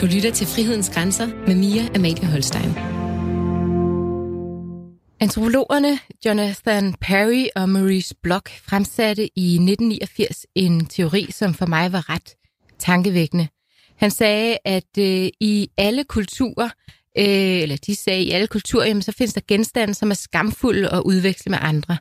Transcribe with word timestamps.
Du 0.00 0.06
lytter 0.06 0.30
til 0.30 0.46
Frihedens 0.46 0.90
Grænser 0.90 1.26
med 1.26 1.54
Mia 1.54 1.88
Amalie 1.94 2.26
Holstein. 2.26 2.70
Antropologerne 5.20 5.98
Jonathan 6.24 6.94
Perry 7.00 7.46
og 7.56 7.68
Maurice 7.68 8.14
Bloch 8.22 8.62
fremsatte 8.62 9.38
i 9.38 9.54
1989 9.54 10.46
en 10.54 10.86
teori, 10.86 11.26
som 11.30 11.54
for 11.54 11.66
mig 11.66 11.92
var 11.92 12.10
ret 12.10 12.34
tankevækkende. 12.78 13.48
Han 13.96 14.10
sagde, 14.10 14.58
at 14.64 14.98
øh, 14.98 15.28
i 15.40 15.70
alle 15.76 16.04
kulturer, 16.04 16.68
øh, 17.18 17.62
eller 17.62 17.76
de 17.86 17.96
sagde, 17.96 18.22
i 18.22 18.30
alle 18.30 18.46
kulturer, 18.46 18.86
jamen, 18.86 19.02
så 19.02 19.12
findes 19.12 19.34
der 19.34 19.40
genstande, 19.48 19.94
som 19.94 20.10
er 20.10 20.14
skamfulde 20.14 20.88
at 20.88 21.02
udveksle 21.04 21.50
med 21.50 21.58
andre. 21.62 21.96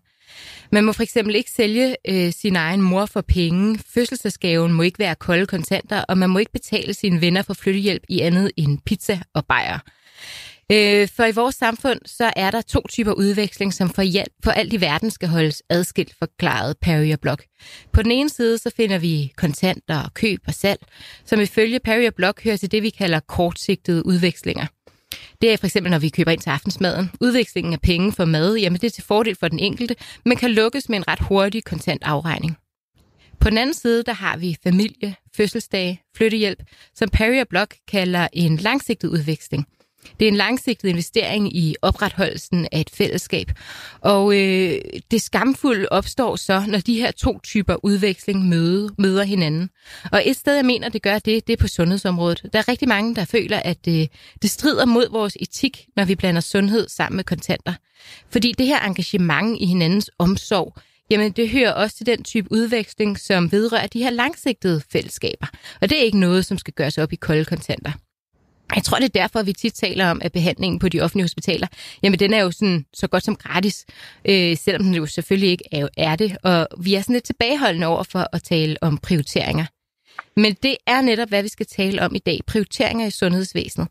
Man 0.71 0.83
må 0.83 0.91
for 0.91 1.03
eksempel 1.03 1.35
ikke 1.35 1.51
sælge 1.51 1.95
øh, 2.07 2.33
sin 2.33 2.55
egen 2.55 2.81
mor 2.81 3.05
for 3.05 3.21
penge. 3.21 3.79
Fødselsdagsgaven 3.93 4.73
må 4.73 4.83
ikke 4.83 4.99
være 4.99 5.15
kolde 5.15 5.45
kontanter, 5.45 6.01
og 6.01 6.17
man 6.17 6.29
må 6.29 6.39
ikke 6.39 6.51
betale 6.51 6.93
sine 6.93 7.21
venner 7.21 7.41
for 7.41 7.53
flyttehjælp 7.53 8.03
i 8.09 8.19
andet 8.19 8.51
end 8.57 8.79
pizza 8.85 9.19
og 9.33 9.45
bajer. 9.45 9.79
Øh, 10.71 11.07
for 11.15 11.23
i 11.23 11.31
vores 11.31 11.55
samfund, 11.55 11.99
så 12.05 12.33
er 12.35 12.51
der 12.51 12.61
to 12.61 12.81
typer 12.89 13.11
udveksling, 13.11 13.73
som 13.73 13.89
for, 13.89 14.01
hjælp, 14.01 14.31
for 14.43 14.51
alt 14.51 14.73
i 14.73 14.81
verden 14.81 15.11
skal 15.11 15.29
holdes 15.29 15.63
adskilt, 15.69 16.13
forklaret 16.19 16.77
Perry 16.81 17.13
og 17.13 17.19
Block. 17.19 17.45
På 17.93 18.03
den 18.03 18.11
ene 18.11 18.29
side, 18.29 18.57
så 18.57 18.71
finder 18.77 18.97
vi 18.97 19.33
kontanter, 19.37 20.09
køb 20.13 20.39
og 20.47 20.53
salg, 20.53 20.79
som 21.25 21.39
ifølge 21.39 21.79
Perry 21.79 22.07
og 22.07 22.15
Block 22.15 22.43
hører 22.43 22.57
til 22.57 22.71
det, 22.71 22.83
vi 22.83 22.89
kalder 22.89 23.19
kortsigtede 23.19 24.05
udvekslinger. 24.05 24.65
Det 25.41 25.53
er 25.53 25.57
for 25.57 25.65
eksempel, 25.65 25.91
når 25.91 25.99
vi 25.99 26.09
køber 26.09 26.31
ind 26.31 26.41
til 26.41 26.49
aftensmaden. 26.49 27.11
Udvekslingen 27.21 27.73
af 27.73 27.81
penge 27.81 28.11
for 28.11 28.25
mad, 28.25 28.55
jamen 28.55 28.81
det 28.81 28.87
er 28.87 28.91
til 28.91 29.03
fordel 29.03 29.35
for 29.35 29.47
den 29.47 29.59
enkelte, 29.59 29.95
men 30.25 30.37
kan 30.37 30.51
lukkes 30.51 30.89
med 30.89 30.97
en 30.97 31.07
ret 31.07 31.19
hurtig 31.19 31.63
kontant 31.63 32.03
afregning. 32.03 32.57
På 33.39 33.49
den 33.49 33.57
anden 33.57 33.73
side, 33.73 34.03
der 34.03 34.13
har 34.13 34.37
vi 34.37 34.57
familie, 34.63 35.15
fødselsdage, 35.35 36.01
flyttehjælp, 36.15 36.63
som 36.95 37.09
Perry 37.09 37.41
og 37.41 37.47
Block 37.47 37.75
kalder 37.87 38.27
en 38.33 38.57
langsigtet 38.57 39.07
udveksling. 39.07 39.67
Det 40.19 40.25
er 40.25 40.31
en 40.31 40.37
langsigtet 40.37 40.89
investering 40.89 41.57
i 41.57 41.75
opretholdelsen 41.81 42.67
af 42.71 42.79
et 42.79 42.89
fællesskab. 42.89 43.51
Og 44.01 44.37
øh, 44.39 44.79
det 45.11 45.21
skamfulde 45.21 45.87
opstår 45.91 46.35
så, 46.35 46.63
når 46.67 46.79
de 46.79 46.95
her 46.95 47.11
to 47.11 47.39
typer 47.39 47.85
udveksling 47.85 48.49
møde, 48.49 48.89
møder 48.97 49.23
hinanden. 49.23 49.69
Og 50.11 50.21
et 50.25 50.35
sted, 50.35 50.55
jeg 50.55 50.65
mener, 50.65 50.89
det 50.89 51.01
gør 51.01 51.19
det, 51.19 51.47
det 51.47 51.53
er 51.53 51.57
på 51.57 51.67
sundhedsområdet. 51.67 52.49
Der 52.53 52.59
er 52.59 52.67
rigtig 52.67 52.87
mange, 52.87 53.15
der 53.15 53.25
føler, 53.25 53.59
at 53.59 53.87
øh, 53.87 54.07
det 54.41 54.49
strider 54.49 54.85
mod 54.85 55.11
vores 55.11 55.37
etik, 55.39 55.85
når 55.95 56.05
vi 56.05 56.15
blander 56.15 56.41
sundhed 56.41 56.89
sammen 56.89 57.15
med 57.15 57.23
kontanter. 57.23 57.73
Fordi 58.29 58.53
det 58.57 58.65
her 58.65 58.79
engagement 58.79 59.57
i 59.61 59.65
hinandens 59.65 60.11
omsorg, 60.19 60.77
Jamen, 61.09 61.31
det 61.31 61.49
hører 61.49 61.71
også 61.71 61.95
til 61.95 62.05
den 62.05 62.23
type 62.23 62.51
udveksling, 62.51 63.19
som 63.19 63.51
vedrører 63.51 63.87
de 63.87 63.99
her 63.99 64.09
langsigtede 64.09 64.81
fællesskaber. 64.91 65.47
Og 65.81 65.89
det 65.89 65.99
er 65.99 66.03
ikke 66.03 66.19
noget, 66.19 66.45
som 66.45 66.57
skal 66.57 66.73
gøres 66.73 66.97
op 66.97 67.13
i 67.13 67.15
kolde 67.15 67.45
kontanter. 67.45 67.91
Jeg 68.75 68.83
tror, 68.83 68.97
det 68.97 69.05
er 69.05 69.21
derfor, 69.21 69.43
vi 69.43 69.53
tit 69.53 69.73
taler 69.73 70.09
om, 70.09 70.21
at 70.21 70.31
behandlingen 70.31 70.79
på 70.79 70.89
de 70.89 71.01
offentlige 71.01 71.23
hospitaler, 71.23 71.67
jamen 72.03 72.19
den 72.19 72.33
er 72.33 72.43
jo 72.43 72.51
sådan 72.51 72.85
så 72.93 73.07
godt 73.07 73.23
som 73.23 73.35
gratis, 73.35 73.85
øh, 74.25 74.57
selvom 74.57 74.83
den 74.83 74.95
jo 74.95 75.05
selvfølgelig 75.05 75.49
ikke 75.49 75.63
er, 75.71 75.87
er 75.97 76.15
det. 76.15 76.37
Og 76.43 76.67
vi 76.79 76.93
er 76.93 77.01
sådan 77.01 77.13
lidt 77.13 77.23
tilbageholdende 77.23 77.87
over 77.87 78.03
for 78.03 78.27
at 78.33 78.43
tale 78.43 78.77
om 78.81 78.97
prioriteringer. 78.97 79.65
Men 80.35 80.55
det 80.63 80.77
er 80.87 81.01
netop, 81.01 81.29
hvad 81.29 81.43
vi 81.43 81.49
skal 81.49 81.65
tale 81.65 82.01
om 82.01 82.15
i 82.15 82.19
dag. 82.19 82.39
Prioriteringer 82.47 83.07
i 83.07 83.11
sundhedsvæsenet. 83.11 83.87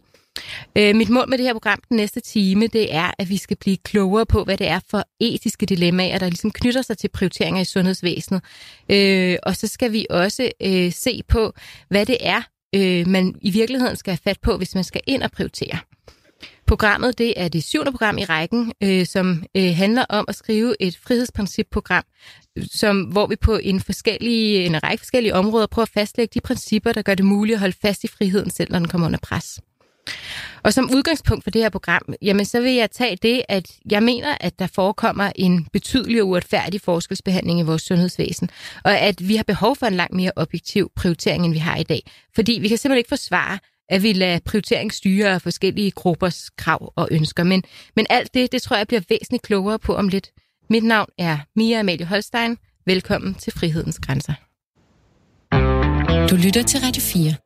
Øh, 0.78 0.96
mit 0.96 1.08
mål 1.08 1.28
med 1.28 1.38
det 1.38 1.46
her 1.46 1.52
program 1.52 1.78
den 1.88 1.96
næste 1.96 2.20
time, 2.20 2.66
det 2.66 2.94
er, 2.94 3.10
at 3.18 3.28
vi 3.28 3.36
skal 3.36 3.56
blive 3.56 3.76
klogere 3.76 4.26
på, 4.26 4.44
hvad 4.44 4.56
det 4.56 4.68
er 4.68 4.80
for 4.90 5.04
etiske 5.20 5.66
dilemmaer, 5.66 6.18
der 6.18 6.26
ligesom 6.26 6.50
knytter 6.50 6.82
sig 6.82 6.98
til 6.98 7.08
prioriteringer 7.08 7.60
i 7.60 7.64
sundhedsvæsenet. 7.64 8.42
Øh, 8.88 9.36
og 9.42 9.56
så 9.56 9.66
skal 9.66 9.92
vi 9.92 10.06
også 10.10 10.50
øh, 10.62 10.92
se 10.92 11.22
på, 11.28 11.52
hvad 11.88 12.06
det 12.06 12.16
er, 12.20 12.42
øh, 12.74 13.08
man 13.08 13.34
i 13.42 13.50
virkeligheden 13.50 13.96
skal 13.96 14.10
have 14.12 14.20
fat 14.24 14.40
på, 14.40 14.56
hvis 14.56 14.74
man 14.74 14.84
skal 14.84 15.00
ind 15.06 15.22
og 15.22 15.30
prioritere. 15.30 15.78
Programmet 16.66 17.18
det 17.18 17.34
er 17.36 17.48
det 17.48 17.64
syvende 17.64 17.92
program 17.92 18.18
i 18.18 18.24
rækken, 18.24 18.72
øh, 18.82 19.06
som 19.06 19.44
øh, 19.56 19.76
handler 19.76 20.04
om 20.08 20.24
at 20.28 20.34
skrive 20.34 20.74
et 20.80 20.96
frihedsprincipprogram, 20.96 22.04
som, 22.72 23.00
hvor 23.00 23.26
vi 23.26 23.36
på 23.36 23.56
en, 23.56 23.80
forskellige, 23.80 24.66
en 24.66 24.82
række 24.82 25.00
forskellige 25.00 25.34
områder 25.34 25.66
prøver 25.66 25.84
at 25.84 25.92
fastlægge 25.94 26.32
de 26.34 26.40
principper, 26.40 26.92
der 26.92 27.02
gør 27.02 27.14
det 27.14 27.24
muligt 27.24 27.54
at 27.54 27.60
holde 27.60 27.76
fast 27.82 28.04
i 28.04 28.08
friheden, 28.08 28.50
selv 28.50 28.72
når 28.72 28.78
den 28.78 28.88
kommer 28.88 29.06
under 29.06 29.18
pres. 29.22 29.60
Og 30.62 30.72
som 30.72 30.90
udgangspunkt 30.94 31.44
for 31.44 31.50
det 31.50 31.62
her 31.62 31.68
program, 31.68 32.02
jamen 32.22 32.44
så 32.44 32.60
vil 32.60 32.72
jeg 32.72 32.90
tage 32.90 33.16
det, 33.22 33.42
at 33.48 33.70
jeg 33.90 34.02
mener, 34.02 34.36
at 34.40 34.58
der 34.58 34.66
forekommer 34.66 35.32
en 35.34 35.66
betydelig 35.72 36.22
og 36.22 36.28
uretfærdig 36.28 36.80
forskelsbehandling 36.80 37.60
i 37.60 37.62
vores 37.62 37.82
sundhedsvæsen, 37.82 38.50
og 38.84 38.98
at 38.98 39.28
vi 39.28 39.36
har 39.36 39.44
behov 39.44 39.76
for 39.76 39.86
en 39.86 39.94
langt 39.94 40.14
mere 40.14 40.32
objektiv 40.36 40.90
prioritering, 40.96 41.44
end 41.44 41.52
vi 41.52 41.58
har 41.58 41.76
i 41.76 41.82
dag. 41.82 42.00
Fordi 42.34 42.58
vi 42.62 42.68
kan 42.68 42.78
simpelthen 42.78 42.98
ikke 42.98 43.08
forsvare, 43.08 43.58
at 43.88 44.02
vi 44.02 44.12
lader 44.12 44.38
prioritering 44.44 44.92
styre 44.92 45.28
af 45.28 45.42
forskellige 45.42 45.90
gruppers 45.90 46.50
krav 46.50 46.92
og 46.96 47.08
ønsker. 47.10 47.44
Men, 47.44 47.62
men 47.96 48.06
alt 48.10 48.34
det, 48.34 48.52
det 48.52 48.62
tror 48.62 48.76
jeg 48.76 48.86
bliver 48.86 49.02
væsentligt 49.08 49.42
klogere 49.42 49.78
på 49.78 49.94
om 49.94 50.08
lidt. 50.08 50.30
Mit 50.70 50.84
navn 50.84 51.08
er 51.18 51.38
Mia 51.56 51.80
Amalie 51.80 52.06
Holstein. 52.06 52.56
Velkommen 52.86 53.34
til 53.34 53.52
Frihedens 53.52 53.98
Grænser. 53.98 54.34
Du 56.30 56.36
lytter 56.36 56.62
til 56.62 56.80
Radio 56.80 57.02
4. 57.02 57.45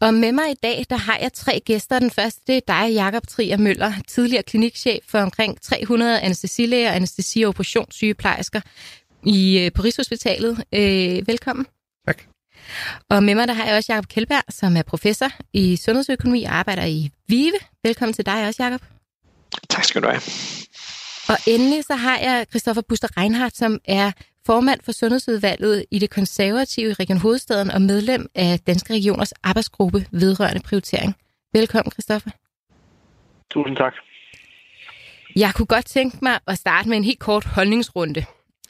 Og 0.00 0.14
med 0.14 0.32
mig 0.32 0.50
i 0.50 0.56
dag, 0.62 0.86
der 0.90 0.96
har 0.96 1.18
jeg 1.22 1.32
tre 1.32 1.60
gæster. 1.64 1.98
Den 1.98 2.10
første, 2.10 2.40
det 2.46 2.56
er 2.56 2.60
dig, 2.66 2.94
Jakob 2.94 3.26
Trier 3.26 3.56
Møller, 3.56 3.92
tidligere 4.08 4.42
klinikchef 4.42 5.04
for 5.08 5.18
omkring 5.18 5.60
300 5.60 6.20
anestesilæger, 6.20 6.92
anestesi- 6.92 7.42
og 7.42 7.48
operationssygeplejersker 7.48 8.60
i, 9.26 9.58
øh, 9.58 9.72
på 9.72 9.82
Rigshospitalet. 9.82 10.64
Øh, 10.74 11.28
velkommen. 11.28 11.66
Tak. 12.06 12.22
Og 13.10 13.22
med 13.22 13.34
mig, 13.34 13.48
der 13.48 13.54
har 13.54 13.66
jeg 13.66 13.76
også 13.76 13.92
Jakob 13.92 14.08
Kjeldberg, 14.08 14.42
som 14.48 14.76
er 14.76 14.82
professor 14.82 15.30
i 15.52 15.76
sundhedsøkonomi 15.76 16.44
og 16.44 16.54
arbejder 16.54 16.84
i 16.84 17.10
VIVE. 17.28 17.58
Velkommen 17.84 18.12
til 18.12 18.26
dig 18.26 18.46
også, 18.46 18.62
Jakob. 18.62 18.82
Tak 19.70 19.84
skal 19.84 20.02
du 20.02 20.08
have. 20.08 20.22
Og 21.28 21.36
endelig 21.46 21.84
så 21.84 21.94
har 21.94 22.18
jeg 22.18 22.46
Christoffer 22.50 22.82
Buster 22.88 23.08
Reinhardt, 23.16 23.56
som 23.56 23.80
er 23.84 24.12
formand 24.46 24.80
for 24.84 24.92
Sundhedsudvalget 24.92 25.84
i 25.90 25.98
det 25.98 26.10
konservative 26.10 26.92
Region 26.92 27.18
Hovedstaden 27.18 27.70
og 27.70 27.82
medlem 27.82 28.26
af 28.34 28.60
Danske 28.66 28.94
Regioners 28.94 29.32
arbejdsgruppe 29.32 30.06
vedrørende 30.10 30.62
prioritering. 30.62 31.14
Velkommen, 31.52 31.92
Christoffer. 31.92 32.30
Tusind 33.50 33.76
tak. 33.76 33.94
Jeg 35.36 35.54
kunne 35.54 35.66
godt 35.66 35.86
tænke 35.86 36.18
mig 36.22 36.38
at 36.46 36.58
starte 36.58 36.88
med 36.88 36.96
en 36.96 37.04
helt 37.04 37.18
kort 37.18 37.44
holdningsrunde. 37.44 38.24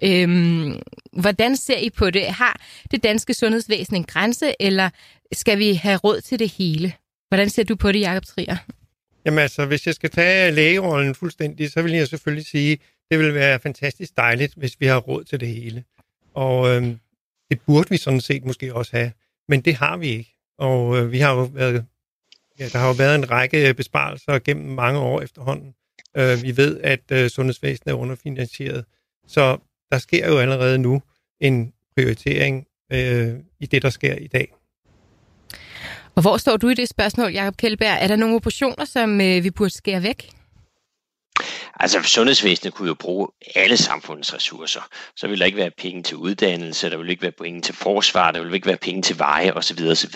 Øhm, 0.04 0.78
hvordan 1.12 1.56
ser 1.56 1.78
I 1.78 1.90
på 1.90 2.10
det? 2.10 2.26
Har 2.26 2.60
det 2.90 3.02
danske 3.02 3.34
sundhedsvæsen 3.34 3.96
en 3.96 4.04
grænse, 4.04 4.54
eller 4.60 4.90
skal 5.32 5.58
vi 5.58 5.72
have 5.72 5.96
råd 5.96 6.20
til 6.20 6.38
det 6.38 6.52
hele? 6.58 6.92
Hvordan 7.28 7.50
ser 7.50 7.64
du 7.64 7.76
på 7.76 7.92
det, 7.92 8.00
Jacob 8.00 8.24
Trier? 8.24 8.56
Jamen 9.24 9.38
altså, 9.38 9.66
hvis 9.66 9.86
jeg 9.86 9.94
skal 9.94 10.10
tage 10.10 10.52
lægerollen 10.52 11.14
fuldstændig, 11.14 11.70
så 11.70 11.82
vil 11.82 11.92
jeg 11.92 12.08
selvfølgelig 12.08 12.46
sige, 12.46 12.78
det 13.10 13.18
vil 13.18 13.34
være 13.34 13.58
fantastisk 13.58 14.16
dejligt, 14.16 14.54
hvis 14.54 14.80
vi 14.80 14.86
har 14.86 14.98
råd 14.98 15.24
til 15.24 15.40
det 15.40 15.48
hele. 15.48 15.84
Og 16.34 16.68
øhm, 16.68 16.98
det 17.50 17.60
burde 17.66 17.90
vi 17.90 17.96
sådan 17.96 18.20
set 18.20 18.44
måske 18.44 18.74
også 18.74 18.96
have, 18.96 19.12
men 19.48 19.60
det 19.60 19.74
har 19.74 19.96
vi 19.96 20.06
ikke. 20.06 20.34
Og 20.58 20.98
øh, 20.98 21.12
vi 21.12 21.18
har 21.18 21.34
jo 21.34 21.42
været, 21.42 21.84
ja, 22.58 22.68
der 22.68 22.78
har 22.78 22.86
jo 22.86 22.94
været 22.94 23.14
en 23.14 23.30
række 23.30 23.68
øh, 23.68 23.74
besparelser 23.74 24.38
gennem 24.38 24.74
mange 24.74 25.00
år 25.00 25.20
efterhånden. 25.20 25.74
Øh, 26.16 26.42
vi 26.42 26.56
ved, 26.56 26.80
at 26.80 27.00
øh, 27.12 27.30
sundhedsvæsenet 27.30 27.92
er 27.92 27.98
underfinansieret, 27.98 28.84
så 29.26 29.58
der 29.92 29.98
sker 29.98 30.28
jo 30.28 30.38
allerede 30.38 30.78
nu 30.78 31.02
en 31.40 31.72
prioritering 31.96 32.66
øh, 32.92 33.34
i 33.60 33.66
det, 33.66 33.82
der 33.82 33.90
sker 33.90 34.14
i 34.14 34.26
dag. 34.26 34.54
Og 36.14 36.22
hvor 36.22 36.36
står 36.36 36.56
du 36.56 36.68
i 36.68 36.74
det 36.74 36.88
spørgsmål, 36.88 37.32
Jacob 37.32 37.56
Kjellberg? 37.56 37.98
Er 38.00 38.06
der 38.06 38.16
nogle 38.16 38.36
operationer, 38.36 38.84
som 38.84 39.20
øh, 39.20 39.44
vi 39.44 39.50
burde 39.50 39.70
skære 39.70 40.02
væk? 40.02 40.30
Altså 41.80 42.02
sundhedsvæsenet 42.02 42.74
kunne 42.74 42.88
jo 42.88 42.94
bruge 42.94 43.28
alle 43.54 43.76
samfundets 43.76 44.34
ressourcer. 44.34 44.80
Så 45.16 45.26
ville 45.26 45.40
der 45.40 45.46
ikke 45.46 45.58
være 45.58 45.70
penge 45.78 46.02
til 46.02 46.16
uddannelse, 46.16 46.90
der 46.90 46.96
ville 46.96 47.12
ikke 47.12 47.22
være 47.22 47.32
penge 47.32 47.60
til 47.60 47.74
forsvar, 47.74 48.30
der 48.30 48.40
ville 48.40 48.54
ikke 48.54 48.66
være 48.66 48.76
penge 48.76 49.02
til 49.02 49.18
veje 49.18 49.52
osv. 49.52 49.86
osv. 49.90 50.12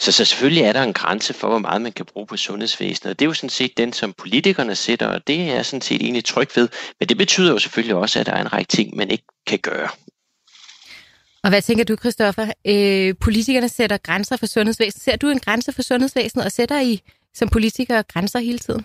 Så, 0.00 0.12
så 0.12 0.24
selvfølgelig 0.24 0.62
er 0.62 0.72
der 0.72 0.82
en 0.82 0.92
grænse 0.92 1.34
for, 1.34 1.48
hvor 1.48 1.58
meget 1.58 1.82
man 1.82 1.92
kan 1.92 2.06
bruge 2.06 2.26
på 2.26 2.36
sundhedsvæsenet. 2.36 3.10
Og 3.10 3.18
det 3.18 3.24
er 3.24 3.28
jo 3.28 3.34
sådan 3.34 3.50
set 3.50 3.76
den, 3.76 3.92
som 3.92 4.12
politikerne 4.12 4.74
sætter, 4.74 5.06
og 5.06 5.26
det 5.26 5.50
er 5.50 5.62
sådan 5.62 5.80
set 5.80 6.02
egentlig 6.02 6.24
tryg 6.24 6.48
ved. 6.56 6.68
Men 7.00 7.08
det 7.08 7.16
betyder 7.16 7.52
jo 7.52 7.58
selvfølgelig 7.58 7.96
også, 7.96 8.20
at 8.20 8.26
der 8.26 8.32
er 8.32 8.40
en 8.40 8.52
række 8.52 8.68
ting, 8.68 8.96
man 8.96 9.10
ikke 9.10 9.24
kan 9.46 9.58
gøre. 9.58 9.88
Og 11.42 11.50
hvad 11.50 11.62
tænker 11.62 11.84
du, 11.84 11.96
Christoffer? 11.96 12.52
Øh, 12.66 13.14
politikerne 13.20 13.68
sætter 13.68 13.96
grænser 13.96 14.36
for 14.36 14.46
sundhedsvæsenet. 14.46 15.02
Ser 15.02 15.16
du 15.16 15.28
en 15.28 15.40
grænse 15.40 15.72
for 15.72 15.82
sundhedsvæsenet, 15.82 16.44
og 16.44 16.52
sætter 16.52 16.80
I 16.80 17.00
som 17.34 17.48
politikere 17.48 18.02
grænser 18.02 18.38
hele 18.38 18.58
tiden? 18.58 18.84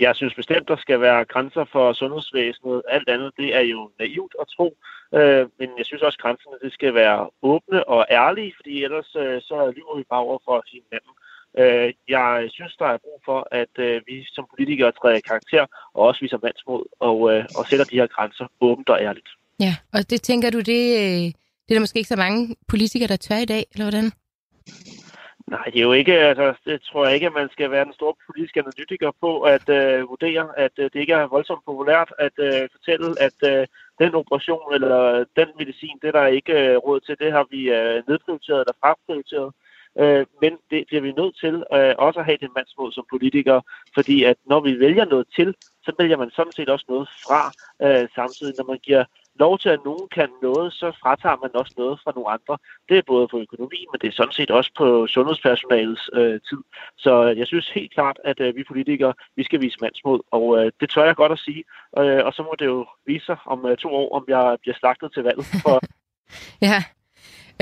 Jeg 0.00 0.16
synes 0.16 0.34
bestemt, 0.34 0.68
der 0.68 0.76
skal 0.76 1.00
være 1.00 1.24
grænser 1.24 1.64
for 1.72 1.92
sundhedsvæsenet. 1.92 2.82
Alt 2.88 3.08
andet, 3.08 3.30
det 3.36 3.56
er 3.56 3.60
jo 3.60 3.90
naivt 3.98 4.34
at 4.40 4.46
tro. 4.56 4.76
Øh, 5.14 5.46
men 5.58 5.68
jeg 5.78 5.86
synes 5.86 6.02
også, 6.02 6.16
at 6.18 6.22
grænserne 6.22 6.56
det 6.62 6.72
skal 6.72 6.94
være 6.94 7.30
åbne 7.42 7.88
og 7.88 8.06
ærlige, 8.10 8.52
fordi 8.56 8.84
ellers 8.84 9.16
øh, 9.16 9.42
så 9.48 9.72
lyver 9.76 9.96
vi 9.96 10.04
bare 10.10 10.20
over 10.28 10.38
for 10.44 10.64
hinanden. 10.72 11.14
Øh, 11.58 11.92
jeg 12.08 12.48
synes, 12.50 12.74
der 12.78 12.86
er 12.86 12.98
brug 13.04 13.20
for, 13.24 13.48
at 13.50 13.74
øh, 13.78 14.02
vi 14.06 14.16
som 14.34 14.44
politikere 14.54 14.92
træder 14.92 15.16
i 15.16 15.28
karakter 15.30 15.66
og 15.94 16.02
også 16.08 16.20
viser 16.20 16.38
mandsmod 16.42 16.84
og, 17.00 17.18
øh, 17.32 17.44
og 17.58 17.66
sætter 17.66 17.84
de 17.84 17.96
her 17.96 18.06
grænser 18.06 18.46
åbent 18.60 18.88
og 18.88 18.98
ærligt. 19.00 19.28
Ja, 19.60 19.76
og 19.92 20.10
det 20.10 20.22
tænker 20.22 20.50
du, 20.50 20.58
det, 20.58 20.82
øh, 21.02 21.24
det 21.64 21.70
er 21.70 21.74
der 21.74 21.80
måske 21.80 21.98
ikke 21.98 22.14
så 22.14 22.16
mange 22.16 22.56
politikere, 22.68 23.08
der 23.08 23.16
tør 23.16 23.36
i 23.36 23.44
dag, 23.44 23.64
eller 23.72 23.84
hvordan? 23.84 24.12
Nej, 25.46 25.64
det 25.64 25.78
er 25.78 25.82
jo 25.82 25.92
ikke, 25.92 26.12
altså, 26.12 26.54
det 26.64 26.82
tror 26.82 27.04
jeg 27.04 27.14
ikke, 27.14 27.26
at 27.26 27.32
man 27.32 27.48
skal 27.52 27.70
være 27.70 27.84
den 27.84 27.92
store 27.92 28.14
politiske 28.26 28.60
analytiker 28.60 29.10
på 29.20 29.40
at 29.40 29.68
øh, 29.68 30.08
vurdere, 30.08 30.58
at 30.58 30.72
øh, 30.78 30.90
det 30.92 31.00
ikke 31.00 31.12
er 31.12 31.26
voldsomt 31.26 31.64
populært 31.64 32.12
at 32.18 32.32
øh, 32.38 32.68
fortælle, 32.72 33.08
at 33.20 33.38
øh, 33.50 33.66
den 33.98 34.14
operation 34.14 34.74
eller 34.74 35.24
den 35.36 35.48
medicin, 35.58 35.98
det 36.02 36.08
er 36.08 36.12
der 36.12 36.26
ikke 36.26 36.52
øh, 36.52 36.76
råd 36.76 37.00
til, 37.00 37.16
det 37.18 37.32
har 37.32 37.46
vi 37.50 37.60
øh, 37.70 38.02
nedprioriteret 38.08 38.60
eller 38.60 38.80
fraprioriteret. 38.80 39.52
Øh, 40.00 40.26
men 40.42 40.52
det 40.70 40.84
bliver 40.86 41.02
vi 41.02 41.12
nødt 41.12 41.36
til 41.44 41.54
øh, 41.76 41.94
også 41.98 42.20
at 42.20 42.26
have 42.26 42.38
det 42.40 42.50
mandsmål 42.56 42.92
som 42.92 43.06
politikere, 43.10 43.62
fordi 43.94 44.24
at 44.24 44.36
når 44.46 44.60
vi 44.60 44.80
vælger 44.80 45.04
noget 45.04 45.26
til, 45.36 45.54
så 45.84 45.92
vælger 45.98 46.16
man 46.16 46.30
sådan 46.30 46.52
set 46.52 46.68
også 46.68 46.86
noget 46.88 47.08
fra 47.26 47.42
øh, 47.84 48.08
samtidig, 48.14 48.54
når 48.58 48.64
man 48.72 48.78
giver 48.78 49.04
lov 49.38 49.58
til, 49.58 49.68
at 49.68 49.84
nogen 49.84 50.08
kan 50.08 50.28
noget, 50.42 50.72
så 50.72 50.92
fratager 51.02 51.36
man 51.42 51.50
også 51.54 51.74
noget 51.76 52.00
fra 52.04 52.12
nogle 52.14 52.30
andre. 52.30 52.58
Det 52.88 52.98
er 52.98 53.02
både 53.06 53.28
på 53.28 53.38
økonomi, 53.38 53.86
men 53.90 53.98
det 54.00 54.08
er 54.08 54.12
sådan 54.12 54.32
set 54.32 54.50
også 54.50 54.70
på 54.78 55.06
sundhedspersonalets 55.06 56.10
øh, 56.12 56.40
tid. 56.48 56.62
Så 56.96 57.12
øh, 57.24 57.38
jeg 57.38 57.46
synes 57.46 57.68
helt 57.70 57.94
klart, 57.94 58.18
at 58.24 58.40
øh, 58.40 58.56
vi 58.56 58.64
politikere, 58.64 59.14
vi 59.36 59.44
skal 59.44 59.60
vise 59.60 59.78
mandsmod, 59.80 60.20
og 60.30 60.44
øh, 60.58 60.72
det 60.80 60.90
tør 60.90 61.04
jeg 61.04 61.16
godt 61.16 61.32
at 61.32 61.38
sige. 61.38 61.64
Øh, 61.98 62.24
og 62.26 62.32
så 62.32 62.42
må 62.42 62.54
det 62.58 62.66
jo 62.66 62.86
vise 63.06 63.26
sig 63.26 63.36
om 63.46 63.66
øh, 63.66 63.76
to 63.76 63.88
år, 63.88 64.16
om 64.16 64.24
jeg 64.28 64.56
bliver 64.60 64.76
slagtet 64.76 65.12
til 65.12 65.22
valget. 65.22 65.46
For... 65.62 65.80
ja. 66.68 66.78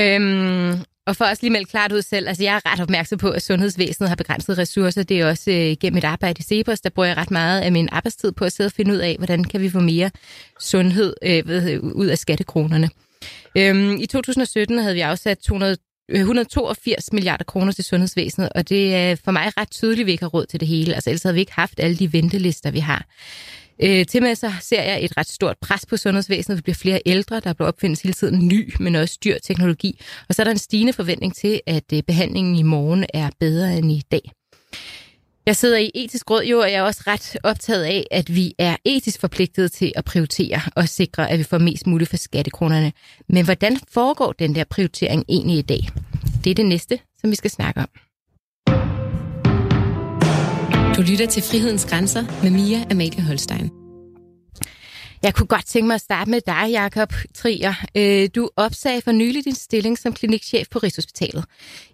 Øhm, 0.01 0.92
og 1.06 1.16
for 1.16 1.25
også 1.25 1.43
lige 1.43 1.52
melde 1.52 1.66
klart 1.66 1.93
ud 1.93 2.02
selv, 2.02 2.28
altså 2.28 2.43
jeg 2.43 2.54
er 2.54 2.72
ret 2.72 2.81
opmærksom 2.81 3.19
på, 3.19 3.31
at 3.31 3.43
sundhedsvæsenet 3.43 4.08
har 4.08 4.16
begrænsede 4.16 4.58
ressourcer. 4.58 5.02
Det 5.02 5.20
er 5.20 5.26
også 5.26 5.50
øh, 5.50 5.76
gennem 5.81 5.94
mit 5.94 6.04
arbejde 6.04 6.38
i 6.40 6.43
Cepos, 6.43 6.81
der 6.81 6.90
bruger 6.90 7.06
jeg 7.08 7.16
ret 7.16 7.31
meget 7.31 7.60
af 7.60 7.72
min 7.72 7.88
arbejdstid 7.93 8.32
på 8.32 8.44
at 8.44 8.52
sidde 8.52 8.69
og 8.69 8.72
finde 8.72 8.93
ud 8.93 8.99
af, 8.99 9.16
hvordan 9.19 9.44
kan 9.44 9.60
vi 9.60 9.70
få 9.70 9.81
mere 9.81 10.10
sundhed 10.60 11.14
øh, 11.22 11.49
ved, 11.49 11.70
øh, 11.70 11.82
ud 11.82 12.06
af 12.06 12.19
skattekronerne. 12.19 12.90
Øhm, 13.56 13.96
I 14.00 14.06
2017 14.06 14.78
havde 14.78 14.94
vi 14.94 15.00
afsat 15.00 15.38
200 15.38 15.76
182 16.08 17.08
øh, 17.08 17.14
milliarder 17.14 17.44
kroner 17.44 17.72
til 17.72 17.84
sundhedsvæsenet, 17.84 18.49
og 18.54 18.69
det 18.69 18.94
er 18.94 19.16
for 19.25 19.31
mig 19.31 19.52
ret 19.56 19.70
tydeligt, 19.70 20.00
at 20.00 20.06
vi 20.06 20.12
ikke 20.12 20.25
har 20.25 20.28
råd 20.28 20.46
til 20.46 20.60
det 20.60 20.69
hele. 20.69 20.94
Altså 20.94 21.10
ellers 21.10 21.22
havde 21.22 21.34
vi 21.34 21.40
ikke 21.40 21.52
haft 21.52 21.81
alle 21.81 21.96
de 21.96 22.12
ventelister, 22.12 22.70
vi 22.70 22.78
har. 22.78 23.06
Øh, 23.79 24.07
til 24.07 24.23
med 24.23 24.35
så 24.35 24.53
ser 24.61 24.83
jeg 24.83 25.05
et 25.05 25.17
ret 25.17 25.29
stort 25.29 25.57
pres 25.61 25.87
på 25.87 25.97
sundhedsvæsenet. 25.97 26.59
Vi 26.59 26.63
bliver 26.63 26.75
flere 26.75 27.01
ældre, 27.07 27.41
der 27.41 27.53
bliver 27.53 27.69
opfindes 27.69 28.03
hele 28.03 28.13
tiden 28.13 28.49
ny, 28.49 28.75
men 28.81 28.95
også 28.95 29.19
dyr 29.25 29.39
teknologi. 29.43 30.01
Og 30.29 30.35
så 30.35 30.43
er 30.43 30.45
der 30.45 30.51
en 30.51 30.59
stigende 30.59 30.93
forventning 30.93 31.35
til, 31.35 31.61
at 31.67 31.93
øh, 31.93 32.03
behandlingen 32.03 32.57
i 32.57 32.63
morgen 32.63 33.07
er 33.15 33.31
bedre 33.41 33.79
end 33.79 33.93
i 33.93 34.03
dag. 34.11 34.33
Jeg 35.47 35.57
sidder 35.57 35.79
i 35.79 35.91
etisk 35.95 36.31
råd 36.31 36.43
jo, 36.43 36.59
og 36.59 36.73
jeg 36.73 36.79
er 36.79 36.83
også 36.83 37.03
ret 37.07 37.37
optaget 37.43 37.85
af, 37.85 38.07
at 38.11 38.35
vi 38.35 38.55
er 38.59 38.77
etisk 38.85 39.21
forpligtet 39.21 39.73
til 39.73 39.93
at 39.97 40.05
prioritere 40.05 40.61
og 40.77 40.89
sikre, 40.89 41.31
at 41.31 41.39
vi 41.39 41.45
får 41.45 41.59
mest 41.59 41.87
muligt 41.87 42.11
for 42.11 42.17
skattekronerne. 42.17 42.93
Men 43.29 43.45
hvordan 43.45 43.79
foregår 43.93 44.33
den 44.33 44.55
der 44.55 44.65
prioritering 44.65 45.25
egentlig 45.29 45.59
i 45.59 45.63
dag? 45.63 45.89
Det 46.45 46.51
er 46.51 46.55
det 46.55 46.67
næste, 46.67 46.99
som 47.21 47.31
vi 47.31 47.37
skal 47.37 47.51
snakke 47.51 47.81
om. 47.81 48.01
Du 50.97 51.03
lytter 51.03 51.27
til 51.27 51.43
Frihedens 51.43 51.87
Grænser 51.87 52.43
med 52.43 52.50
Mia 52.50 52.85
Amalie 52.91 53.23
Holstein. 53.23 53.71
Jeg 55.23 55.35
kunne 55.35 55.47
godt 55.47 55.67
tænke 55.67 55.87
mig 55.87 55.94
at 55.94 56.00
starte 56.00 56.31
med 56.31 56.41
dig, 56.47 56.71
Jakob 56.71 57.12
Trier. 57.35 57.75
Øh, 57.94 58.29
du 58.35 58.50
opsagde 58.56 59.00
for 59.00 59.12
nylig 59.12 59.44
din 59.44 59.55
stilling 59.55 59.99
som 59.99 60.12
klinikchef 60.12 60.67
på 60.71 60.79
Rigshospitalet. 60.79 61.44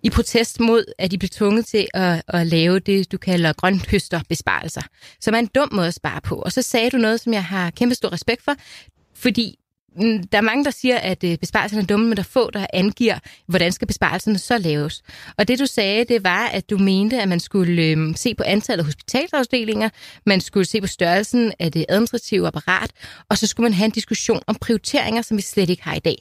I 0.03 0.11
protest 0.11 0.61
mod, 0.61 0.85
at 0.99 1.11
de 1.11 1.19
blev 1.19 1.29
tvunget 1.29 1.67
til 1.67 1.89
at, 1.95 2.23
at 2.29 2.47
lave 2.47 2.79
det, 2.79 3.13
du 3.13 3.19
kalder 3.19 3.53
grønthøsterbesparelser, 3.53 4.83
som 5.21 5.35
er 5.35 5.39
en 5.39 5.49
dum 5.55 5.69
måde 5.73 5.87
at 5.89 5.95
spare 5.95 6.21
på. 6.21 6.35
Og 6.35 6.53
så 6.53 6.63
sagde 6.63 6.91
du 6.91 6.97
noget, 6.97 7.21
som 7.21 7.33
jeg 7.33 7.45
har 7.45 7.71
kæmpe 7.71 7.95
stor 7.95 8.13
respekt 8.13 8.45
for, 8.45 8.55
fordi 9.15 9.59
Mm, 9.97 10.27
der 10.27 10.39
er 10.39 10.43
mange, 10.43 10.65
der 10.65 10.71
siger, 10.71 10.99
at 10.99 11.25
øh, 11.25 11.39
besparelserne 11.39 11.83
er 11.83 11.87
dumme, 11.87 12.07
men 12.07 12.17
der 12.17 12.23
er 12.23 12.29
få, 12.31 12.51
der 12.51 12.67
angiver, 12.73 13.19
hvordan 13.47 13.73
skal 13.73 13.87
besparelserne 13.87 14.39
så 14.39 14.59
laves. 14.59 15.03
Og 15.37 15.49
det 15.49 15.59
du 15.59 15.67
sagde, 15.67 16.05
det 16.05 16.25
var, 16.25 16.47
at 16.47 16.71
du 16.71 16.79
mente, 16.79 17.23
at 17.23 17.29
man 17.29 17.41
skulle 17.41 17.83
øh, 17.83 18.17
se 18.17 18.35
på 18.35 18.43
antallet 18.47 18.83
af 18.83 18.85
hospitalsafdelinger, 18.85 19.89
man 20.27 20.41
skulle 20.41 20.67
se 20.67 20.81
på 20.81 20.87
størrelsen 20.87 21.53
af 21.59 21.73
det 21.73 21.87
administrative 21.89 22.47
apparat, 22.47 22.91
og 23.29 23.39
så 23.39 23.47
skulle 23.47 23.65
man 23.65 23.73
have 23.73 23.85
en 23.85 23.91
diskussion 23.91 24.41
om 24.47 24.55
prioriteringer, 24.55 25.23
som 25.23 25.37
vi 25.37 25.43
slet 25.43 25.71
ikke 25.71 25.83
har 25.83 25.95
i 25.95 25.99
dag. 25.99 26.17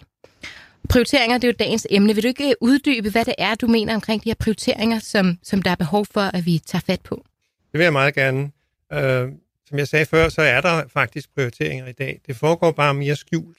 Prioriteringer, 0.89 1.37
det 1.37 1.43
er 1.43 1.51
jo 1.51 1.55
dagens 1.59 1.87
emne. 1.89 2.13
Vil 2.13 2.23
du 2.23 2.27
ikke 2.27 2.47
øh, 2.47 2.53
uddybe, 2.61 3.09
hvad 3.09 3.25
det 3.25 3.35
er, 3.37 3.55
du 3.55 3.67
mener 3.67 3.95
omkring 3.95 4.23
de 4.23 4.29
her 4.29 4.35
prioriteringer, 4.35 4.99
som, 4.99 5.37
som 5.43 5.61
der 5.61 5.71
er 5.71 5.75
behov 5.75 6.05
for, 6.05 6.21
at 6.21 6.45
vi 6.45 6.61
tager 6.65 6.81
fat 6.87 7.01
på? 7.01 7.23
Det 7.71 7.79
vil 7.79 7.83
jeg 7.83 7.93
meget 7.93 8.15
gerne. 8.15 8.51
Uh, 8.95 9.31
som 9.67 9.77
jeg 9.77 9.87
sagde 9.87 10.05
før, 10.05 10.29
så 10.29 10.41
er 10.41 10.61
der 10.61 10.83
faktisk 10.87 11.35
prioriteringer 11.35 11.87
i 11.87 11.91
dag. 11.91 12.21
Det 12.27 12.35
foregår 12.35 12.71
bare 12.71 12.93
mere 12.93 13.15
skjult. 13.15 13.57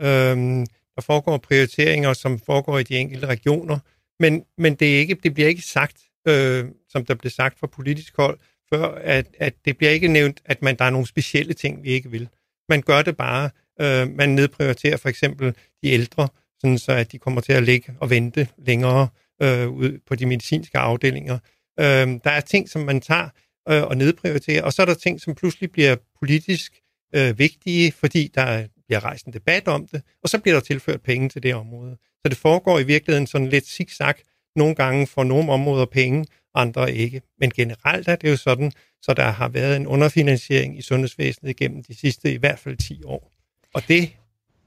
Øhm, 0.00 0.66
der 0.94 1.02
foregår 1.02 1.38
prioriteringer, 1.38 2.12
som 2.12 2.38
foregår 2.38 2.78
i 2.78 2.82
de 2.82 2.96
enkelte 2.98 3.26
regioner, 3.26 3.78
men, 4.20 4.44
men 4.58 4.74
det, 4.74 4.94
er 4.94 4.98
ikke, 4.98 5.14
det 5.22 5.34
bliver 5.34 5.48
ikke 5.48 5.62
sagt, 5.62 5.96
øh, 6.28 6.64
som 6.88 7.04
der 7.04 7.14
blev 7.14 7.30
sagt 7.30 7.58
fra 7.58 7.66
politisk 7.66 8.16
hold, 8.16 8.38
før 8.72 8.94
at, 8.94 9.26
at 9.38 9.54
det 9.64 9.76
bliver 9.76 9.90
ikke 9.90 10.08
nævnt, 10.08 10.40
at 10.44 10.62
man, 10.62 10.78
der 10.78 10.84
er 10.84 10.90
nogle 10.90 11.06
specielle 11.06 11.54
ting, 11.54 11.82
vi 11.82 11.88
ikke 11.88 12.10
vil. 12.10 12.28
Man 12.68 12.82
gør 12.82 13.02
det 13.02 13.16
bare. 13.16 13.50
Øh, 13.80 14.08
man 14.10 14.28
nedprioriterer 14.28 14.96
for 14.96 15.08
eksempel 15.08 15.54
de 15.82 15.88
ældre, 15.88 16.28
sådan 16.60 16.78
så 16.78 16.92
at 16.92 17.12
de 17.12 17.18
kommer 17.18 17.40
til 17.40 17.52
at 17.52 17.62
ligge 17.62 17.94
og 18.00 18.10
vente 18.10 18.48
længere 18.58 19.08
øh, 19.42 19.68
ud 19.68 19.98
på 20.06 20.14
de 20.14 20.26
medicinske 20.26 20.78
afdelinger. 20.78 21.38
Øh, 21.80 22.06
der 22.24 22.30
er 22.30 22.40
ting, 22.40 22.68
som 22.68 22.82
man 22.82 23.00
tager 23.00 23.28
øh, 23.68 23.82
og 23.82 23.96
nedprioritere. 23.96 24.64
og 24.64 24.72
så 24.72 24.82
er 24.82 24.86
der 24.86 24.94
ting, 24.94 25.20
som 25.20 25.34
pludselig 25.34 25.72
bliver 25.72 25.96
politisk 26.18 26.80
øh, 27.14 27.38
vigtige, 27.38 27.92
fordi 27.92 28.30
der 28.34 28.66
bliver 28.86 29.04
rejst 29.04 29.26
en 29.26 29.32
debat 29.32 29.68
om 29.68 29.86
det, 29.86 30.02
og 30.22 30.28
så 30.28 30.38
bliver 30.38 30.54
der 30.54 30.60
tilført 30.60 31.02
penge 31.02 31.28
til 31.28 31.42
det 31.42 31.54
område. 31.54 31.96
Så 32.00 32.28
det 32.28 32.36
foregår 32.36 32.78
i 32.78 32.84
virkeligheden 32.84 33.26
sådan 33.26 33.48
lidt 33.48 33.66
zigzag. 33.66 34.14
Nogle 34.56 34.74
gange 34.74 35.06
får 35.06 35.24
nogle 35.24 35.52
områder 35.52 35.84
penge, 35.84 36.26
andre 36.54 36.94
ikke. 36.94 37.22
Men 37.40 37.50
generelt 37.50 38.08
er 38.08 38.16
det 38.16 38.30
jo 38.30 38.36
sådan, 38.36 38.72
så 39.02 39.14
der 39.14 39.30
har 39.30 39.48
været 39.48 39.76
en 39.76 39.86
underfinansiering 39.86 40.78
i 40.78 40.82
sundhedsvæsenet 40.82 41.56
gennem 41.56 41.82
de 41.82 41.94
sidste 41.94 42.32
i 42.32 42.36
hvert 42.36 42.58
fald 42.58 42.76
10 42.76 43.04
år. 43.04 43.32
Og 43.74 43.82
det, 43.88 44.16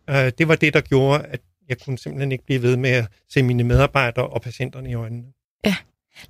øh, 0.10 0.32
det 0.38 0.48
var 0.48 0.56
det, 0.56 0.74
der 0.74 0.82
gjorde, 0.82 1.26
at 1.26 1.42
jeg 1.70 1.78
kunne 1.80 1.98
simpelthen 1.98 2.32
ikke 2.32 2.46
blive 2.46 2.62
ved 2.62 2.78
med 2.78 2.90
at 2.90 3.08
se 3.30 3.44
mine 3.44 3.64
medarbejdere 3.64 4.28
og 4.28 4.42
patienterne 4.42 4.90
i 4.90 4.94
øjnene. 4.94 5.28
Ja. 5.66 5.76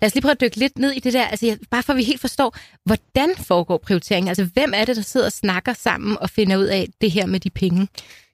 Lad 0.01 0.07
os 0.07 0.13
lige 0.13 0.21
prøve 0.21 0.31
at 0.31 0.41
dykke 0.41 0.57
lidt 0.57 0.77
ned 0.77 0.91
i 0.91 0.99
det 0.99 1.13
der, 1.13 1.25
altså 1.25 1.57
bare 1.71 1.83
for 1.83 1.93
at 1.93 1.97
vi 1.97 2.03
helt 2.03 2.21
forstår, 2.21 2.55
hvordan 2.85 3.35
foregår 3.35 3.77
prioriteringen? 3.77 4.27
Altså 4.27 4.49
hvem 4.53 4.73
er 4.75 4.85
det, 4.85 4.95
der 4.95 5.01
sidder 5.01 5.25
og 5.25 5.31
snakker 5.31 5.73
sammen 5.73 6.17
og 6.21 6.29
finder 6.29 6.57
ud 6.57 6.65
af 6.65 6.87
det 7.01 7.11
her 7.11 7.25
med 7.25 7.39
de 7.39 7.49
penge? 7.49 7.87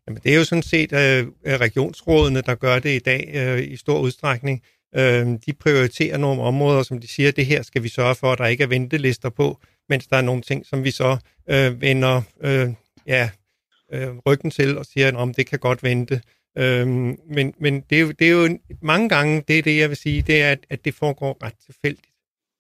Jamen, 0.08 0.22
det 0.24 0.32
er 0.34 0.38
jo 0.38 0.44
sådan 0.44 0.64
set 0.64 0.94
øh, 0.94 1.28
øh, 1.46 1.60
regionsrådene, 1.60 2.42
der 2.42 2.56
gør 2.56 2.80
det 2.80 2.96
i 2.96 3.00
dag 3.00 3.32
øh, 3.34 3.72
i 3.72 3.76
stor 3.78 4.00
udstrækning. 4.00 4.62
Øh, 4.96 5.28
de 5.46 5.54
prioriterer 5.60 6.18
nogle 6.18 6.42
områder, 6.42 6.84
som 6.84 7.00
de 7.00 7.08
siger, 7.08 7.32
det 7.32 7.46
her 7.46 7.62
skal 7.62 7.84
vi 7.84 7.90
sørge 7.90 8.16
for, 8.16 8.32
at 8.32 8.38
der 8.38 8.46
ikke 8.46 8.64
er 8.64 8.68
ventelister 8.68 9.30
på, 9.30 9.60
mens 9.90 10.08
der 10.08 10.18
er 10.18 10.22
nogle 10.22 10.42
ting, 10.42 10.66
som 10.66 10.84
vi 10.84 10.92
så 10.92 11.18
øh, 11.50 11.82
vender 11.82 12.22
øh, 12.42 12.70
ja, 13.08 13.30
øh, 13.94 14.10
ryggen 14.26 14.52
til 14.52 14.78
og 14.78 14.86
siger, 14.86 15.18
at 15.18 15.36
det 15.38 15.48
kan 15.48 15.60
godt 15.60 15.84
vente. 15.84 16.22
Øhm, 16.58 17.18
men 17.30 17.54
men 17.60 17.82
det, 17.90 17.98
er 17.98 18.02
jo, 18.02 18.12
det 18.12 18.28
er 18.28 18.32
jo 18.32 18.58
mange 18.82 19.10
gange, 19.10 19.44
det 19.48 19.60
er 19.60 19.62
det, 19.62 19.78
jeg 19.78 19.90
vil 19.90 19.98
sige, 19.98 20.22
det 20.22 20.42
er, 20.42 20.52
at, 20.52 20.60
at 20.70 20.86
det 20.86 20.94
foregår 20.94 21.38
ret 21.44 21.54
tilfældigt. 21.66 22.08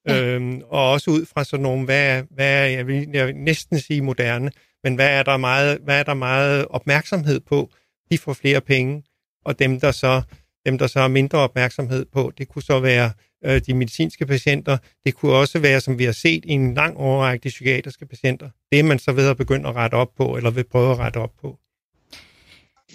Ja. 0.07 0.24
Øhm, 0.24 0.62
og 0.65 0.91
også 0.91 1.12
ud 1.12 1.25
fra 1.25 1.43
sådan 1.43 1.63
nogle, 1.63 1.86
hvad 1.86 2.17
er, 2.17 2.24
hvad 2.29 2.63
er 2.63 2.65
jeg, 2.65 2.88
vil, 2.88 3.10
jeg 3.13 3.27
vil 3.27 3.36
næsten 3.36 3.79
sige 3.79 4.01
moderne, 4.01 4.51
men 4.83 4.95
hvad 4.95 5.10
er, 5.10 5.24
der 5.24 5.38
meget, 5.38 5.79
hvad 5.83 6.00
er 6.00 6.03
der 6.03 6.13
meget 6.13 6.65
opmærksomhed 6.69 7.39
på? 7.39 7.69
De 8.12 8.17
får 8.17 8.33
flere 8.33 8.62
penge, 8.62 9.03
og 9.45 9.60
dem, 9.60 9.79
der 9.79 9.91
så, 9.91 10.21
dem, 10.65 10.77
der 10.77 10.88
så 10.88 11.00
har 11.00 11.07
mindre 11.07 11.38
opmærksomhed 11.38 12.05
på, 12.05 12.31
det 12.38 12.48
kunne 12.48 12.63
så 12.63 12.79
være 12.79 13.12
øh, 13.45 13.62
de 13.67 13.74
medicinske 13.74 14.25
patienter. 14.25 14.77
Det 15.05 15.15
kunne 15.15 15.33
også 15.33 15.60
være, 15.60 15.81
som 15.81 16.00
vi 16.00 16.03
har 16.03 16.12
set 16.12 16.45
i 16.45 16.51
en 16.51 16.74
lang 16.74 16.98
overrække, 16.98 17.43
de 17.43 17.50
psykiatriske 17.50 18.05
patienter. 18.05 18.50
Det 18.71 18.79
er 18.79 18.83
man 18.83 19.00
så 19.00 19.12
ved 19.12 19.29
at 19.29 19.38
begynde 19.38 19.69
at 19.69 19.75
rette 19.75 19.95
op 19.95 20.15
på, 20.17 20.38
eller 20.38 20.51
vil 20.51 20.63
prøve 20.63 20.91
at 20.91 21.00
rette 21.00 21.17
op 21.17 21.33
på. 21.41 21.57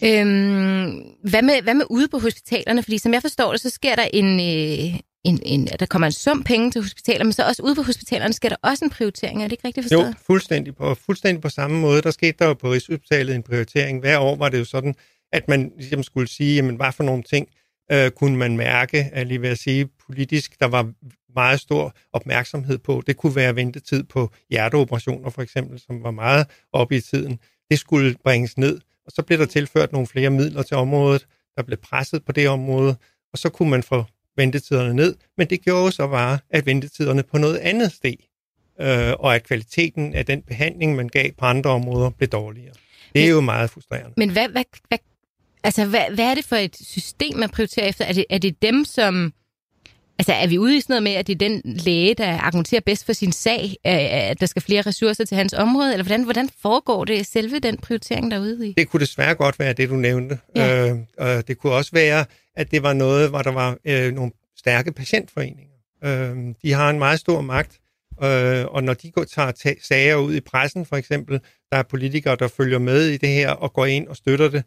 Øhm, 0.05 1.03
hvad, 1.31 1.43
med, 1.43 1.63
hvad 1.63 1.75
med 1.75 1.85
ude 1.91 2.09
på 2.09 2.19
hospitalerne? 2.19 2.83
Fordi 2.83 2.99
som 2.99 3.15
jeg 3.15 3.23
forstår 3.23 3.53
det, 3.53 3.61
så 3.61 3.71
sker 3.71 3.95
der 3.95 4.09
en, 4.13 4.41
øh, 4.41 5.01
en, 5.25 5.41
en, 5.43 5.67
der 5.81 5.87
kommer 5.87 6.07
en 6.07 6.13
sum 6.13 6.43
penge 6.45 6.71
til 6.71 6.83
hospitaler, 6.83 7.25
men 7.25 7.33
så 7.33 7.43
også 7.43 7.63
ude 7.63 7.75
på 7.75 7.83
hospitalerne 7.83 8.33
sker 8.33 8.49
der 8.49 8.57
også 8.63 8.85
en 8.85 8.91
prioritering. 8.91 9.43
Er 9.43 9.45
det 9.45 9.53
ikke 9.53 9.67
rigtigt 9.67 9.85
forstået? 9.85 10.07
Jo, 10.07 10.15
fuldstændig 10.27 10.77
på, 10.77 10.95
fuldstændig 10.95 11.43
på 11.43 11.49
samme 11.49 11.81
måde. 11.81 12.03
Der 12.03 12.11
skete 12.11 12.37
der 12.39 12.47
jo 12.47 12.55
på 12.55 12.73
Rigshospitalet 12.73 13.35
en 13.35 13.43
prioritering. 13.43 14.01
Hver 14.01 14.19
år 14.19 14.37
var 14.37 14.49
det 14.49 14.59
jo 14.59 14.65
sådan, 14.65 14.95
at 15.33 15.49
man 15.49 15.73
ligesom 15.77 16.03
skulle 16.03 16.29
sige, 16.29 16.57
jamen, 16.57 16.77
hvad 16.77 16.93
for 16.93 17.05
nogle 17.05 17.23
ting 17.23 17.49
øh, 17.93 18.11
kunne 18.11 18.37
man 18.37 18.57
mærke, 18.57 19.11
er 19.13 19.25
lige 19.25 19.43
ved 19.43 19.49
at 19.49 19.59
sige, 19.59 19.89
politisk, 20.07 20.61
der 20.61 20.67
var 20.67 20.93
meget 21.35 21.61
stor 21.61 21.95
opmærksomhed 22.13 22.79
på. 22.79 23.03
Det 23.07 23.17
kunne 23.17 23.37
være 23.37 23.57
ventetid 23.57 24.03
på 24.03 24.31
hjerteoperationer 24.51 25.31
for 25.31 25.43
eksempel, 25.43 25.81
som 25.81 26.03
var 26.03 26.11
meget 26.11 26.47
oppe 26.73 26.97
i 26.97 27.01
tiden. 27.01 27.39
Det 27.71 27.79
skulle 27.79 28.15
bringes 28.25 28.59
ned 28.59 28.81
og 29.07 29.13
så 29.13 29.23
blev 29.23 29.39
der 29.39 29.47
tilført 29.47 29.93
nogle 29.93 30.07
flere 30.07 30.31
midler 30.31 30.63
til 30.63 30.77
området, 30.77 31.27
der 31.57 31.63
blev 31.63 31.79
presset 31.79 32.25
på 32.25 32.33
det 32.33 32.49
område, 32.49 32.97
og 33.33 33.39
så 33.39 33.49
kunne 33.49 33.71
man 33.71 33.83
få 33.83 34.05
ventetiderne 34.37 34.95
ned, 34.95 35.17
men 35.37 35.51
det 35.51 35.63
gjorde 35.63 35.93
så 35.93 36.07
bare, 36.07 36.39
at 36.51 36.67
ventetiderne 36.67 37.23
på 37.23 37.39
noget 37.39 37.57
andet 37.57 37.93
steg, 37.93 38.17
øh, 38.81 39.13
og 39.19 39.35
at 39.35 39.43
kvaliteten 39.45 40.15
af 40.15 40.27
den 40.27 40.43
behandling, 40.43 40.97
man 40.97 41.09
gav 41.09 41.31
på 41.39 41.45
andre 41.45 41.71
områder, 41.71 42.11
blev 42.11 42.29
dårligere. 42.29 42.75
Det 43.13 43.23
er 43.23 43.27
men, 43.27 43.35
jo 43.35 43.41
meget 43.41 43.71
frustrerende. 43.71 44.13
Men 44.17 44.31
hvad, 44.31 44.49
hvad, 44.49 44.65
hvad, 44.89 44.99
altså, 45.65 45.87
hvad, 45.87 46.15
hvad 46.15 46.25
er 46.25 46.35
det 46.35 46.45
for 46.45 46.57
et 46.57 46.77
system, 46.77 47.37
man 47.37 47.49
prioriterer 47.49 47.87
efter? 47.87 48.05
Er 48.05 48.13
det, 48.13 48.25
er 48.31 48.39
det 48.39 48.63
dem, 48.63 48.85
som 48.85 49.33
Altså 50.19 50.33
er 50.33 50.47
vi 50.47 50.59
ude 50.59 50.77
i 50.77 50.81
sådan 50.81 50.93
noget 50.93 51.03
med, 51.03 51.13
at 51.13 51.27
det 51.27 51.33
er 51.33 51.39
den 51.39 51.63
læge, 51.65 52.15
der 52.15 52.39
argumenterer 52.39 52.81
bedst 52.81 53.07
for 53.07 53.13
sin 53.13 53.33
sag, 53.33 53.77
at 53.85 54.41
der 54.41 54.47
skal 54.47 54.63
flere 54.63 54.83
ressourcer 54.83 55.25
til 55.25 55.37
hans 55.37 55.53
område, 55.53 55.93
eller 55.93 56.05
hvordan, 56.05 56.25
hvordan 56.25 56.51
foregår 56.63 57.05
det 57.05 57.27
selve 57.27 57.59
den 57.59 57.77
prioritering 57.77 58.31
derude 58.31 58.69
i? 58.69 58.73
Det 58.73 58.89
kunne 58.89 59.01
desværre 59.01 59.35
godt 59.35 59.59
være 59.59 59.73
det, 59.73 59.89
du 59.89 59.95
nævnte. 59.95 60.39
Ja. 60.57 60.91
Øh, 60.91 60.99
og 61.19 61.49
det 61.49 61.59
kunne 61.59 61.73
også 61.73 61.91
være, 61.93 62.25
at 62.57 62.71
det 62.71 62.83
var 62.83 62.93
noget, 62.93 63.29
hvor 63.31 63.43
der 63.43 63.53
var 63.53 63.77
øh, 63.85 64.13
nogle 64.13 64.33
stærke 64.59 64.93
patientforeninger. 64.93 65.75
Øh, 66.05 66.55
de 66.63 66.73
har 66.73 66.91
en 66.91 66.99
meget 66.99 67.21
stor 67.21 67.41
magt, 67.41 67.81
øh, 68.25 68.65
og 68.65 68.85
når 68.85 68.95
de 68.95 69.11
går, 69.11 69.25
tager 69.25 69.75
sager 69.83 70.17
ud 70.17 70.35
i 70.35 70.41
pressen, 70.41 70.87
for 70.87 70.97
eksempel, 70.97 71.41
der 71.73 71.79
er 71.79 71.83
politikere, 71.83 72.37
der 72.37 72.49
følger 72.49 72.79
med 72.79 73.07
i 73.07 73.17
det 73.17 73.29
her 73.29 73.51
og 73.51 73.73
går 73.73 73.87
ind 73.87 74.09
og 74.09 74.17
støtter 74.17 74.49
det, 74.49 74.65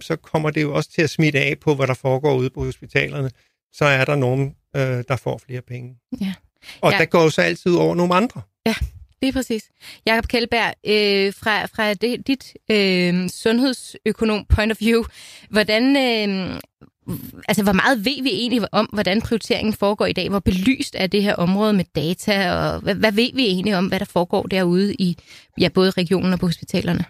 så 0.00 0.16
kommer 0.16 0.50
det 0.50 0.62
jo 0.62 0.74
også 0.74 0.90
til 0.92 1.02
at 1.02 1.10
smitte 1.10 1.38
af 1.38 1.54
på, 1.60 1.74
hvad 1.74 1.86
der 1.86 1.94
foregår 1.94 2.34
ude 2.36 2.50
på 2.50 2.64
hospitalerne. 2.64 3.30
Så 3.72 3.84
er 3.84 4.04
der 4.04 4.16
nogen, 4.16 4.54
øh, 4.76 5.04
der 5.08 5.16
får 5.16 5.40
flere 5.46 5.60
penge. 5.60 5.96
Ja. 6.20 6.34
Og 6.80 6.92
ja. 6.92 6.98
der 6.98 7.04
går 7.04 7.22
jo 7.22 7.30
så 7.30 7.42
altid 7.42 7.74
over 7.74 7.94
nogle 7.94 8.14
andre. 8.14 8.42
Ja, 8.66 8.74
det 9.22 9.28
er 9.28 9.32
præcis. 9.32 9.70
Jakob 10.06 10.28
Kjellberg, 10.28 10.74
øh, 10.86 11.34
fra, 11.34 11.66
fra 11.66 11.94
det, 11.94 12.26
dit 12.26 12.56
øh, 12.70 13.28
sundhedsøkonom 13.28 14.44
point 14.48 14.72
of 14.72 14.80
view, 14.80 15.04
hvordan, 15.50 15.96
øh, 15.96 16.60
altså, 17.48 17.62
hvor 17.62 17.72
meget 17.72 18.04
ved 18.04 18.22
vi 18.22 18.30
egentlig 18.30 18.74
om, 18.74 18.88
hvordan 18.92 19.22
prioriteringen 19.22 19.72
foregår 19.72 20.06
i 20.06 20.12
dag? 20.12 20.28
Hvor 20.28 20.38
belyst 20.38 20.96
er 20.98 21.06
det 21.06 21.22
her 21.22 21.34
område 21.34 21.72
med 21.72 21.84
data, 21.94 22.52
og 22.52 22.80
hvad, 22.80 22.94
hvad 22.94 23.12
ved 23.12 23.30
vi 23.34 23.46
egentlig 23.46 23.76
om, 23.76 23.86
hvad 23.86 23.98
der 23.98 24.04
foregår 24.04 24.42
derude 24.42 24.94
i 24.94 25.16
ja, 25.58 25.68
både 25.68 25.90
regionen 25.90 26.32
og 26.32 26.38
på 26.38 26.46
hospitalerne? 26.46 27.04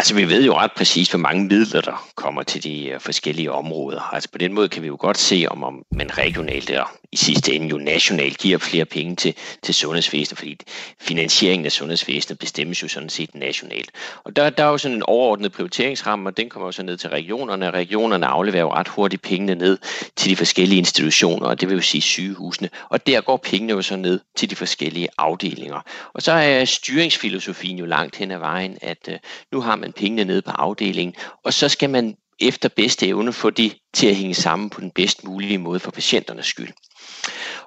Altså, 0.00 0.14
vi 0.14 0.28
ved 0.28 0.44
jo 0.44 0.54
ret 0.54 0.72
præcis, 0.76 1.10
hvor 1.10 1.18
mange 1.18 1.44
midler, 1.44 1.80
der 1.80 2.08
kommer 2.14 2.42
til 2.42 2.62
de 2.64 2.88
øh, 2.88 3.00
forskellige 3.00 3.52
områder. 3.52 4.14
Altså, 4.14 4.30
på 4.32 4.38
den 4.38 4.52
måde 4.52 4.68
kan 4.68 4.82
vi 4.82 4.86
jo 4.86 4.96
godt 5.00 5.18
se, 5.18 5.46
om, 5.50 5.64
om 5.64 5.84
man 5.92 6.18
regionalt 6.18 6.70
og 6.70 6.88
i 7.12 7.16
sidste 7.16 7.54
ende 7.54 7.68
jo 7.68 7.78
nationalt 7.78 8.38
giver 8.38 8.58
flere 8.58 8.84
penge 8.84 9.16
til, 9.16 9.34
til 9.62 9.74
sundhedsvæsenet, 9.74 10.38
fordi 10.38 10.56
finansieringen 11.00 11.66
af 11.66 11.72
sundhedsvæsenet 11.72 12.38
bestemmes 12.38 12.82
jo 12.82 12.88
sådan 12.88 13.08
set 13.08 13.34
nationalt. 13.34 13.90
Og 14.24 14.36
der, 14.36 14.50
der 14.50 14.64
er 14.64 14.68
jo 14.68 14.78
sådan 14.78 14.96
en 14.96 15.02
overordnet 15.02 15.52
prioriteringsramme, 15.52 16.28
og 16.28 16.36
den 16.36 16.48
kommer 16.50 16.66
jo 16.66 16.72
så 16.72 16.82
ned 16.82 16.96
til 16.96 17.10
regionerne. 17.10 17.70
Regionerne 17.70 18.26
afleverer 18.26 18.62
jo 18.62 18.72
ret 18.72 18.88
hurtigt 18.88 19.22
pengene 19.22 19.54
ned 19.54 19.78
til 20.16 20.30
de 20.30 20.36
forskellige 20.36 20.78
institutioner, 20.78 21.46
og 21.46 21.60
det 21.60 21.68
vil 21.68 21.74
jo 21.74 21.82
sige 21.82 22.02
sygehusene. 22.02 22.70
Og 22.88 23.06
der 23.06 23.20
går 23.20 23.36
pengene 23.36 23.72
jo 23.72 23.82
så 23.82 23.96
ned 23.96 24.20
til 24.36 24.50
de 24.50 24.56
forskellige 24.56 25.08
afdelinger. 25.18 25.80
Og 26.14 26.22
så 26.22 26.32
er 26.32 26.64
styringsfilosofien 26.64 27.78
jo 27.78 27.84
langt 27.84 28.16
hen 28.16 28.30
ad 28.30 28.38
vejen, 28.38 28.78
at 28.82 29.08
uh, 29.08 29.14
nu 29.52 29.60
har 29.60 29.76
man 29.76 29.87
man 29.88 29.92
pengene 29.92 30.24
ned 30.24 30.42
på 30.42 30.50
afdelingen, 30.50 31.14
og 31.44 31.54
så 31.54 31.68
skal 31.68 31.90
man 31.90 32.16
efter 32.40 32.68
bedste 32.68 33.06
evne 33.06 33.32
få 33.32 33.50
de 33.50 33.70
til 33.94 34.06
at 34.06 34.16
hænge 34.16 34.34
sammen 34.34 34.70
på 34.70 34.80
den 34.80 34.90
bedst 34.90 35.24
mulige 35.24 35.58
måde 35.58 35.80
for 35.80 35.90
patienternes 35.90 36.46
skyld. 36.46 36.72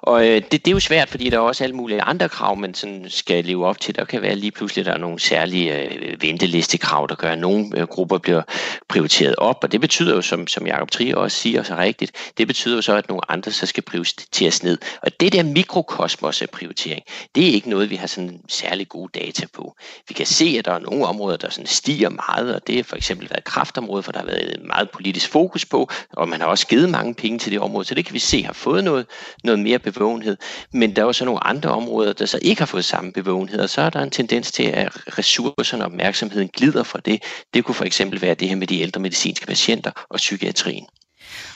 Og 0.02 0.28
øh, 0.28 0.34
det, 0.34 0.52
det 0.52 0.68
er 0.68 0.72
jo 0.72 0.80
svært, 0.80 1.08
fordi 1.08 1.30
der 1.30 1.36
er 1.36 1.40
også 1.40 1.64
alle 1.64 1.76
mulige 1.76 2.02
andre 2.02 2.28
krav, 2.28 2.56
man 2.56 2.74
sådan 2.74 3.04
skal 3.08 3.44
leve 3.44 3.66
op 3.66 3.80
til. 3.80 3.94
Der 3.94 4.04
kan 4.04 4.22
være 4.22 4.34
lige 4.34 4.50
pludselig, 4.50 4.84
der 4.84 4.92
er 4.92 4.98
nogle 4.98 5.20
særlige 5.20 5.82
øh, 5.82 6.22
ventelistekrav, 6.22 7.06
der 7.08 7.14
gør, 7.14 7.30
at 7.30 7.38
nogle 7.38 7.70
øh, 7.74 7.86
grupper 7.86 8.18
bliver 8.18 8.42
prioriteret 8.88 9.36
op. 9.36 9.58
Og 9.62 9.72
det 9.72 9.80
betyder 9.80 10.14
jo, 10.14 10.22
som, 10.22 10.46
som 10.46 10.66
Jacob 10.66 10.90
Trier 10.90 11.16
også 11.16 11.36
siger 11.36 11.62
så 11.62 11.76
rigtigt, 11.76 12.12
det 12.38 12.46
betyder 12.46 12.76
jo 12.76 12.82
så, 12.82 12.96
at 12.96 13.08
nogle 13.08 13.30
andre 13.30 13.50
så 13.50 13.66
skal 13.66 13.82
prioriteres 13.82 14.62
ned. 14.62 14.78
Og 15.02 15.20
det 15.20 15.32
der 15.32 15.42
mikrokosmos 15.42 16.42
af 16.42 16.50
prioritering, 16.50 17.02
det 17.34 17.48
er 17.48 17.52
ikke 17.52 17.70
noget, 17.70 17.90
vi 17.90 17.96
har 17.96 18.06
sådan 18.06 18.40
særlig 18.48 18.88
gode 18.88 19.20
data 19.20 19.46
på. 19.54 19.76
Vi 20.08 20.14
kan 20.14 20.26
se, 20.26 20.56
at 20.58 20.64
der 20.64 20.72
er 20.72 20.78
nogle 20.78 21.06
områder, 21.06 21.36
der 21.36 21.50
sådan 21.50 21.66
stiger 21.66 22.08
meget, 22.08 22.54
og 22.54 22.66
det 22.66 22.76
har 22.76 22.82
for 22.82 22.96
eksempel 22.96 23.30
været 23.30 23.44
kraftområdet, 23.44 24.04
for 24.04 24.12
der 24.12 24.18
har 24.18 24.26
været 24.26 24.56
meget 24.64 24.90
politisk 24.90 25.30
fokus 25.30 25.64
på, 25.64 25.90
og 26.12 26.28
man 26.28 26.40
har 26.40 26.46
også 26.46 26.66
givet 26.66 26.90
mange 26.90 27.14
penge 27.14 27.38
til 27.38 27.52
det 27.52 27.60
område, 27.60 27.84
så 27.84 27.94
det 27.94 28.04
kan 28.04 28.14
vi 28.14 28.18
se 28.18 28.42
har 28.42 28.52
fået 28.52 28.84
noget, 28.84 29.06
noget 29.44 29.60
mere 29.60 29.78
bevågenhed. 29.92 30.36
Men 30.72 30.96
der 30.96 31.02
er 31.02 31.06
også 31.06 31.24
nogle 31.24 31.46
andre 31.46 31.70
områder, 31.70 32.12
der 32.12 32.26
så 32.26 32.38
ikke 32.42 32.60
har 32.60 32.66
fået 32.66 32.84
samme 32.84 33.12
bevågenhed, 33.12 33.60
og 33.60 33.70
så 33.70 33.80
er 33.80 33.90
der 33.90 34.00
en 34.00 34.10
tendens 34.10 34.52
til, 34.52 34.62
at 34.62 35.18
ressourcerne 35.18 35.82
og 35.82 35.86
opmærksomheden 35.86 36.48
glider 36.48 36.82
fra 36.82 36.98
det. 37.04 37.22
Det 37.54 37.64
kunne 37.64 37.74
for 37.74 37.84
eksempel 37.84 38.22
være 38.22 38.34
det 38.34 38.48
her 38.48 38.56
med 38.56 38.66
de 38.66 38.80
ældre 38.80 39.00
medicinske 39.00 39.46
patienter 39.46 39.90
og 40.10 40.16
psykiatrien. 40.16 40.86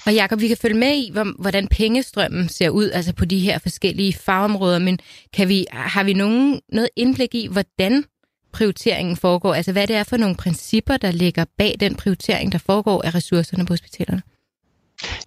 Og 0.06 0.14
Jakob, 0.14 0.40
vi 0.40 0.48
kan 0.48 0.56
følge 0.56 0.78
med 0.78 0.94
i, 0.94 1.12
hvordan 1.38 1.68
pengestrømmen 1.68 2.48
ser 2.48 2.68
ud 2.68 2.90
altså 2.90 3.14
på 3.14 3.24
de 3.24 3.38
her 3.38 3.58
forskellige 3.58 4.12
fagområder, 4.12 4.78
men 4.78 4.98
kan 5.32 5.48
vi, 5.48 5.66
har 5.70 6.04
vi 6.04 6.12
nogen, 6.12 6.60
noget 6.72 6.88
indblik 6.96 7.34
i, 7.34 7.46
hvordan 7.46 8.04
prioriteringen 8.52 9.16
foregår? 9.16 9.54
Altså 9.54 9.72
hvad 9.72 9.86
det 9.86 9.96
er 9.96 10.04
for 10.04 10.16
nogle 10.16 10.36
principper, 10.36 10.96
der 10.96 11.10
ligger 11.10 11.44
bag 11.58 11.76
den 11.80 11.94
prioritering, 11.94 12.52
der 12.52 12.58
foregår 12.58 13.02
af 13.02 13.14
ressourcerne 13.14 13.66
på 13.66 13.72
hospitalerne? 13.72 14.22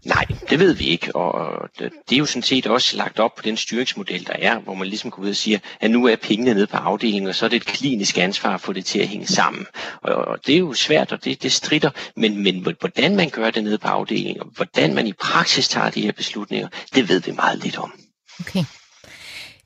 Nej, 0.05 0.25
det 0.49 0.59
ved 0.59 0.73
vi 0.73 0.85
ikke, 0.85 1.15
og 1.15 1.69
det 1.79 1.91
er 2.11 2.17
jo 2.17 2.25
sådan 2.25 2.41
set 2.41 2.67
også 2.67 2.97
lagt 2.97 3.19
op 3.19 3.35
på 3.35 3.43
den 3.43 3.57
styringsmodel, 3.57 4.27
der 4.27 4.33
er, 4.33 4.59
hvor 4.59 4.73
man 4.73 4.87
ligesom 4.87 5.11
går 5.11 5.23
ud 5.23 5.29
og 5.29 5.35
siger, 5.35 5.59
at 5.79 5.91
nu 5.91 6.05
er 6.05 6.15
pengene 6.15 6.53
nede 6.53 6.67
på 6.67 6.77
afdelingen, 6.77 7.29
og 7.29 7.35
så 7.35 7.45
er 7.45 7.49
det 7.49 7.55
et 7.57 7.65
klinisk 7.65 8.17
ansvar 8.17 8.53
at 8.53 8.61
få 8.61 8.73
det 8.73 8.85
til 8.85 8.99
at 8.99 9.07
hænge 9.07 9.27
sammen. 9.27 9.65
Og 10.01 10.47
det 10.47 10.55
er 10.55 10.59
jo 10.59 10.73
svært, 10.73 11.11
og 11.11 11.25
det, 11.25 11.43
det 11.43 11.51
strider, 11.51 11.89
men, 12.15 12.43
men 12.43 12.67
hvordan 12.79 13.15
man 13.15 13.29
gør 13.29 13.51
det 13.51 13.63
nede 13.63 13.77
på 13.77 13.87
afdelingen, 13.87 14.41
og 14.41 14.47
hvordan 14.55 14.93
man 14.93 15.07
i 15.07 15.13
praksis 15.13 15.67
tager 15.67 15.89
de 15.89 16.01
her 16.01 16.11
beslutninger, 16.11 16.67
det 16.95 17.09
ved 17.09 17.21
vi 17.21 17.31
meget 17.31 17.63
lidt 17.63 17.77
om. 17.77 17.93
Okay. 18.39 18.63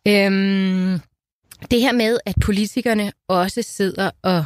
Øhm, 0.08 1.00
det 1.72 1.82
her 1.82 1.92
med, 1.92 2.20
at 2.26 2.36
politikerne 2.42 3.12
også 3.28 3.62
sidder 3.62 4.12
og 4.24 4.46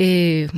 øh, 0.00 0.48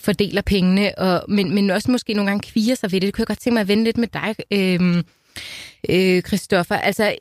fordeler 0.00 0.42
pengene, 0.42 0.98
og, 0.98 1.24
men, 1.28 1.54
men 1.54 1.70
også 1.70 1.90
måske 1.90 2.14
nogle 2.14 2.30
gange 2.30 2.50
kviger 2.52 2.74
sig 2.74 2.92
ved 2.92 3.00
det. 3.00 3.06
Det 3.06 3.14
kunne 3.14 3.22
jeg 3.22 3.26
godt 3.26 3.40
tænke 3.40 3.54
mig 3.54 3.60
at 3.60 3.68
vende 3.68 3.84
lidt 3.84 3.98
med 3.98 4.08
dig, 4.08 4.34
øh, 4.50 5.04
øh, 5.88 6.22
Christoffer. 6.22 6.74
Altså, 6.76 7.14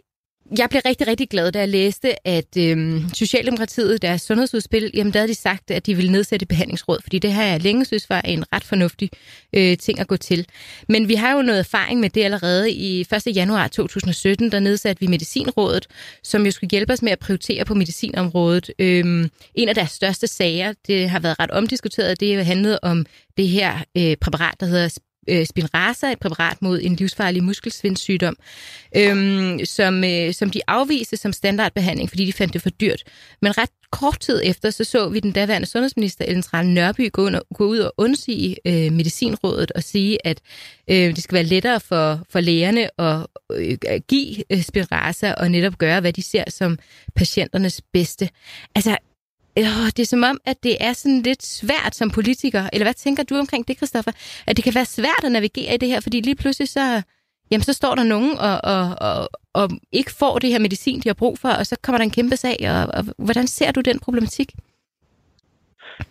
jeg 0.58 0.70
blev 0.70 0.82
rigtig, 0.86 1.08
rigtig 1.08 1.30
glad, 1.30 1.52
da 1.52 1.60
jeg 1.60 1.70
læste, 1.70 2.28
at 2.28 2.58
øh, 2.58 3.02
Socialdemokratiet, 3.14 4.02
deres 4.02 4.22
sundhedsudspil, 4.22 4.92
jamen 4.94 5.14
der 5.14 5.20
havde 5.20 5.30
de 5.30 5.36
sagt, 5.36 5.72
at 5.72 5.86
de 5.86 5.96
ville 5.96 6.12
nedsætte 6.12 6.46
behandlingsråd, 6.46 6.98
fordi 7.02 7.20
det 7.20 7.34
har 7.34 7.44
jeg 7.44 7.62
længe 7.62 7.86
synes 7.86 8.10
var 8.10 8.22
en 8.22 8.54
ret 8.54 8.64
fornuftig 8.64 9.10
øh, 9.54 9.78
ting 9.78 10.00
at 10.00 10.08
gå 10.08 10.18
til. 10.18 10.46
Men 10.90 11.08
vi 11.08 11.16
har 11.16 11.36
jo 11.36 11.42
noget 11.42 11.60
erfaring 11.60 12.00
med 12.00 12.10
det 12.10 12.24
allerede. 12.24 12.72
I 12.72 13.02
1. 13.02 13.36
januar 13.36 13.68
2017, 13.68 14.52
der 14.52 14.60
nedsatte 14.60 15.00
vi 15.00 15.08
Medicinrådet, 15.08 15.88
som 16.24 16.46
jo 16.46 16.52
skulle 16.52 16.70
hjælpe 16.70 16.94
os 16.94 17.02
med 17.02 17.12
at 17.12 17.20
prioritere 17.20 17.66
på 17.66 17.74
medicinområdet. 17.74 18.72
Øh, 18.80 19.30
en 19.56 19.70
af 19.70 19.76
deres 19.76 19.92
største 19.92 20.28
sager, 20.28 20.74
det 20.88 21.10
har 21.10 21.20
været 21.20 21.40
ret 21.40 21.52
omdiskuteret, 21.52 22.20
det 22.20 22.46
handlede 22.46 22.80
om 22.82 23.06
det 23.38 23.48
her 23.48 23.84
øh, 23.98 24.18
præparat, 24.18 24.56
der 24.60 24.66
hedder 24.66 24.90
øh, 25.28 25.46
Spinraza, 25.46 26.12
et 26.12 26.20
præparat 26.20 26.62
mod 26.62 26.80
en 26.84 26.96
livsfarlig 26.96 27.44
muskelsvindsygdom, 27.44 28.38
øhm, 28.96 29.66
som, 29.66 30.04
øh, 30.04 30.34
som 30.34 30.50
de 30.50 30.62
afviste 30.68 31.18
som 31.18 31.34
standardbehandling, 31.34 32.10
fordi 32.10 32.26
de 32.26 32.34
fandt 32.34 32.54
det 32.54 32.62
for 32.62 32.70
dyrt. 32.70 33.04
Men 33.42 33.58
ret 33.58 33.70
kort 33.92 34.20
tid 34.20 34.42
efter, 34.44 34.70
så 34.70 34.84
så 34.84 35.10
vi 35.10 35.20
den 35.20 35.32
daværende 35.32 35.68
sundhedsminister 35.68 36.26
Ellen 36.26 36.44
Trane 36.44 36.74
Nørby 36.74 37.12
gå, 37.12 37.26
under, 37.26 37.40
gå 37.54 37.66
ud 37.66 37.80
og 37.80 37.94
undsige 37.98 38.58
øh, 38.66 38.94
Medicinrådet 38.94 39.72
og 39.72 39.84
sige, 39.84 40.28
at 40.28 40.40
øh, 40.90 41.16
det 41.16 41.24
skal 41.24 41.36
være 41.36 41.44
lettere 41.44 41.80
for, 41.80 42.20
for 42.30 42.40
lægerne 42.40 43.02
at 43.02 43.26
øh, 43.52 43.78
give 44.08 44.36
øh, 44.52 44.62
Spinraza 44.62 45.34
og 45.34 45.52
netop 45.52 45.78
gøre, 45.78 46.02
hvad 46.02 46.14
de 46.14 46.22
ser 46.22 46.44
som 46.48 46.80
patienternes 47.16 47.82
bedste. 47.94 48.30
Altså, 48.76 48.98
øh, 49.60 49.86
det 49.96 50.00
er 50.00 50.06
som 50.06 50.24
om, 50.24 50.40
at 50.46 50.64
det 50.64 50.78
er 50.80 50.94
sådan 50.94 51.22
lidt 51.22 51.44
svært 51.44 51.96
som 51.96 52.10
politiker. 52.10 52.70
Eller 52.74 52.86
hvad 52.86 52.94
tænker 52.94 53.24
du 53.24 53.36
omkring 53.36 53.68
det, 53.68 53.78
Christoffer? 53.78 54.12
At 54.48 54.58
det 54.58 54.64
kan 54.64 54.76
være 54.76 54.86
svært 54.86 55.24
at 55.24 55.32
navigere 55.32 55.74
i 55.74 55.78
det 55.78 55.90
her, 55.90 56.00
fordi 56.00 56.22
lige 56.22 56.36
pludselig 56.36 56.70
så, 56.70 57.02
jamen, 57.52 57.64
så 57.64 57.74
står 57.74 57.96
der 57.96 58.04
nogen 58.04 58.38
og, 58.38 58.60
og, 58.64 58.96
og, 59.02 59.30
og 59.54 59.70
ikke 59.92 60.12
får 60.20 60.40
det 60.40 60.50
her 60.50 60.60
medicin, 60.60 61.00
de 61.00 61.10
har 61.10 61.14
brug 61.14 61.40
for, 61.40 61.50
og 61.50 61.66
så 61.66 61.76
kommer 61.84 61.98
der 61.98 62.04
en 62.04 62.12
kæmpe 62.12 62.36
sag. 62.36 62.58
Og, 62.62 62.88
og 62.98 63.06
hvordan 63.18 63.48
ser 63.48 63.72
du 63.72 63.82
den 63.82 64.00
problematik? 64.00 64.52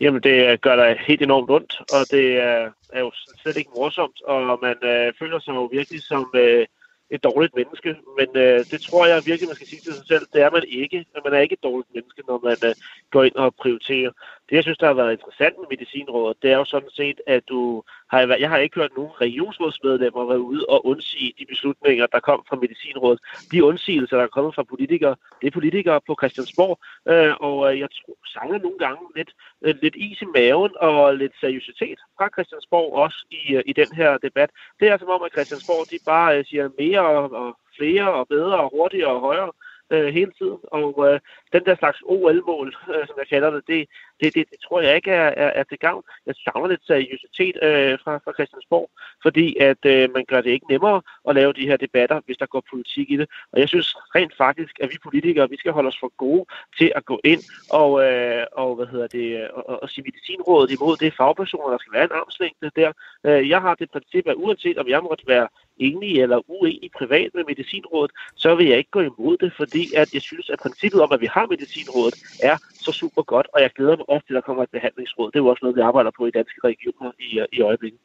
Jamen, 0.01 0.23
det 0.23 0.61
gør 0.61 0.77
dig 0.77 0.97
helt 1.07 1.23
enormt 1.23 1.51
ondt, 1.51 1.73
og 1.93 2.03
det 2.11 2.27
er, 2.37 2.71
er 2.93 3.01
jo 3.01 3.11
slet 3.43 3.57
ikke 3.57 3.71
morsomt, 3.77 4.23
og 4.23 4.59
man 4.63 4.77
øh, 4.83 5.13
føler 5.19 5.41
sig 5.41 5.53
jo 5.53 5.65
virkelig 5.73 6.03
som... 6.03 6.31
Øh, 6.35 6.67
et 7.11 7.25
dårligt 7.25 7.55
menneske, 7.55 7.97
men 8.19 8.29
øh, 8.35 8.59
det 8.71 8.81
tror 8.81 9.07
jeg 9.07 9.27
virkelig, 9.27 9.49
man 9.49 9.57
skal 9.57 9.67
sige 9.67 9.81
til 9.81 9.95
sig 9.95 10.07
selv. 10.07 10.27
Det 10.33 10.43
er 10.43 10.51
man 10.51 10.65
ikke. 10.69 11.07
Man 11.25 11.35
er 11.35 11.39
ikke 11.39 11.53
et 11.53 11.63
dårligt 11.63 11.95
menneske, 11.95 12.23
når 12.29 12.39
man 12.45 12.57
øh, 12.65 12.75
går 13.11 13.23
ind 13.25 13.35
og 13.35 13.55
prioriterer. 13.55 14.13
Det, 14.49 14.57
jeg 14.57 14.63
synes, 14.63 14.79
der 14.79 14.87
har 14.87 14.95
været 14.95 15.13
interessant 15.13 15.55
med 15.59 15.67
medicinrådet, 15.71 16.43
det 16.43 16.51
er 16.53 16.57
jo 16.57 16.65
sådan 16.65 16.91
set, 16.91 17.21
at 17.27 17.49
du 17.49 17.83
har, 18.11 18.37
jeg 18.41 18.51
har 18.51 18.59
ikke 18.59 18.81
hørt 18.81 18.97
nogen 18.97 19.13
regionsrådsmedlemmer 19.21 20.27
være 20.27 20.41
ude 20.41 20.65
og 20.69 20.87
undsige 20.87 21.33
de 21.39 21.47
beslutninger, 21.47 22.07
der 22.07 22.21
kom 22.21 22.45
fra 22.49 22.57
medicinrådet. 22.57 23.21
De 23.53 23.65
undsigelser, 23.65 24.17
der 24.17 24.25
er 24.25 24.29
kommet 24.37 24.55
fra 24.55 24.63
politikere, 24.63 25.17
det 25.41 25.47
er 25.47 25.51
politikere 25.51 26.01
på 26.07 26.17
Christiansborg, 26.21 26.79
øh, 27.13 27.35
og 27.41 27.73
øh, 27.73 27.81
jeg 27.81 27.89
tror, 27.91 28.17
savner 28.27 28.59
nogle 28.59 28.79
gange 28.79 29.03
lidt, 29.17 29.31
øh, 29.63 29.75
lidt 29.83 29.97
is 29.97 30.23
i 30.23 30.27
maven 30.35 30.73
og 30.81 31.17
lidt 31.17 31.33
seriøsitet 31.41 31.99
fra 32.17 32.29
Christiansborg 32.35 32.93
også 32.95 33.27
i, 33.31 33.55
øh, 33.55 33.63
i 33.67 33.73
den 33.73 33.91
her 33.93 34.19
debat. 34.19 34.51
Det 34.81 34.89
er 34.89 34.99
som 34.99 35.09
om, 35.09 35.23
at 35.23 35.33
Christiansborg 35.33 35.91
de 35.91 35.99
bare 36.07 36.39
øh, 36.39 36.45
siger 36.45 36.69
mere 36.79 37.01
og, 37.01 37.33
og 37.33 37.57
flere 37.79 38.13
og 38.15 38.29
bedre 38.29 38.61
og 38.61 38.71
hurtigere 38.71 39.11
og 39.11 39.21
højere 39.21 39.53
øh, 39.91 40.09
hele 40.15 40.33
tiden. 40.39 40.59
Og 40.63 40.91
øh, 41.09 41.21
den 41.53 41.65
der 41.65 41.77
slags 41.77 41.99
OL-mål, 42.05 42.69
øh, 42.95 43.07
som 43.07 43.17
jeg 43.19 43.29
kalder 43.29 43.51
det, 43.51 43.63
det, 43.67 43.89
det, 44.21 44.35
det, 44.35 44.51
det 44.51 44.59
tror 44.65 44.81
jeg 44.81 44.97
ikke 44.97 45.11
er, 45.11 45.29
er, 45.29 45.51
er 45.61 45.63
til 45.63 45.79
gavn. 45.79 46.05
Jeg 46.27 46.35
savner 46.35 46.69
lidt 46.69 46.87
seriøsitet 46.87 47.57
øh, 47.63 47.99
fra, 48.05 48.17
fra 48.25 48.33
Christiansborg, 48.33 48.91
fordi 49.23 49.57
at 49.57 49.83
øh, 49.87 50.13
man 50.15 50.25
gør 50.29 50.41
det 50.41 50.51
ikke 50.51 50.71
nemmere 50.71 51.03
at 51.29 51.35
lave 51.35 51.53
de 51.53 51.67
her 51.67 51.77
debatter, 51.77 52.21
hvis 52.27 52.37
der 52.37 52.47
går 52.47 52.63
politik 52.71 53.11
i 53.11 53.17
det. 53.17 53.29
Og 53.53 53.61
jeg 53.61 53.69
synes 53.69 53.97
rent 54.15 54.37
faktisk, 54.37 54.75
at 54.81 54.89
vi 54.93 54.97
politikere, 55.03 55.51
vi 55.51 55.57
skal 55.57 55.73
holde 55.73 55.89
os 55.89 55.99
for 56.01 56.13
gode 56.17 56.45
til 56.79 56.93
at 56.97 57.05
gå 57.05 57.21
ind 57.25 57.43
og, 57.71 57.91
øh, 58.05 58.47
og 58.53 58.75
hvad 58.77 58.87
hedder 58.87 59.07
det, 59.07 59.51
og, 59.51 59.83
og 59.83 59.89
sige 59.91 60.05
medicinrådet 60.05 60.71
imod 60.71 60.97
det 60.97 61.15
fagpersoner, 61.17 61.71
der 61.71 61.79
skal 61.79 61.93
være 61.93 62.05
en 62.05 62.19
armslængde 62.21 62.71
der. 62.77 62.93
Øh, 63.27 63.49
jeg 63.49 63.61
har 63.61 63.75
det 63.75 63.91
princip, 63.91 64.27
at 64.27 64.35
uanset 64.37 64.79
om 64.79 64.89
jeg 64.89 65.03
måtte 65.03 65.25
være 65.27 65.49
enig 65.79 66.23
eller 66.23 66.51
uenig 66.51 66.91
privat 66.99 67.31
med 67.35 67.45
medicinrådet, 67.45 68.13
så 68.37 68.55
vil 68.55 68.67
jeg 68.67 68.79
ikke 68.79 68.91
gå 68.91 69.01
imod 69.01 69.37
det, 69.37 69.53
fordi 69.57 69.95
at 69.97 70.15
jeg 70.15 70.23
synes, 70.23 70.51
at 70.51 70.59
princippet 70.59 71.01
om, 71.01 71.13
at 71.13 71.21
vi 71.21 71.27
har 71.27 71.47
medicinrådet, 71.47 72.15
er 72.43 72.57
så 72.87 72.93
super 72.93 73.23
godt, 73.23 73.47
og 73.55 73.59
jeg 73.65 73.71
glæder 73.77 73.97
mig 73.97 74.09
også 74.09 74.25
til, 74.27 74.35
at 74.35 74.39
der 74.41 74.47
kommer 74.49 74.63
et 74.63 74.71
behandlingsråd. 74.77 75.27
Det 75.31 75.39
er 75.39 75.45
jo 75.45 75.51
også 75.53 75.63
noget, 75.63 75.77
vi 75.77 75.81
arbejder 75.81 76.11
på 76.19 76.27
i 76.27 76.31
danske 76.31 76.61
regioner 76.71 77.11
i, 77.27 77.29
i 77.57 77.61
øjeblikket. 77.61 78.01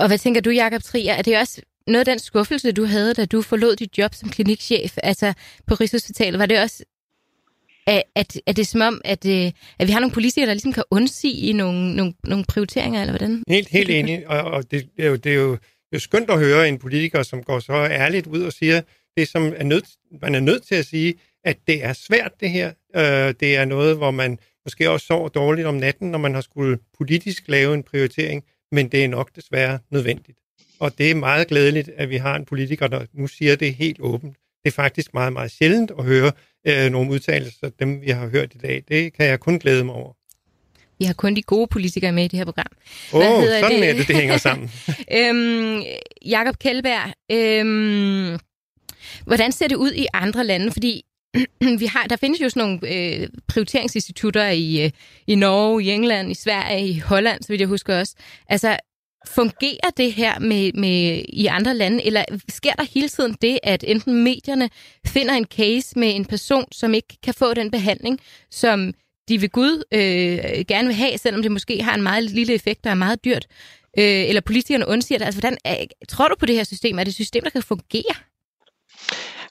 Og 0.00 0.06
hvad 0.08 0.18
tænker 0.18 0.40
du, 0.40 0.50
Jakob 0.50 0.82
Trier? 0.82 1.12
Er 1.12 1.22
det 1.22 1.38
også 1.38 1.62
noget 1.86 2.00
af 2.00 2.12
den 2.12 2.18
skuffelse, 2.18 2.72
du 2.72 2.84
havde, 2.84 3.14
da 3.14 3.24
du 3.24 3.42
forlod 3.42 3.76
dit 3.76 3.98
job 3.98 4.14
som 4.14 4.28
klinikchef 4.28 4.92
altså 5.02 5.28
på 5.66 5.74
Rigshospitalet? 5.74 6.38
Var 6.40 6.46
det 6.46 6.60
også 6.60 6.84
at, 7.86 8.02
at, 8.14 8.40
at 8.46 8.56
det 8.56 8.62
er 8.62 8.66
som 8.66 8.80
om, 8.80 9.00
at, 9.04 9.26
øh, 9.26 9.52
at 9.78 9.86
vi 9.86 9.92
har 9.92 10.00
nogle 10.00 10.14
politikere, 10.14 10.46
der 10.46 10.54
ligesom 10.54 10.72
kan 10.72 10.84
undsige 10.90 11.52
nogle, 11.52 11.96
nogle, 11.96 12.14
nogle 12.24 12.44
prioriteringer, 12.48 13.00
eller 13.00 13.12
hvordan? 13.12 13.42
Helt, 13.48 13.68
helt 13.68 13.90
enig, 13.90 14.28
og, 14.28 14.40
og 14.40 14.70
det, 14.70 14.88
det, 14.96 15.04
er 15.04 15.08
jo, 15.08 15.16
det, 15.16 15.32
er 15.32 15.36
jo, 15.36 15.50
det 15.50 15.92
er 15.92 15.96
jo 15.96 15.98
skønt 15.98 16.30
at 16.30 16.38
høre 16.38 16.68
en 16.68 16.78
politiker, 16.78 17.22
som 17.22 17.42
går 17.42 17.58
så 17.58 17.72
ærligt 17.72 18.26
ud 18.26 18.42
og 18.42 18.52
siger 18.52 18.80
det, 19.16 19.28
som 19.28 19.52
er 19.56 19.64
nødt, 19.64 19.84
man 20.22 20.34
er 20.34 20.40
nødt 20.40 20.62
til 20.62 20.74
at 20.74 20.86
sige, 20.86 21.14
at 21.44 21.58
det 21.66 21.84
er 21.84 21.92
svært 21.92 22.32
det 22.40 22.50
her. 22.50 22.72
Øh, 22.96 23.34
det 23.40 23.56
er 23.56 23.64
noget, 23.64 23.96
hvor 23.96 24.10
man 24.10 24.38
måske 24.66 24.90
også 24.90 25.06
sover 25.06 25.28
dårligt 25.28 25.66
om 25.66 25.74
natten, 25.74 26.10
når 26.10 26.18
man 26.18 26.34
har 26.34 26.40
skulle 26.40 26.78
politisk 26.98 27.44
lave 27.48 27.74
en 27.74 27.82
prioritering, 27.82 28.44
men 28.72 28.88
det 28.88 29.04
er 29.04 29.08
nok 29.08 29.30
desværre 29.36 29.78
nødvendigt. 29.90 30.38
Og 30.80 30.98
det 30.98 31.10
er 31.10 31.14
meget 31.14 31.48
glædeligt, 31.48 31.88
at 31.96 32.10
vi 32.10 32.16
har 32.16 32.36
en 32.36 32.44
politiker, 32.44 32.86
der 32.86 33.06
nu 33.12 33.26
siger 33.26 33.56
det 33.56 33.74
helt 33.74 34.00
åbent. 34.00 34.36
Det 34.64 34.70
er 34.70 34.74
faktisk 34.74 35.14
meget, 35.14 35.32
meget 35.32 35.50
sjældent 35.50 35.92
at 35.98 36.04
høre 36.04 36.32
øh, 36.66 36.90
nogle 36.90 37.10
udtalelser, 37.10 37.70
dem 37.78 38.00
vi 38.00 38.10
har 38.10 38.28
hørt 38.28 38.54
i 38.54 38.58
dag. 38.58 38.82
Det 38.88 39.12
kan 39.12 39.26
jeg 39.26 39.40
kun 39.40 39.58
glæde 39.58 39.84
mig 39.84 39.94
over. 39.94 40.12
Vi 40.98 41.04
har 41.04 41.14
kun 41.14 41.36
de 41.36 41.42
gode 41.42 41.66
politikere 41.66 42.12
med 42.12 42.24
i 42.24 42.28
det 42.28 42.38
her 42.38 42.44
program. 42.44 42.66
Åh, 43.12 43.20
oh, 43.20 43.44
sådan 43.44 43.70
det? 43.70 43.88
er 43.88 43.94
det, 43.94 44.08
det 44.08 44.16
hænger 44.16 44.36
sammen. 44.36 44.70
øhm, 45.18 45.82
Jakob 46.26 46.58
Kjellberg, 46.58 47.14
øhm, 47.32 48.38
hvordan 49.24 49.52
ser 49.52 49.68
det 49.68 49.76
ud 49.76 49.92
i 49.92 50.06
andre 50.12 50.44
lande? 50.44 50.72
Fordi 50.72 51.04
vi 51.82 51.86
har, 51.86 52.06
der 52.06 52.16
findes 52.16 52.40
jo 52.40 52.48
sådan 52.48 52.68
nogle 52.68 52.94
øh, 52.94 53.28
prioriteringsinstitutter 53.48 54.48
i, 54.48 54.84
øh, 54.84 54.90
i 55.26 55.34
Norge, 55.34 55.84
i 55.84 55.90
England, 55.90 56.30
i 56.30 56.34
Sverige, 56.34 56.88
i 56.88 56.98
Holland, 56.98 57.42
så 57.42 57.48
vidt 57.48 57.60
jeg 57.60 57.68
husker 57.68 57.98
også. 57.98 58.14
Altså, 58.48 58.76
fungerer 59.26 59.90
det 59.96 60.12
her 60.12 60.38
med, 60.38 60.72
med 60.72 61.24
i 61.28 61.46
andre 61.46 61.74
lande, 61.74 62.06
eller 62.06 62.24
sker 62.48 62.72
der 62.72 62.84
hele 62.94 63.08
tiden 63.08 63.36
det, 63.42 63.58
at 63.62 63.84
enten 63.86 64.24
medierne 64.24 64.70
finder 65.06 65.34
en 65.34 65.44
case 65.44 65.98
med 65.98 66.16
en 66.16 66.24
person, 66.24 66.64
som 66.72 66.94
ikke 66.94 67.16
kan 67.22 67.34
få 67.34 67.54
den 67.54 67.70
behandling, 67.70 68.20
som 68.50 68.94
de 69.28 69.40
ved 69.40 69.48
Gud 69.48 69.82
øh, 69.92 70.64
gerne 70.68 70.86
vil 70.86 70.96
have, 70.96 71.18
selvom 71.18 71.42
det 71.42 71.52
måske 71.52 71.82
har 71.82 71.94
en 71.94 72.02
meget 72.02 72.24
lille 72.24 72.54
effekt, 72.54 72.86
og 72.86 72.90
er 72.90 72.94
meget 72.94 73.24
dyrt, 73.24 73.46
øh, 73.98 74.28
eller 74.28 74.40
politikerne 74.40 74.88
undsiger 74.88 75.18
det. 75.18 75.24
Altså, 75.24 75.40
hvordan, 75.40 75.58
er, 75.64 75.84
tror 76.08 76.28
du 76.28 76.34
på 76.38 76.46
det 76.46 76.54
her 76.54 76.64
system? 76.64 76.98
Er 76.98 77.04
det 77.04 77.10
et 77.10 77.14
system, 77.14 77.42
der 77.42 77.50
kan 77.50 77.62
fungere? 77.62 78.14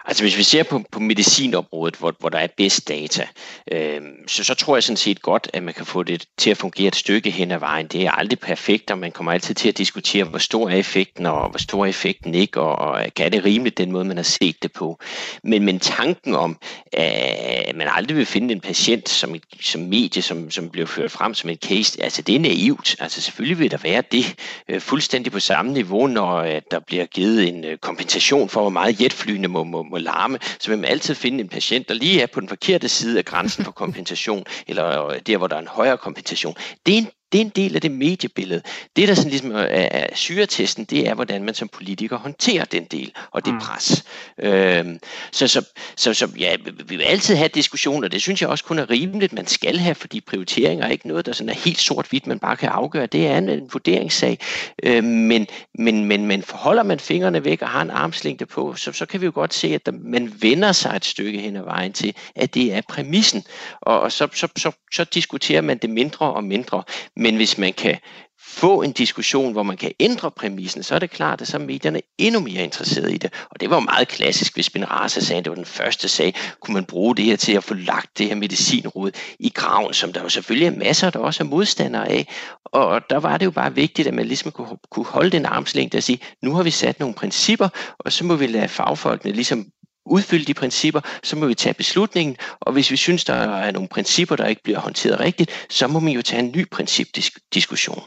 Altså 0.06 0.24
hvis 0.24 0.38
vi 0.38 0.44
ser 0.44 0.64
på, 0.64 0.82
på 0.92 1.00
medicinområdet, 1.00 1.96
hvor, 1.96 2.16
hvor 2.20 2.30
der 2.30 2.38
er 2.38 2.48
bedst 2.58 2.88
data, 2.88 3.28
øh, 3.72 4.02
så, 4.28 4.44
så 4.44 4.54
tror 4.54 4.76
jeg 4.76 4.84
sådan 4.84 4.98
set 4.98 5.22
godt, 5.22 5.50
at 5.54 5.64
man 5.64 5.74
kan 5.74 5.86
få 5.86 6.04
det 6.04 6.26
til 6.38 6.50
at 6.50 6.58
fungere 6.58 6.88
et 6.88 6.96
stykke 6.96 7.32
hen 7.32 7.52
ad 7.52 7.60
vejen. 7.60 7.88
Det 7.88 8.06
er 8.06 8.12
aldrig 8.12 8.40
perfekt, 8.40 8.92
og 8.92 8.98
man 8.98 9.12
kommer 9.12 9.32
altid 9.32 9.56
til 9.56 9.70
at 9.70 9.78
diskutere, 9.78 10.24
hvor 10.24 10.38
stor 10.38 10.70
er 10.70 10.76
effekten, 10.76 11.26
og 11.26 11.50
hvor 11.50 11.58
stor 11.58 11.86
er 11.86 11.90
effekten 11.90 12.36
ikke, 12.36 12.62
og, 12.62 12.76
og 12.76 13.06
kan 13.16 13.32
det 13.32 13.46
rimeligt, 13.46 13.78
den 13.78 13.92
måde, 13.92 14.06
man 14.06 14.18
har 14.18 14.24
set 14.24 14.64
det 14.64 14.72
på. 14.72 15.00
Men, 15.44 15.66
men 15.66 15.80
tanken 15.80 16.36
om, 16.36 16.58
at 16.94 17.76
man 17.76 17.88
aldrig 17.92 18.18
vil 18.18 18.26
finde 18.26 18.54
en 18.54 18.60
patient 18.60 19.10
som, 19.10 19.36
et, 19.36 19.44
som 19.62 19.82
medie, 19.82 20.22
som, 20.22 20.52
som 20.52 20.70
bliver 20.70 20.88
ført 20.88 21.12
frem 21.12 21.34
som 21.34 21.50
en 21.50 21.58
case, 21.58 22.04
altså 22.04 22.22
det 22.22 22.36
er 22.36 22.40
naivt. 22.40 22.96
Altså 23.00 23.22
selvfølgelig 23.22 23.60
vil 23.60 23.72
der 23.72 23.78
være 23.78 24.04
det 24.12 24.36
øh, 24.70 24.82
fuldstændig 24.82 25.32
på 25.32 25.40
samme 25.40 25.74
niveau, 25.74 26.08
når 26.08 26.36
øh, 26.36 26.62
der 26.72 26.80
bliver 26.80 27.06
givet 27.06 27.48
en 27.48 27.66
øh, 27.66 27.78
kompensation 27.78 28.50
for, 28.50 28.62
hvor 28.62 28.70
meget 28.70 29.02
jetflyene 29.02 29.48
må, 29.48 29.64
må 29.64 29.93
må 29.94 29.98
larme, 29.98 30.40
så 30.60 30.70
vil 30.70 30.80
man 30.80 30.90
altid 30.90 31.16
finde 31.16 31.40
en 31.40 31.50
patient, 31.50 31.88
der 31.88 31.94
lige 31.94 32.22
er 32.22 32.28
på 32.28 32.40
den 32.40 32.50
forkerte 32.50 32.90
side 32.90 33.18
af 33.18 33.26
grænsen 33.26 33.64
for 33.64 33.72
kompensation, 33.84 34.44
eller 34.68 35.06
øh, 35.08 35.20
der, 35.28 35.38
hvor 35.38 35.48
der 35.48 35.56
er 35.56 35.60
en 35.60 35.68
højere 35.68 35.98
kompensation. 35.98 36.56
Det 36.86 36.94
er 36.94 36.98
en 36.98 37.10
det 37.34 37.42
er 37.42 37.46
en 37.46 37.52
del 37.56 37.76
af 37.76 37.82
det 37.82 37.92
mediebillede. 37.92 38.62
Det, 38.96 39.08
der 39.08 39.14
sådan 39.14 39.30
ligesom 39.30 39.52
er, 39.52 39.66
er 39.68 40.16
syretesten, 40.16 40.86
det 40.86 41.08
er, 41.08 41.14
hvordan 41.14 41.44
man 41.44 41.54
som 41.54 41.68
politiker 41.68 42.18
håndterer 42.18 42.66
den 42.66 42.84
del, 42.84 43.12
og 43.32 43.46
det 43.46 43.54
mm. 43.54 43.60
pres. 43.60 44.04
Øhm, 44.40 45.00
så, 45.32 45.48
så, 45.48 45.66
så, 45.96 46.14
så 46.14 46.28
ja, 46.40 46.56
vi 46.86 46.96
vil 46.96 47.04
altid 47.04 47.36
have 47.36 47.48
diskussioner, 47.48 48.08
det 48.08 48.22
synes 48.22 48.42
jeg 48.42 48.50
også 48.50 48.64
kun 48.64 48.80
er 48.80 48.90
rimeligt, 48.90 49.34
man 49.34 49.48
skal 49.48 49.78
have, 49.78 49.96
fordi 49.96 50.22
prioriteringer 50.22 50.86
er 50.86 50.90
ikke 50.90 51.08
noget, 51.08 51.26
der 51.26 51.32
sådan 51.34 51.50
er 51.50 51.54
helt 51.54 51.80
sort-hvidt, 51.80 52.28
man 52.28 52.40
bare 52.40 52.56
kan 52.56 52.70
afgøre. 52.70 53.06
Det 53.06 53.28
er 53.28 53.38
en, 53.38 53.50
en 53.50 53.70
vurderingssag. 53.74 54.40
Øhm, 54.84 55.08
men, 55.08 55.48
men, 55.74 56.06
men, 56.06 56.26
men 56.26 56.44
forholder 56.44 56.84
man 56.84 57.00
fingrene 57.00 57.44
væk 57.44 57.62
og 57.62 57.70
har 57.70 57.82
en 57.82 57.92
armslængde 57.92 58.46
på, 58.46 58.76
så, 58.76 58.92
så 58.92 59.06
kan 59.06 59.22
vi 59.22 59.26
jo 59.26 59.32
godt 59.36 59.54
se, 59.54 59.68
at 59.68 59.86
der, 59.86 59.92
man 59.92 60.34
vender 60.42 60.72
sig 60.72 60.96
et 60.96 61.06
stykke 61.06 61.40
hen 61.40 61.56
ad 61.56 61.64
vejen 61.64 61.94
til, 61.94 62.16
at 62.36 62.54
det 62.54 62.74
er 62.74 62.82
præmissen. 62.90 63.44
Og, 63.82 64.02
og 64.02 64.12
så, 64.12 64.28
så, 64.34 64.48
så, 64.58 64.72
så 64.94 65.04
diskuterer 65.04 65.62
man 65.62 65.78
det 65.78 65.90
mindre 65.90 66.34
og 66.34 66.44
mindre. 66.44 66.84
Men 67.24 67.36
hvis 67.36 67.58
man 67.58 67.74
kan 67.74 67.98
få 68.40 68.82
en 68.82 68.92
diskussion, 68.92 69.52
hvor 69.52 69.64
man 69.64 69.78
kan 69.78 69.92
ændre 70.00 70.32
præmissen, 70.32 70.84
så 70.84 70.96
er 70.96 71.00
det 71.00 71.10
klart, 71.10 71.42
at 71.42 71.48
så 71.48 71.58
er 71.58 71.62
medierne 71.62 72.02
endnu 72.18 72.40
mere 72.40 72.64
interesserede 72.64 73.14
i 73.14 73.18
det. 73.18 73.34
Og 73.50 73.60
det 73.60 73.70
var 73.70 73.80
meget 73.80 74.08
klassisk, 74.08 74.54
hvis 74.54 74.66
Spinraza 74.66 75.20
sagde, 75.20 75.40
at 75.40 75.46
det 75.46 75.52
var 75.52 75.56
den 75.56 75.66
første 75.66 76.08
sag, 76.08 76.36
kunne 76.60 76.74
man 76.74 76.86
bruge 76.86 77.16
det 77.16 77.26
her 77.26 77.36
til 77.36 77.54
at 77.54 77.64
få 77.64 77.74
lagt 77.74 78.18
det 78.18 78.28
her 78.28 78.36
medicinrod 78.36 79.12
i 79.40 79.50
graven, 79.50 79.94
som 79.94 80.14
der 80.14 80.22
jo 80.22 80.30
selvfølgelig 80.30 80.68
er 80.68 80.78
masser, 80.86 81.10
der 81.10 81.20
også 81.20 81.44
er 81.44 81.48
modstandere 81.48 82.10
af. 82.10 82.28
Og 82.66 83.02
der 83.10 83.18
var 83.18 83.38
det 83.38 83.46
jo 83.46 83.52
bare 83.52 83.76
vigtigt, 83.76 84.08
at 84.08 84.14
man 84.14 84.26
ligesom 84.26 84.52
kunne, 84.52 84.78
kunne 84.92 85.06
holde 85.06 85.30
den 85.30 85.46
armslængde 85.46 85.98
og 85.98 86.04
sige, 86.04 86.20
nu 86.42 86.56
har 86.56 86.64
vi 86.64 86.72
sat 86.72 87.00
nogle 87.00 87.16
principper, 87.16 87.70
og 88.00 88.12
så 88.12 88.26
må 88.26 88.36
vi 88.36 88.48
lade 88.48 88.68
fagfolkene 88.68 89.34
ligesom 89.34 89.66
udfylde 90.06 90.46
de 90.46 90.54
principper, 90.54 91.02
så 91.24 91.36
må 91.36 91.46
vi 91.48 91.56
tage 91.56 91.74
beslutningen, 91.74 92.38
og 92.60 92.74
hvis 92.74 92.92
vi 92.92 92.96
synes, 92.96 93.26
der 93.26 93.34
er 93.34 93.72
nogle 93.72 93.90
principper, 93.90 94.36
der 94.36 94.48
ikke 94.48 94.64
bliver 94.64 94.80
håndteret 94.80 95.20
rigtigt, 95.20 95.68
så 95.70 95.88
må 95.88 96.00
man 96.00 96.14
jo 96.14 96.22
tage 96.22 96.40
en 96.44 96.54
ny 96.56 96.70
principdiskussion. 96.70 98.02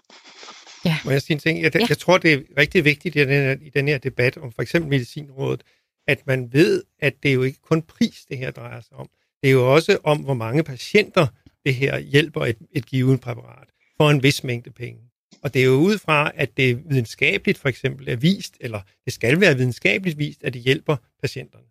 Ja. 0.85 0.99
Må 1.05 1.11
jeg 1.11 1.23
sige 1.23 1.35
en 1.35 1.41
ting? 1.41 1.63
Jeg, 1.63 1.75
ja. 1.75 1.87
jeg 1.89 1.99
tror, 1.99 2.19
det 2.19 2.33
er 2.33 2.41
rigtig 2.59 2.85
vigtigt 2.85 3.17
i 3.17 3.19
den, 3.19 3.29
her, 3.29 3.57
i 3.63 3.71
den 3.71 3.89
her 3.89 3.99
debat 3.99 4.37
om 4.37 4.53
for 4.53 4.63
eksempel 4.63 4.91
medicinrådet, 4.91 5.63
at 6.07 6.27
man 6.27 6.53
ved, 6.53 6.83
at 7.01 7.15
det 7.23 7.29
er 7.29 7.35
jo 7.35 7.43
ikke 7.43 7.59
kun 7.63 7.83
pris, 7.83 8.25
det 8.29 8.39
her 8.39 8.51
drejer 8.51 8.81
sig 8.81 8.97
om. 8.97 9.09
Det 9.43 9.49
er 9.49 9.53
jo 9.53 9.75
også 9.75 9.99
om, 10.05 10.19
hvor 10.19 10.35
mange 10.35 10.63
patienter 10.63 11.27
det 11.65 11.75
her 11.75 11.99
hjælper 11.99 12.47
et, 12.47 12.57
et 12.73 12.87
givet 12.87 13.21
præparat 13.21 13.69
for 13.97 14.11
en 14.11 14.23
vis 14.23 14.45
mængde 14.45 14.71
penge. 14.71 15.01
Og 15.43 15.55
det 15.55 15.61
er 15.61 15.67
jo 15.67 15.73
ud 15.73 15.99
fra, 15.99 16.33
at 16.35 16.57
det 16.57 16.83
videnskabeligt 16.91 17.59
for 17.59 17.69
eksempel 17.69 18.09
er 18.09 18.17
vist, 18.17 18.57
eller 18.61 18.81
det 19.05 19.13
skal 19.13 19.41
være 19.41 19.57
videnskabeligt 19.57 20.19
vist, 20.19 20.45
at 20.45 20.55
det 20.55 20.63
hjælper 20.63 20.97
patienterne. 21.23 21.65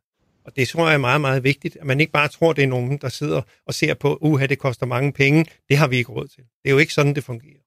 Og 0.45 0.55
det 0.55 0.67
tror 0.67 0.85
jeg 0.87 0.93
er 0.93 0.97
meget, 0.97 1.21
meget 1.21 1.43
vigtigt, 1.43 1.77
at 1.81 1.85
man 1.85 1.99
ikke 1.99 2.11
bare 2.11 2.27
tror, 2.27 2.53
det 2.53 2.63
er 2.63 2.67
nogen, 2.67 2.97
der 2.97 3.09
sidder 3.09 3.41
og 3.67 3.73
ser 3.73 3.93
på, 3.93 4.17
uha, 4.21 4.45
det 4.45 4.59
koster 4.59 4.85
mange 4.85 5.13
penge, 5.13 5.45
det 5.69 5.77
har 5.77 5.87
vi 5.87 5.97
ikke 5.97 6.11
råd 6.11 6.27
til. 6.27 6.43
Det 6.63 6.69
er 6.69 6.71
jo 6.71 6.77
ikke 6.77 6.93
sådan, 6.93 7.15
det 7.15 7.23
fungerer. 7.23 7.61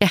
Ja, 0.00 0.10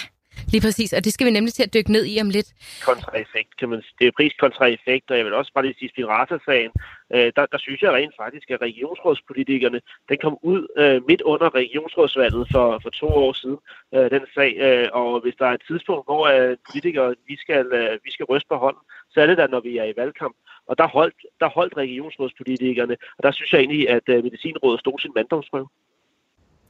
lige 0.52 0.62
præcis, 0.62 0.94
og 0.94 1.06
det 1.06 1.14
skal 1.14 1.26
vi 1.28 1.32
nemlig 1.32 1.54
til 1.54 1.64
at 1.64 1.74
dykke 1.74 1.92
ned 1.92 2.06
i 2.06 2.22
om 2.22 2.30
lidt. 2.30 2.50
Kontraeffekt, 2.86 3.58
kan 3.60 3.70
man 3.70 3.84
Det 4.00 4.08
er 4.08 4.12
pris 4.18 4.34
kontra 4.40 4.66
effekt, 4.66 5.12
og 5.12 5.18
jeg 5.18 5.26
vil 5.26 5.34
også 5.34 5.52
bare 5.54 5.66
lige 5.66 5.80
sige 5.80 5.90
Spirata-sagen, 5.90 6.72
øh, 7.14 7.32
der, 7.36 7.46
der 7.46 7.58
synes 7.58 7.82
jeg 7.82 7.92
rent 7.92 8.16
faktisk, 8.24 8.50
at 8.52 8.62
regionsrådspolitikerne, 8.62 9.80
den 10.10 10.18
kom 10.24 10.38
ud 10.42 10.62
øh, 10.78 11.02
midt 11.08 11.22
under 11.22 11.56
regionsrådsvalget 11.56 12.48
for, 12.52 12.80
for 12.84 12.90
to 12.90 13.08
år 13.08 13.34
siden, 13.34 13.60
øh, 13.96 14.12
den 14.16 14.24
sag, 14.36 14.52
øh, 14.68 14.88
og 14.94 15.22
hvis 15.22 15.36
der 15.40 15.46
er 15.46 15.54
et 15.54 15.64
tidspunkt, 15.68 16.06
hvor 16.08 16.24
øh, 16.34 16.58
politikere, 16.70 17.16
vi 17.28 17.36
skal, 17.44 17.66
øh, 17.80 18.00
vi 18.04 18.12
skal 18.12 18.26
ryste 18.26 18.48
på 18.50 18.58
hånden, 18.66 18.84
så 19.12 19.22
er 19.22 19.26
det 19.26 19.38
da, 19.38 19.48
når 19.48 19.60
vi 19.60 19.78
er 19.78 19.86
i 19.86 19.98
valgkamp. 19.98 20.36
Og 20.72 20.78
der 20.78 20.88
holdt, 20.88 21.20
der 21.42 21.50
holdt 21.58 21.74
regionsrådspolitikerne, 21.78 22.96
og 23.18 23.22
der 23.24 23.32
synes 23.32 23.54
jeg 23.54 23.60
egentlig, 23.60 23.90
at 23.90 24.06
øh, 24.14 24.24
Medicinrådet 24.24 24.80
stod 24.80 25.00
sin 25.00 25.12
manddomsprøve. 25.16 25.68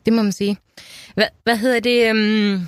Det 0.05 0.13
må 0.13 0.21
man 0.21 0.31
sige. 0.31 0.57
Hvad, 1.13 1.29
hvad 1.43 1.57
hedder 1.57 1.79
det? 1.79 2.11
Um... 2.11 2.67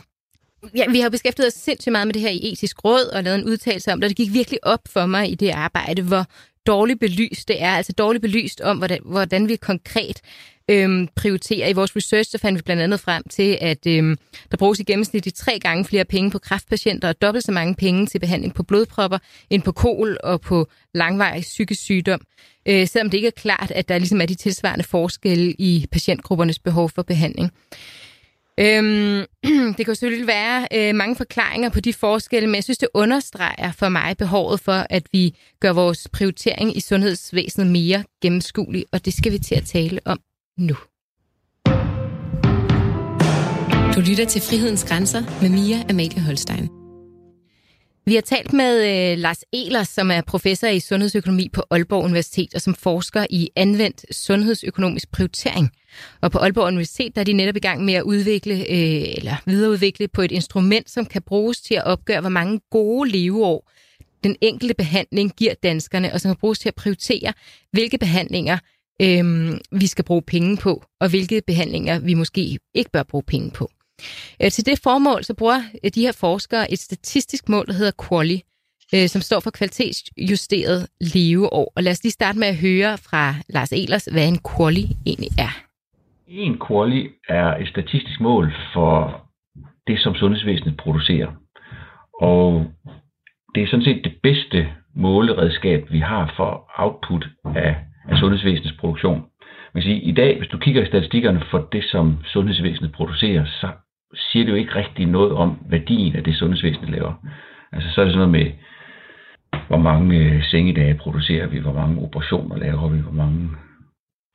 Ja, 0.76 0.86
vi 0.92 1.00
har 1.00 1.10
beskæftiget 1.10 1.48
os 1.48 1.54
sindssygt 1.54 1.92
meget 1.92 2.08
med 2.08 2.14
det 2.14 2.22
her 2.22 2.30
i 2.30 2.52
etisk 2.52 2.86
råd 2.86 3.06
og 3.16 3.24
lavet 3.24 3.40
en 3.40 3.46
udtalelse 3.46 3.94
om 3.94 4.02
det. 4.02 4.10
Det 4.10 4.18
gik 4.18 4.34
virkelig 4.34 4.60
op 4.64 4.80
for 4.88 5.06
mig 5.06 5.32
i 5.32 5.36
det 5.36 5.52
arbejde, 5.52 6.02
hvor 6.02 6.26
dårligt 6.68 7.00
belyst 7.00 7.48
det 7.48 7.62
er. 7.62 7.72
Altså 7.72 7.94
dårligt 7.94 8.22
belyst 8.22 8.62
om, 8.62 8.78
hvordan, 8.78 9.00
hvordan 9.06 9.48
vi 9.48 9.56
konkret 9.56 10.22
øhm, 10.70 11.08
prioriterer. 11.16 11.68
I 11.68 11.74
vores 11.74 11.96
research 11.96 12.32
så 12.32 12.38
fandt 12.38 12.58
vi 12.58 12.62
blandt 12.62 12.82
andet 12.82 13.00
frem 13.00 13.24
til, 13.30 13.58
at 13.62 13.88
øhm, 13.88 14.18
der 14.52 14.58
bruges 14.58 14.80
i 14.80 14.84
gennemsnit 14.84 15.34
tre 15.36 15.60
gange 15.60 15.86
flere 15.86 16.06
penge 16.06 16.32
på 16.32 16.40
kræftpatienter 16.40 17.08
og 17.08 17.22
dobbelt 17.22 17.46
så 17.46 17.52
mange 17.52 17.76
penge 17.76 18.06
til 18.06 18.20
behandling 18.20 18.54
på 18.54 18.64
blodpropper 18.64 19.18
end 19.50 19.62
på 19.62 19.72
kol 19.72 20.18
og 20.24 20.42
på 20.42 20.68
langvarig 20.94 21.42
psykisk 21.42 21.82
sygdom. 21.82 22.22
Øh, 22.66 22.88
selvom 22.88 23.10
det 23.10 23.18
ikke 23.18 23.28
er 23.28 23.32
klart, 23.32 23.72
at 23.76 23.90
der 23.90 23.98
ligesom 23.98 24.22
er 24.22 24.26
de 24.26 24.36
tilsvarende 24.36 24.84
forskelle 24.84 25.52
i 25.52 25.88
patientgruppernes 25.92 26.60
behov 26.60 26.90
for 26.90 27.02
behandling. 27.02 27.52
Øhm, 28.60 29.26
det 29.78 29.86
kan 29.86 29.96
selvfølgelig 29.96 30.28
være 30.28 30.68
øh, 30.74 30.96
mange 30.96 31.16
forklaringer 31.16 31.70
på 31.70 31.80
de 31.80 31.94
forskelle, 31.94 32.48
men 32.48 32.56
jeg 32.56 32.64
synes, 32.64 32.78
det 32.78 32.90
understreger 32.94 33.72
for 33.72 33.90
mig 33.90 34.18
behovet 34.18 34.60
for, 34.60 34.88
at 34.90 35.04
vi 35.12 35.36
gør 35.60 35.74
vores 35.74 36.08
prioritering 36.14 36.78
i 36.78 36.80
sundhedsvæsenet 36.80 37.68
mere 37.68 38.04
gennemskuelig, 38.22 38.86
og 38.92 39.06
det 39.06 39.14
skal 39.14 39.32
vi 39.32 39.38
til 39.38 39.56
at 39.56 39.64
tale 39.64 40.00
om 40.06 40.20
nu. 40.58 40.76
Du 43.96 44.00
lytter 44.00 44.26
til 44.30 44.42
Frihedens 44.42 44.84
Grænser 44.84 45.42
med 45.42 45.50
Mia 45.50 45.84
Amalie 45.90 46.22
Holstein. 46.22 46.83
Vi 48.06 48.16
har 48.16 48.22
talt 48.22 48.54
med 48.54 48.74
øh, 49.12 49.18
Lars 49.18 49.44
Elers, 49.54 49.88
som 49.88 50.12
er 50.12 50.22
professor 50.22 50.68
i 50.68 50.80
sundhedsøkonomi 50.80 51.50
på 51.50 51.64
Aalborg 51.70 52.04
Universitet 52.04 52.56
og 52.56 52.62
som 52.62 52.76
forsker 52.76 53.26
i 53.30 53.50
anvendt 53.56 54.16
sundhedsøkonomisk 54.16 55.12
prioritering. 55.12 55.72
Og 56.22 56.32
på 56.32 56.38
Aalborg 56.38 56.68
Universitet 56.68 57.16
der 57.16 57.22
er 57.22 57.26
de 57.26 57.34
netop 57.34 57.56
i 57.56 57.60
gang 57.60 57.86
med 57.86 57.94
at 57.94 58.02
udvikle 58.02 58.54
øh, 58.54 59.18
eller 59.18 59.36
videreudvikle 59.46 60.08
på 60.08 60.22
et 60.22 60.32
instrument, 60.32 60.90
som 60.90 61.06
kan 61.06 61.22
bruges 61.22 61.62
til 61.62 61.76
at 61.76 61.86
opgøre, 61.86 62.22
hvor 62.22 62.30
mange 62.30 62.60
gode 62.72 63.10
leveår 63.10 63.72
den 64.24 64.36
enkelte 64.42 64.74
behandling 64.74 65.32
giver 65.38 65.54
danskerne, 65.64 66.14
og 66.14 66.22
som 66.22 66.30
kan 66.30 66.40
bruges 66.40 66.60
til 66.60 66.70
at 66.70 66.76
prioritere, 66.76 67.34
hvilke 67.72 67.98
behandlinger 67.98 68.58
øh, 69.02 69.54
vi 69.72 69.88
skal 69.88 70.06
bruge 70.06 70.22
penge 70.22 70.58
på, 70.58 70.84
og 71.00 71.10
hvilke 71.10 71.42
behandlinger 71.48 72.00
vi 72.00 72.14
måske 72.14 72.60
ikke 72.74 72.92
bør 72.92 73.04
bruge 73.04 73.24
penge 73.24 73.52
på. 73.52 73.70
Øh, 74.44 74.52
til 74.52 74.66
det 74.66 74.80
formål 74.84 75.24
så 75.24 75.34
bruger 75.34 75.60
øh, 75.84 75.92
de 75.96 76.02
her 76.02 76.12
forskere 76.12 76.72
et 76.72 76.80
statistisk 76.80 77.50
mål, 77.50 77.66
der 77.68 77.74
hedder 77.74 77.92
QALY, 78.10 78.38
øh, 78.96 79.08
som 79.08 79.22
står 79.22 79.40
for 79.40 79.52
kvalitetsjusteret 79.52 80.88
leveår. 81.14 81.74
Og 81.76 81.84
lad 81.84 81.92
os 81.92 82.04
lige 82.04 82.12
starte 82.12 82.40
med 82.40 82.48
at 82.48 82.58
høre 82.58 82.98
fra 82.98 83.36
Lars 83.50 83.72
Elers, 83.72 84.06
hvad 84.06 84.28
en 84.28 84.40
QALY 84.50 84.86
egentlig 85.06 85.30
er. 85.38 85.54
En 86.28 86.60
QALY 86.68 87.12
er 87.30 87.58
et 87.62 87.68
statistisk 87.68 88.20
mål 88.20 88.54
for 88.74 88.94
det, 89.88 90.00
som 90.00 90.16
sundhedsvæsenet 90.16 90.78
producerer. 90.78 91.32
Og 92.22 92.66
det 93.56 93.64
er 93.64 93.68
sådan 93.68 93.86
set 93.86 94.04
det 94.04 94.14
bedste 94.24 94.68
måleredskab, 94.96 95.92
vi 95.92 96.00
har 96.00 96.34
for 96.36 96.72
output 96.78 97.26
af, 97.56 97.76
af 98.10 98.18
sundhedsvæsenets 98.18 98.78
produktion. 98.80 99.20
Man 99.74 99.84
kan 99.84 99.90
sige, 99.90 100.02
I 100.02 100.12
dag, 100.12 100.38
hvis 100.38 100.50
du 100.50 100.58
kigger 100.58 100.82
i 100.84 100.88
statistikkerne 100.88 101.44
for 101.52 101.68
det, 101.72 101.84
som 101.84 102.18
sundhedsvæsenet 102.26 102.92
producerer, 102.92 103.46
så 103.46 103.68
siger 104.16 104.46
det 104.46 104.52
jo 104.52 104.58
ikke 104.58 104.76
rigtig 104.76 105.06
noget 105.06 105.32
om 105.32 105.60
værdien 105.70 106.16
af 106.16 106.24
det, 106.24 106.36
sundhedsvæsenet 106.36 106.90
laver. 106.90 107.14
Altså 107.72 107.90
så 107.90 108.02
er 108.02 108.06
det 108.06 108.14
sådan 108.14 108.30
noget 108.30 108.46
med, 108.46 108.52
hvor 109.68 109.78
mange 109.78 110.18
øh, 110.18 110.44
sengedage 110.44 110.96
producerer 110.96 111.48
vi, 111.48 111.60
hvor 111.60 111.74
mange 111.74 112.02
operationer 112.02 112.58
laver 112.58 112.90
vi, 112.90 113.00
hvor 113.00 113.12
mange 113.12 113.50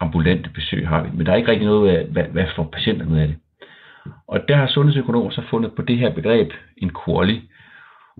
ambulante 0.00 0.50
besøg 0.50 0.88
har 0.88 1.02
vi. 1.02 1.10
Men 1.14 1.26
der 1.26 1.32
er 1.32 1.36
ikke 1.36 1.50
rigtig 1.50 1.66
noget 1.66 1.96
af, 1.96 2.06
hvad, 2.06 2.24
hvad 2.24 2.46
får 2.56 2.68
patienterne 2.72 3.10
ud 3.10 3.18
af 3.18 3.28
det. 3.28 3.36
Og 4.28 4.48
der 4.48 4.56
har 4.56 4.68
sundhedsøkonomer 4.68 5.30
så 5.30 5.42
fundet 5.50 5.72
på 5.76 5.82
det 5.82 5.98
her 5.98 6.14
begreb, 6.14 6.50
en 6.76 6.90
QALY. 7.04 7.40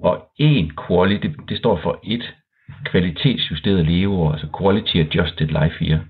Og 0.03 0.29
en 0.37 0.73
QALY, 0.87 1.15
det, 1.23 1.37
det 1.49 1.59
står 1.59 1.81
for 1.83 2.01
et 2.05 2.35
kvalitetsjusteret 2.85 3.87
leveår, 3.87 4.33
altså 4.33 4.49
Quality 4.59 4.97
Adjusted 4.97 5.47
Life 5.47 5.85
Year. 5.85 6.01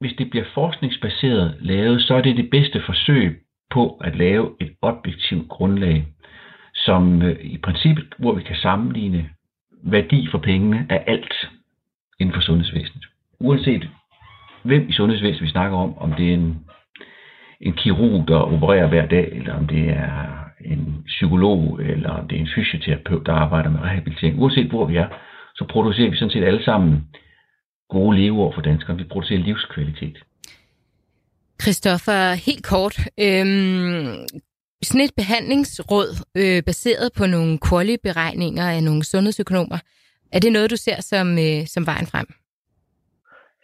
Hvis 0.00 0.12
det 0.18 0.30
bliver 0.30 0.44
forskningsbaseret 0.54 1.56
lavet, 1.60 2.02
så 2.02 2.14
er 2.14 2.22
det 2.22 2.36
det 2.36 2.50
bedste 2.50 2.82
forsøg 2.86 3.42
på 3.72 4.00
at 4.00 4.16
lave 4.16 4.50
et 4.60 4.72
objektivt 4.82 5.48
grundlag, 5.48 6.06
som 6.74 7.22
øh, 7.22 7.36
i 7.40 7.58
princippet, 7.58 8.14
hvor 8.18 8.32
vi 8.34 8.42
kan 8.42 8.56
sammenligne 8.56 9.30
værdi 9.82 10.28
for 10.30 10.38
pengene 10.38 10.86
af 10.88 11.04
alt 11.06 11.34
inden 12.20 12.34
for 12.34 12.40
sundhedsvæsenet. 12.40 13.04
Uanset 13.40 13.88
hvem 14.62 14.88
i 14.88 14.92
sundhedsvæsenet 14.92 15.42
vi 15.42 15.48
snakker 15.48 15.76
om, 15.76 15.98
om 15.98 16.12
det 16.12 16.28
er 16.28 16.34
en, 16.34 16.66
en 17.60 17.72
kirurg, 17.72 18.28
der 18.28 18.36
opererer 18.36 18.88
hver 18.88 19.06
dag, 19.06 19.32
eller 19.32 19.54
om 19.54 19.66
det 19.66 19.88
er 19.88 20.42
en 20.64 21.02
psykolog, 21.06 21.80
eller 21.82 22.10
om 22.10 22.28
det 22.28 22.36
er 22.36 22.40
en 22.40 22.54
fysioterapeut, 22.54 23.26
der 23.26 23.32
arbejder 23.32 23.70
med 23.70 23.80
rehabilitering. 23.80 24.38
Uanset 24.38 24.70
hvor 24.70 24.86
vi 24.86 24.96
er, 24.96 25.08
så 25.54 25.64
producerer 25.64 26.10
vi 26.10 26.16
sådan 26.16 26.30
set 26.30 26.44
alle 26.44 26.64
sammen 26.64 27.08
gode 27.88 28.16
leveår 28.18 28.52
for 28.52 28.60
danskerne. 28.60 28.98
Vi 28.98 29.04
producerer 29.04 29.40
livskvalitet. 29.40 30.18
Christoffer, 31.62 32.34
helt 32.48 32.64
kort. 32.72 32.96
Øhm, 33.26 34.26
sådan 34.82 35.06
et 35.06 35.14
behandlingsråd 35.16 36.10
øh, 36.40 36.62
baseret 36.70 37.08
på 37.18 37.24
nogle 37.26 37.58
quali-beregninger 37.66 38.66
af 38.74 38.82
nogle 38.82 39.04
sundhedsøkonomer, 39.04 39.78
er 40.32 40.40
det 40.40 40.52
noget, 40.52 40.70
du 40.70 40.76
ser 40.76 41.00
som, 41.00 41.26
øh, 41.46 41.66
som 41.74 41.86
vejen 41.86 42.06
frem? 42.12 42.26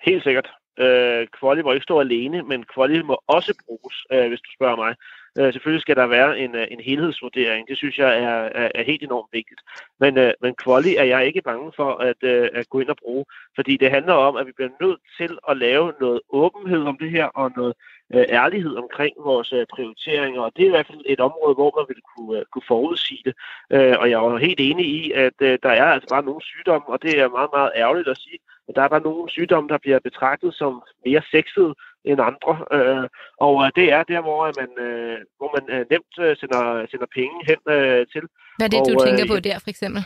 Helt 0.07 0.23
sikkert. 0.27 0.49
Øh, 0.85 1.23
quali 1.39 1.63
må 1.63 1.73
ikke 1.73 1.89
stå 1.91 2.01
alene, 2.01 2.39
men 2.51 2.61
quali 2.75 3.03
må 3.03 3.17
også 3.37 3.53
bruges, 3.65 3.97
øh, 4.13 4.29
hvis 4.29 4.41
du 4.47 4.51
spørger 4.57 4.79
mig. 4.85 4.93
Øh, 5.39 5.53
selvfølgelig 5.53 5.83
skal 5.83 5.97
der 5.97 6.07
være 6.07 6.39
en, 6.39 6.55
øh, 6.55 6.67
en 6.71 6.81
helhedsvurdering. 6.81 7.69
Det 7.69 7.77
synes 7.77 7.99
jeg 7.99 8.23
er, 8.23 8.39
er, 8.61 8.69
er 8.75 8.83
helt 8.83 9.03
enormt 9.03 9.33
vigtigt. 9.33 9.61
Men, 10.01 10.19
øh, 10.19 10.33
men 10.43 10.55
quali 10.65 10.97
er 10.97 11.05
jeg 11.05 11.27
ikke 11.27 11.43
bange 11.43 11.73
for 11.77 11.91
at, 11.95 12.21
øh, 12.23 12.49
at 12.55 12.69
gå 12.69 12.81
ind 12.81 12.89
og 12.89 12.97
bruge, 13.05 13.25
fordi 13.55 13.77
det 13.77 13.91
handler 13.91 14.13
om, 14.13 14.37
at 14.37 14.47
vi 14.47 14.53
bliver 14.53 14.71
nødt 14.81 15.01
til 15.17 15.39
at 15.49 15.57
lave 15.57 15.93
noget 16.01 16.21
åbenhed 16.31 16.83
om 16.83 16.99
det 16.99 17.11
her, 17.11 17.25
og 17.25 17.53
noget 17.57 17.75
øh, 18.15 18.25
ærlighed 18.29 18.77
omkring 18.77 19.15
vores 19.19 19.53
øh, 19.53 19.67
prioriteringer. 19.75 20.41
Og 20.41 20.53
det 20.57 20.63
er 20.63 20.67
i 20.67 20.71
hvert 20.71 20.87
fald 20.87 21.03
et 21.07 21.21
område, 21.21 21.55
hvor 21.55 21.73
man 21.79 21.87
vil 21.89 22.03
kunne, 22.17 22.39
øh, 22.39 22.45
kunne 22.53 22.69
forudsige 22.69 23.23
det. 23.25 23.35
Øh, 23.73 23.97
og 24.01 24.11
jeg 24.11 24.17
er 24.17 24.37
helt 24.37 24.61
enig 24.61 24.87
i, 24.87 25.13
at 25.13 25.39
øh, 25.41 25.59
der 25.63 25.71
er 25.71 25.85
altså 25.85 26.09
bare 26.09 26.25
nogle 26.25 26.43
sygdomme, 26.43 26.89
og 26.89 27.03
det 27.03 27.21
er 27.21 27.29
meget, 27.29 27.51
meget 27.53 27.73
ærgerligt 27.77 28.09
at 28.09 28.19
sige, 28.19 28.39
der 28.77 28.83
er 28.83 28.89
bare 28.89 29.01
nogle 29.01 29.31
sygdomme, 29.31 29.69
der 29.69 29.79
bliver 29.79 29.99
betragtet 29.99 30.55
som 30.55 30.83
mere 31.05 31.23
sexede 31.31 31.75
end 32.11 32.21
andre. 32.31 32.53
Øh, 32.77 33.07
og 33.47 33.55
øh, 33.65 33.71
det 33.79 33.87
er 33.97 34.03
der, 34.03 34.21
hvor 34.27 34.41
man, 34.61 34.71
øh, 34.87 35.19
hvor 35.39 35.51
man 35.57 35.65
øh, 35.75 35.87
nemt 35.93 36.15
øh, 36.25 36.37
sender, 36.41 36.87
sender 36.91 37.07
penge 37.19 37.37
hen 37.49 37.61
øh, 37.75 38.07
til. 38.13 38.25
Hvad 38.59 38.67
er 38.67 38.73
det, 38.75 38.81
og, 38.81 38.87
du 38.89 39.05
tænker 39.07 39.25
øh, 39.25 39.31
på 39.35 39.41
der, 39.49 39.59
for 39.65 39.71
eksempel? 39.75 40.03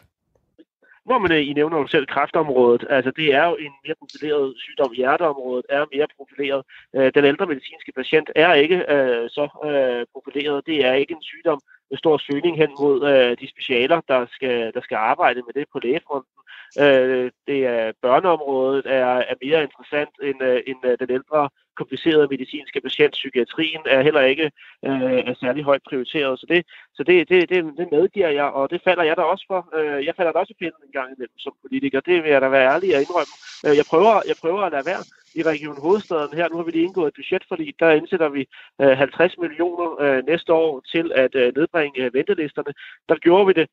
hvor 1.05 1.19
man 1.19 1.33
øh, 1.33 1.49
I 1.49 1.53
nævner 1.53 1.79
jo 1.79 1.87
selv 1.87 2.07
kræftområdet, 2.07 2.85
altså 2.91 3.11
det 3.11 3.35
er 3.35 3.45
jo 3.51 3.57
en 3.57 3.73
mere 3.85 3.97
profileret 4.03 4.55
sygdom. 4.57 4.93
Hjerteområdet 4.93 5.67
er 5.69 5.85
mere 5.95 6.07
profileret. 6.17 6.63
Øh, 6.97 7.13
den 7.15 7.25
ældre 7.25 7.47
medicinske 7.47 7.93
patient 7.97 8.31
er 8.37 8.53
ikke 8.55 8.79
øh, 8.95 9.31
så 9.37 9.45
øh, 9.69 10.07
profileret. 10.15 10.67
Det 10.67 10.87
er 10.87 10.93
ikke 10.93 11.15
en 11.15 11.23
sygdom 11.23 11.61
med 11.91 11.99
stor 11.99 12.17
søgning 12.19 12.57
hen 12.57 12.71
mod 12.81 12.97
øh, 13.11 13.31
de 13.41 13.49
specialer, 13.55 14.01
der 14.09 14.27
skal, 14.35 14.73
der 14.75 14.81
skal 14.81 14.97
arbejde 14.97 15.43
med 15.47 15.55
det 15.59 15.67
på 15.73 15.79
lægefronten. 15.83 16.39
Øh, 16.79 17.31
det 17.47 17.67
er 17.67 17.93
børneområdet 18.03 18.87
er, 18.87 19.15
er 19.31 19.35
mere 19.43 19.63
interessant 19.63 20.11
end, 20.23 20.43
øh, 20.43 20.63
end 20.67 20.79
øh, 20.85 20.99
den 21.01 21.11
ældre 21.11 21.49
komplicerede 21.77 22.29
medicinske 22.31 22.81
patient. 22.81 23.13
Psykiatrien 23.13 23.81
er 23.87 24.03
heller 24.03 24.21
ikke 24.21 24.51
øh, 24.87 25.19
er 25.31 25.35
særlig 25.41 25.65
højt 25.65 25.83
prioriteret. 25.89 26.41
Så, 26.41 26.47
det, 26.49 26.67
så 26.95 27.03
det, 27.03 27.29
det, 27.29 27.49
det, 27.49 27.65
det 27.79 27.89
medgiver 27.93 28.29
jeg, 28.29 28.45
og 28.45 28.71
det 28.71 28.81
falder 28.85 29.03
jeg 29.03 29.17
da 29.17 29.23
også 29.23 29.45
for. 29.49 29.61
Øh, 29.79 30.07
jeg 30.07 30.15
falder 30.17 30.33
da 30.33 30.39
også 30.39 30.55
i 30.57 30.61
pinden 30.63 30.83
en 30.87 30.93
gang 30.93 31.09
imellem 31.17 31.39
som 31.39 31.53
politiker. 31.63 32.01
Det 32.01 32.23
vil 32.23 32.31
jeg 32.31 32.41
da 32.41 32.49
være 32.49 32.73
ærlig 32.75 32.95
at 32.95 33.01
indrømme. 33.01 33.35
Øh, 33.67 33.77
jeg, 33.77 33.85
prøver, 33.91 34.23
jeg 34.31 34.37
prøver 34.43 34.63
at 34.63 34.73
lade 34.73 34.87
være 34.87 35.03
i 35.35 35.43
Region 35.43 35.81
Hovedstaden 35.81 36.37
her. 36.39 36.49
Nu 36.49 36.57
har 36.57 36.65
vi 36.65 36.71
lige 36.71 36.85
indgået 36.85 37.09
et 37.09 37.15
budgetforlig. 37.15 37.75
Der 37.81 37.91
indsætter 37.91 38.29
vi 38.29 38.47
øh, 38.81 38.99
50 38.99 39.39
millioner 39.39 40.01
øh, 40.01 40.27
næste 40.27 40.53
år 40.53 40.81
til 40.93 41.13
at 41.15 41.35
øh, 41.35 41.53
nedbringe 41.57 42.11
ventelisterne. 42.13 42.73
Der 43.09 43.17
gjorde 43.17 43.47
vi 43.47 43.53
det 43.53 43.67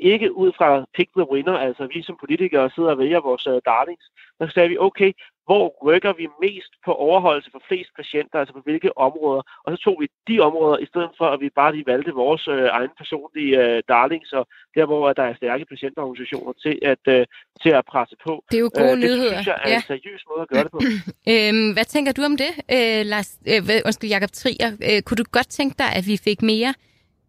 ikke 0.00 0.36
ud 0.36 0.52
fra 0.58 0.84
pick 0.94 1.10
the 1.16 1.30
winner, 1.32 1.56
altså 1.66 1.88
vi 1.94 2.02
som 2.02 2.16
politikere 2.20 2.70
sidder 2.74 2.90
og 2.90 2.98
vælger 2.98 3.20
vores 3.20 3.44
darlings. 3.64 4.06
Der 4.38 4.48
sagde 4.48 4.68
vi, 4.68 4.78
okay, 4.78 5.12
hvor 5.48 5.64
rykker 5.86 6.12
vi 6.20 6.26
mest 6.42 6.72
på 6.84 6.92
overholdelse 6.92 7.50
for 7.52 7.62
flest 7.68 7.90
patienter, 7.96 8.38
altså 8.38 8.54
på 8.54 8.60
hvilke 8.64 8.98
områder. 8.98 9.42
Og 9.64 9.68
så 9.72 9.78
tog 9.84 9.96
vi 10.00 10.06
de 10.28 10.40
områder, 10.40 10.78
i 10.78 10.86
stedet 10.86 11.12
for 11.18 11.26
at 11.34 11.40
vi 11.40 11.48
bare 11.60 11.72
lige 11.74 11.86
valgte 11.86 12.12
vores 12.12 12.48
øh, 12.48 12.68
egen 12.78 12.92
personlige 13.00 13.52
øh, 13.64 13.82
darlings, 13.88 14.32
og 14.32 14.46
der 14.74 14.86
hvor 14.86 15.12
der 15.12 15.22
er 15.22 15.34
stærke 15.34 15.64
patientorganisationer 15.72 16.52
til 16.64 16.78
at, 16.82 17.04
øh, 17.14 17.26
til 17.62 17.70
at 17.78 17.84
presse 17.92 18.16
på. 18.26 18.44
Det 18.50 18.56
er 18.56 18.64
jo 18.66 18.70
gode 18.82 18.96
øh, 18.96 19.04
nyheder. 19.04 19.34
Det 19.34 19.38
synes 19.38 19.46
jeg 19.46 19.58
er 19.64 19.70
ja. 19.70 19.76
en 19.76 19.82
seriøs 19.92 20.22
måde 20.30 20.42
at 20.42 20.48
gøre 20.48 20.64
det 20.64 20.72
på. 20.76 20.80
øhm, 21.32 21.72
hvad 21.72 21.84
tænker 21.84 22.12
du 22.12 22.22
om 22.30 22.36
det, 22.42 22.52
øh, 22.76 23.02
Lars? 23.12 23.30
Øh, 23.52 23.62
undskyld, 23.86 24.10
Jacob 24.10 24.32
Trier. 24.32 24.70
Øh, 24.88 25.02
kunne 25.02 25.20
du 25.22 25.24
godt 25.32 25.48
tænke 25.48 25.74
dig, 25.78 25.90
at 25.98 26.04
vi 26.06 26.16
fik 26.28 26.42
mere 26.42 26.74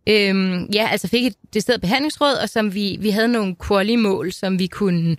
Øhm, 0.09 0.65
ja, 0.73 0.87
altså 0.91 1.07
fik 1.07 1.25
et 1.25 1.35
det 1.53 1.61
sted 1.61 1.79
behandlingsråd, 1.79 2.33
og 2.43 2.49
som 2.49 2.73
vi, 2.73 2.97
vi 2.99 3.09
havde 3.09 3.27
nogle 3.27 3.55
quali-mål, 3.67 4.31
som 4.31 4.59
vi 4.59 4.67
kunne, 4.67 5.17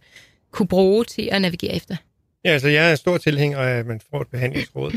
kunne 0.50 0.68
bruge 0.68 1.04
til 1.04 1.28
at 1.32 1.42
navigere 1.42 1.74
efter. 1.74 1.96
Ja, 2.46 2.50
altså 2.50 2.68
jeg 2.68 2.90
er 2.90 2.94
stor 2.94 3.18
tilhænger 3.18 3.59
af, 3.59 3.78
at 3.78 3.87
man 3.87 4.00
får 4.11 4.20
et 4.20 4.28
behandlingsråd. 4.28 4.92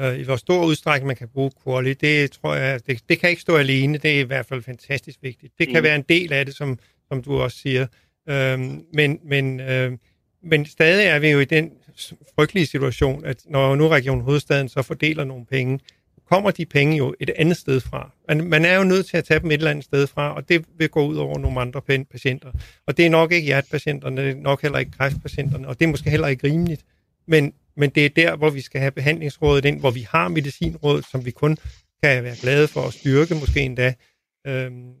Uh, 0.00 0.18
I 0.20 0.22
hvor 0.22 0.36
stor 0.36 0.64
udstrækning 0.64 1.06
man 1.06 1.16
kan 1.16 1.28
bruge 1.28 1.50
Quali, 1.64 1.94
det 1.94 2.30
tror 2.32 2.54
jeg, 2.54 2.80
det, 2.86 3.00
det 3.08 3.18
kan 3.18 3.30
ikke 3.30 3.42
stå 3.42 3.56
alene. 3.56 3.98
Det 3.98 4.10
er 4.16 4.20
i 4.20 4.22
hvert 4.22 4.46
fald 4.46 4.62
fantastisk 4.62 5.18
vigtigt. 5.22 5.52
Det 5.58 5.68
kan 5.68 5.76
Mm. 5.76 5.82
være 5.84 5.96
en 5.96 6.04
del 6.08 6.32
af 6.32 6.46
det, 6.46 6.54
som, 6.54 6.78
som 7.08 7.22
du 7.22 7.40
også 7.40 7.58
siger. 7.58 7.86
Uh, 8.30 8.60
men 8.94 9.18
men 9.24 9.60
uh, 9.60 9.98
men 10.42 10.66
stadig 10.66 11.06
er 11.06 11.18
vi 11.18 11.28
jo 11.28 11.40
i 11.40 11.44
den 11.44 11.70
frygtelige 12.34 12.66
situation, 12.66 13.24
at 13.24 13.36
når 13.48 13.76
nu 13.76 13.88
Region 13.88 14.20
Hovedstaden 14.20 14.68
så 14.68 14.82
fordeler 14.82 15.24
nogle 15.24 15.46
penge, 15.46 15.80
kommer 16.30 16.50
de 16.50 16.66
penge 16.66 16.96
jo 16.96 17.14
et 17.20 17.30
andet 17.38 17.56
sted 17.56 17.80
fra. 17.80 18.10
Man, 18.28 18.44
man 18.44 18.64
er 18.64 18.76
jo 18.76 18.84
nødt 18.84 19.06
til 19.06 19.16
at 19.16 19.24
tage 19.24 19.40
dem 19.40 19.50
et 19.50 19.54
eller 19.54 19.70
andet 19.70 19.84
sted 19.84 20.06
fra, 20.06 20.34
og 20.34 20.48
det 20.48 20.64
vil 20.78 20.88
gå 20.88 21.06
ud 21.06 21.16
over 21.16 21.38
nogle 21.38 21.60
andre 21.60 21.82
patienter. 22.10 22.48
Og 22.86 22.96
det 22.96 23.06
er 23.06 23.10
nok 23.10 23.32
ikke 23.32 23.46
hjertepatienterne, 23.46 24.22
det 24.22 24.30
er 24.30 24.34
nok 24.34 24.62
heller 24.62 24.78
ikke 24.78 24.92
kræftpatienterne, 24.92 25.68
og 25.68 25.78
det 25.78 25.84
er 25.84 25.90
måske 25.90 26.10
heller 26.10 26.28
ikke 26.28 26.46
rimeligt. 26.46 26.84
Men, 27.30 27.52
men 27.76 27.90
det 27.90 28.04
er 28.04 28.08
der, 28.08 28.36
hvor 28.36 28.50
vi 28.50 28.60
skal 28.60 28.80
have 28.80 28.90
behandlingsrådet 28.90 29.64
ind, 29.64 29.80
hvor 29.80 29.90
vi 29.90 30.06
har 30.10 30.28
medicinrådet, 30.28 31.04
som 31.10 31.24
vi 31.24 31.30
kun 31.30 31.56
kan 32.02 32.24
være 32.24 32.36
glade 32.40 32.68
for 32.68 32.80
at 32.80 32.92
styrke 32.92 33.34
måske 33.34 33.60
endda. 33.60 33.94
Øhm, 34.46 34.92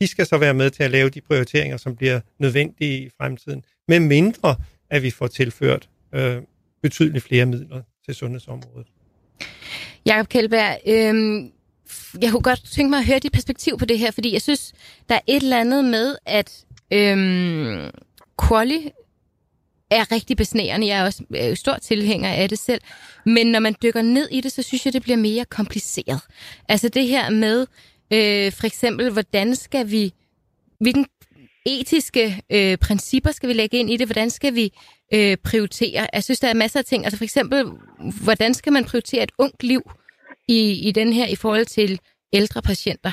de 0.00 0.06
skal 0.06 0.26
så 0.26 0.38
være 0.38 0.54
med 0.54 0.70
til 0.70 0.82
at 0.82 0.90
lave 0.90 1.10
de 1.10 1.20
prioriteringer, 1.20 1.76
som 1.76 1.96
bliver 1.96 2.20
nødvendige 2.38 3.04
i 3.06 3.10
fremtiden, 3.18 3.64
med 3.88 4.00
mindre 4.00 4.56
at 4.90 5.02
vi 5.02 5.10
får 5.10 5.26
tilført 5.26 5.88
øh, 6.14 6.42
betydeligt 6.82 7.24
flere 7.24 7.46
midler 7.46 7.82
til 8.04 8.14
sundhedsområdet. 8.14 8.86
Jakob 10.06 10.28
Kjeldberg, 10.28 10.78
øh, 10.86 11.44
jeg 12.22 12.30
kunne 12.30 12.42
godt 12.42 12.64
tænke 12.72 12.90
mig 12.90 12.98
at 12.98 13.06
høre 13.06 13.18
dit 13.18 13.32
perspektiv 13.32 13.78
på 13.78 13.84
det 13.84 13.98
her, 13.98 14.10
fordi 14.10 14.32
jeg 14.32 14.42
synes, 14.42 14.72
der 15.08 15.14
er 15.14 15.20
et 15.26 15.42
eller 15.42 15.60
andet 15.60 15.84
med, 15.84 16.16
at 16.26 16.64
øh, 16.92 17.90
Quali 18.48 18.90
er 19.92 20.12
rigtig 20.12 20.36
besnærende. 20.36 20.86
Jeg 20.86 20.98
er 20.98 21.04
også 21.04 21.24
øh, 21.36 21.56
stor 21.56 21.74
tilhænger 21.74 22.28
af 22.30 22.48
det 22.48 22.58
selv. 22.58 22.80
Men 23.26 23.46
når 23.46 23.60
man 23.60 23.74
dykker 23.82 24.02
ned 24.02 24.28
i 24.30 24.40
det, 24.40 24.52
så 24.52 24.62
synes 24.62 24.84
jeg, 24.84 24.92
det 24.92 25.02
bliver 25.02 25.16
mere 25.16 25.44
kompliceret. 25.44 26.20
Altså 26.68 26.88
det 26.88 27.06
her 27.08 27.30
med, 27.30 27.66
øh, 28.12 28.52
for 28.52 28.66
eksempel, 28.66 29.10
hvordan 29.10 29.56
skal 29.56 29.90
vi, 29.90 30.12
hvilken 30.80 31.06
etiske 31.66 32.42
øh, 32.50 32.76
principper 32.78 33.32
skal 33.32 33.48
vi 33.48 33.54
lægge 33.54 33.76
ind 33.76 33.90
i 33.90 33.96
det? 33.96 34.06
Hvordan 34.06 34.30
skal 34.30 34.54
vi 34.54 34.72
øh, 35.14 35.36
prioritere? 35.44 36.06
Jeg 36.12 36.24
synes, 36.24 36.40
der 36.40 36.48
er 36.48 36.54
masser 36.54 36.78
af 36.78 36.84
ting. 36.84 37.04
Altså 37.04 37.18
for 37.18 37.24
eksempel, 37.24 37.64
hvordan 38.24 38.54
skal 38.54 38.72
man 38.72 38.84
prioritere 38.84 39.22
et 39.22 39.32
ungt 39.38 39.62
liv 39.62 39.90
i, 40.48 40.88
i 40.88 40.92
den 40.92 41.12
her 41.12 41.26
i 41.26 41.36
forhold 41.36 41.66
til 41.66 42.00
ældre 42.32 42.62
patienter? 42.62 43.12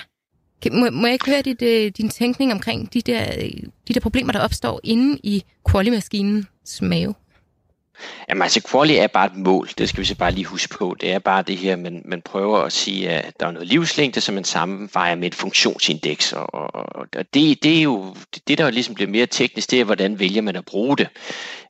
Må, 0.72 0.89
må 0.89 1.08
jeg 1.08 1.13
ikke 1.13 1.30
høre 1.32 1.41
dit, 1.41 1.62
øh, 1.62 1.91
din 1.98 2.10
tænkning 2.10 2.52
omkring 2.52 2.93
de 2.93 3.02
der, 3.02 3.26
øh, 3.38 3.52
de 3.88 3.93
der 3.93 4.00
problemer, 4.00 4.32
der 4.32 4.39
opstår 4.39 4.80
inde 4.84 5.19
i 5.24 5.43
quali-maskinens 5.72 6.82
mave? 6.82 7.13
Jamen 8.30 8.42
altså, 8.42 8.62
quali 8.72 8.98
er 8.98 9.08
bare 9.08 9.26
et 9.26 9.36
mål, 9.36 9.70
det 9.78 9.90
skal 9.90 10.00
vi 10.00 10.06
så 10.06 10.16
bare 10.16 10.32
lige 10.32 10.46
huske 10.46 10.78
på. 10.78 10.96
Det 11.02 11.12
er 11.12 11.20
bare 11.20 11.42
det 11.42 11.58
her, 11.58 11.76
man, 11.76 12.02
man 12.06 12.22
prøver 12.22 12.60
at 12.60 12.74
sige, 12.74 13.10
at 13.10 13.40
der 13.40 13.48
er 13.48 13.52
noget 13.52 13.68
livslængde, 13.68 14.22
som 14.22 14.36
man 14.36 14.44
sammenvejer 14.44 15.16
med 15.16 15.28
et 15.28 15.36
funktionsindeks. 15.36 16.34
Og, 16.34 16.54
og, 16.54 16.86
og 16.96 17.34
det, 17.34 17.64
det 17.64 17.78
er 17.78 17.82
jo 17.82 18.16
det, 18.48 18.58
der 18.58 18.70
ligesom 18.70 18.96
bliver 18.96 19.10
mere 19.10 19.26
teknisk, 19.26 19.72
det 19.72 19.80
er, 19.80 19.84
hvordan 19.84 20.20
vælger 20.20 20.42
man 20.42 20.56
at 20.56 20.66
bruge 20.66 20.98
det. 20.98 21.08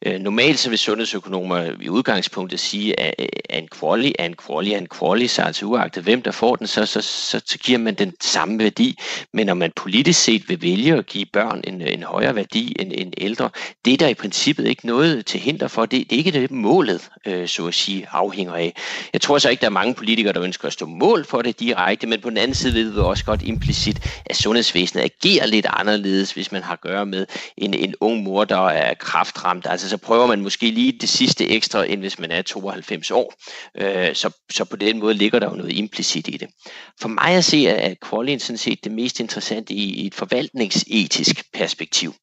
Øh, 0.05 0.19
normalt 0.19 0.59
så 0.59 0.69
vil 0.69 0.77
sundhedsøkonomer 0.77 1.71
i 1.81 1.89
udgangspunktet 1.89 2.59
sige, 2.59 2.99
at, 2.99 3.15
at 3.49 3.59
en 3.63 3.67
quali 3.79 4.15
er 4.19 4.25
en 4.25 4.35
quali 4.47 4.73
er 4.73 4.77
en 4.77 4.87
quali, 4.99 5.27
så 5.27 5.41
altså 5.41 5.65
uagtet 5.65 6.03
hvem 6.03 6.21
der 6.21 6.31
får 6.31 6.55
den, 6.55 6.67
så, 6.67 6.85
så, 6.85 7.01
så, 7.01 7.41
så 7.45 7.57
giver 7.57 7.77
man 7.77 7.93
den 7.93 8.13
samme 8.21 8.59
værdi. 8.59 8.99
Men 9.33 9.45
når 9.45 9.53
man 9.53 9.71
politisk 9.75 10.23
set 10.23 10.49
vil 10.49 10.61
vælge 10.61 10.95
at 10.95 11.05
give 11.05 11.25
børn 11.33 11.61
en, 11.67 11.81
en 11.81 12.03
højere 12.03 12.35
værdi 12.35 12.75
end, 12.79 12.91
end 12.95 13.13
ældre, 13.17 13.49
det 13.85 13.93
er 13.93 13.97
der 13.97 14.07
i 14.07 14.13
princippet 14.13 14.67
ikke 14.67 14.87
noget 14.87 15.25
til 15.25 15.39
hinder 15.39 15.67
for. 15.67 15.85
Det, 15.85 16.09
det 16.09 16.18
ikke 16.19 16.31
det, 16.31 16.51
målet, 16.51 17.09
øh, 17.25 17.47
så 17.47 17.67
at 17.67 17.73
sige, 17.73 18.07
afhænger 18.11 18.53
af. 18.53 18.75
Jeg 19.13 19.21
tror 19.21 19.37
så 19.37 19.49
ikke, 19.49 19.61
der 19.61 19.67
er 19.67 19.71
mange 19.71 19.93
politikere, 19.93 20.33
der 20.33 20.43
ønsker 20.43 20.67
at 20.67 20.73
stå 20.73 20.85
mål 20.85 21.25
for 21.25 21.41
det 21.41 21.59
direkte, 21.59 22.07
men 22.07 22.21
på 22.21 22.29
den 22.29 22.37
anden 22.37 22.55
side 22.55 22.73
ved 22.73 22.91
vi 22.91 22.99
også 22.99 23.25
godt 23.25 23.41
implicit, 23.41 24.21
at 24.25 24.35
sundhedsvæsenet 24.35 25.03
agerer 25.03 25.45
lidt 25.45 25.65
anderledes, 25.69 26.31
hvis 26.31 26.51
man 26.51 26.63
har 26.63 26.73
at 26.73 26.81
gøre 26.81 27.05
med 27.05 27.25
en, 27.57 27.73
en 27.73 27.95
ung 28.01 28.23
mor, 28.23 28.45
der 28.45 28.67
er 28.67 28.93
kraftramt. 28.93 29.67
Altså 29.69 29.89
så 29.89 29.97
prøver 29.97 30.27
man 30.27 30.41
måske 30.41 30.71
lige 30.71 30.91
det 30.91 31.09
sidste 31.09 31.49
ekstra, 31.49 31.85
end 31.85 31.99
hvis 31.99 32.19
man 32.19 32.31
er 32.31 32.41
92 32.41 33.11
år. 33.11 33.33
Øh, 33.77 34.15
så, 34.15 34.29
så 34.49 34.65
på 34.65 34.75
den 34.75 34.99
måde 34.99 35.13
ligger 35.13 35.39
der 35.39 35.49
jo 35.49 35.55
noget 35.55 35.77
implicit 35.77 36.27
i 36.27 36.37
det. 36.37 36.47
For 37.01 37.07
mig 37.07 37.35
at 37.35 37.45
se, 37.45 37.67
er 37.67 37.95
qualien 38.09 38.39
sådan 38.39 38.57
set 38.57 38.83
det 38.83 38.91
mest 38.91 39.19
interessante 39.19 39.73
i, 39.73 39.83
i 39.83 40.07
et 40.07 40.15
forvaltningsetisk 40.15 41.43
perspektiv. 41.53 42.13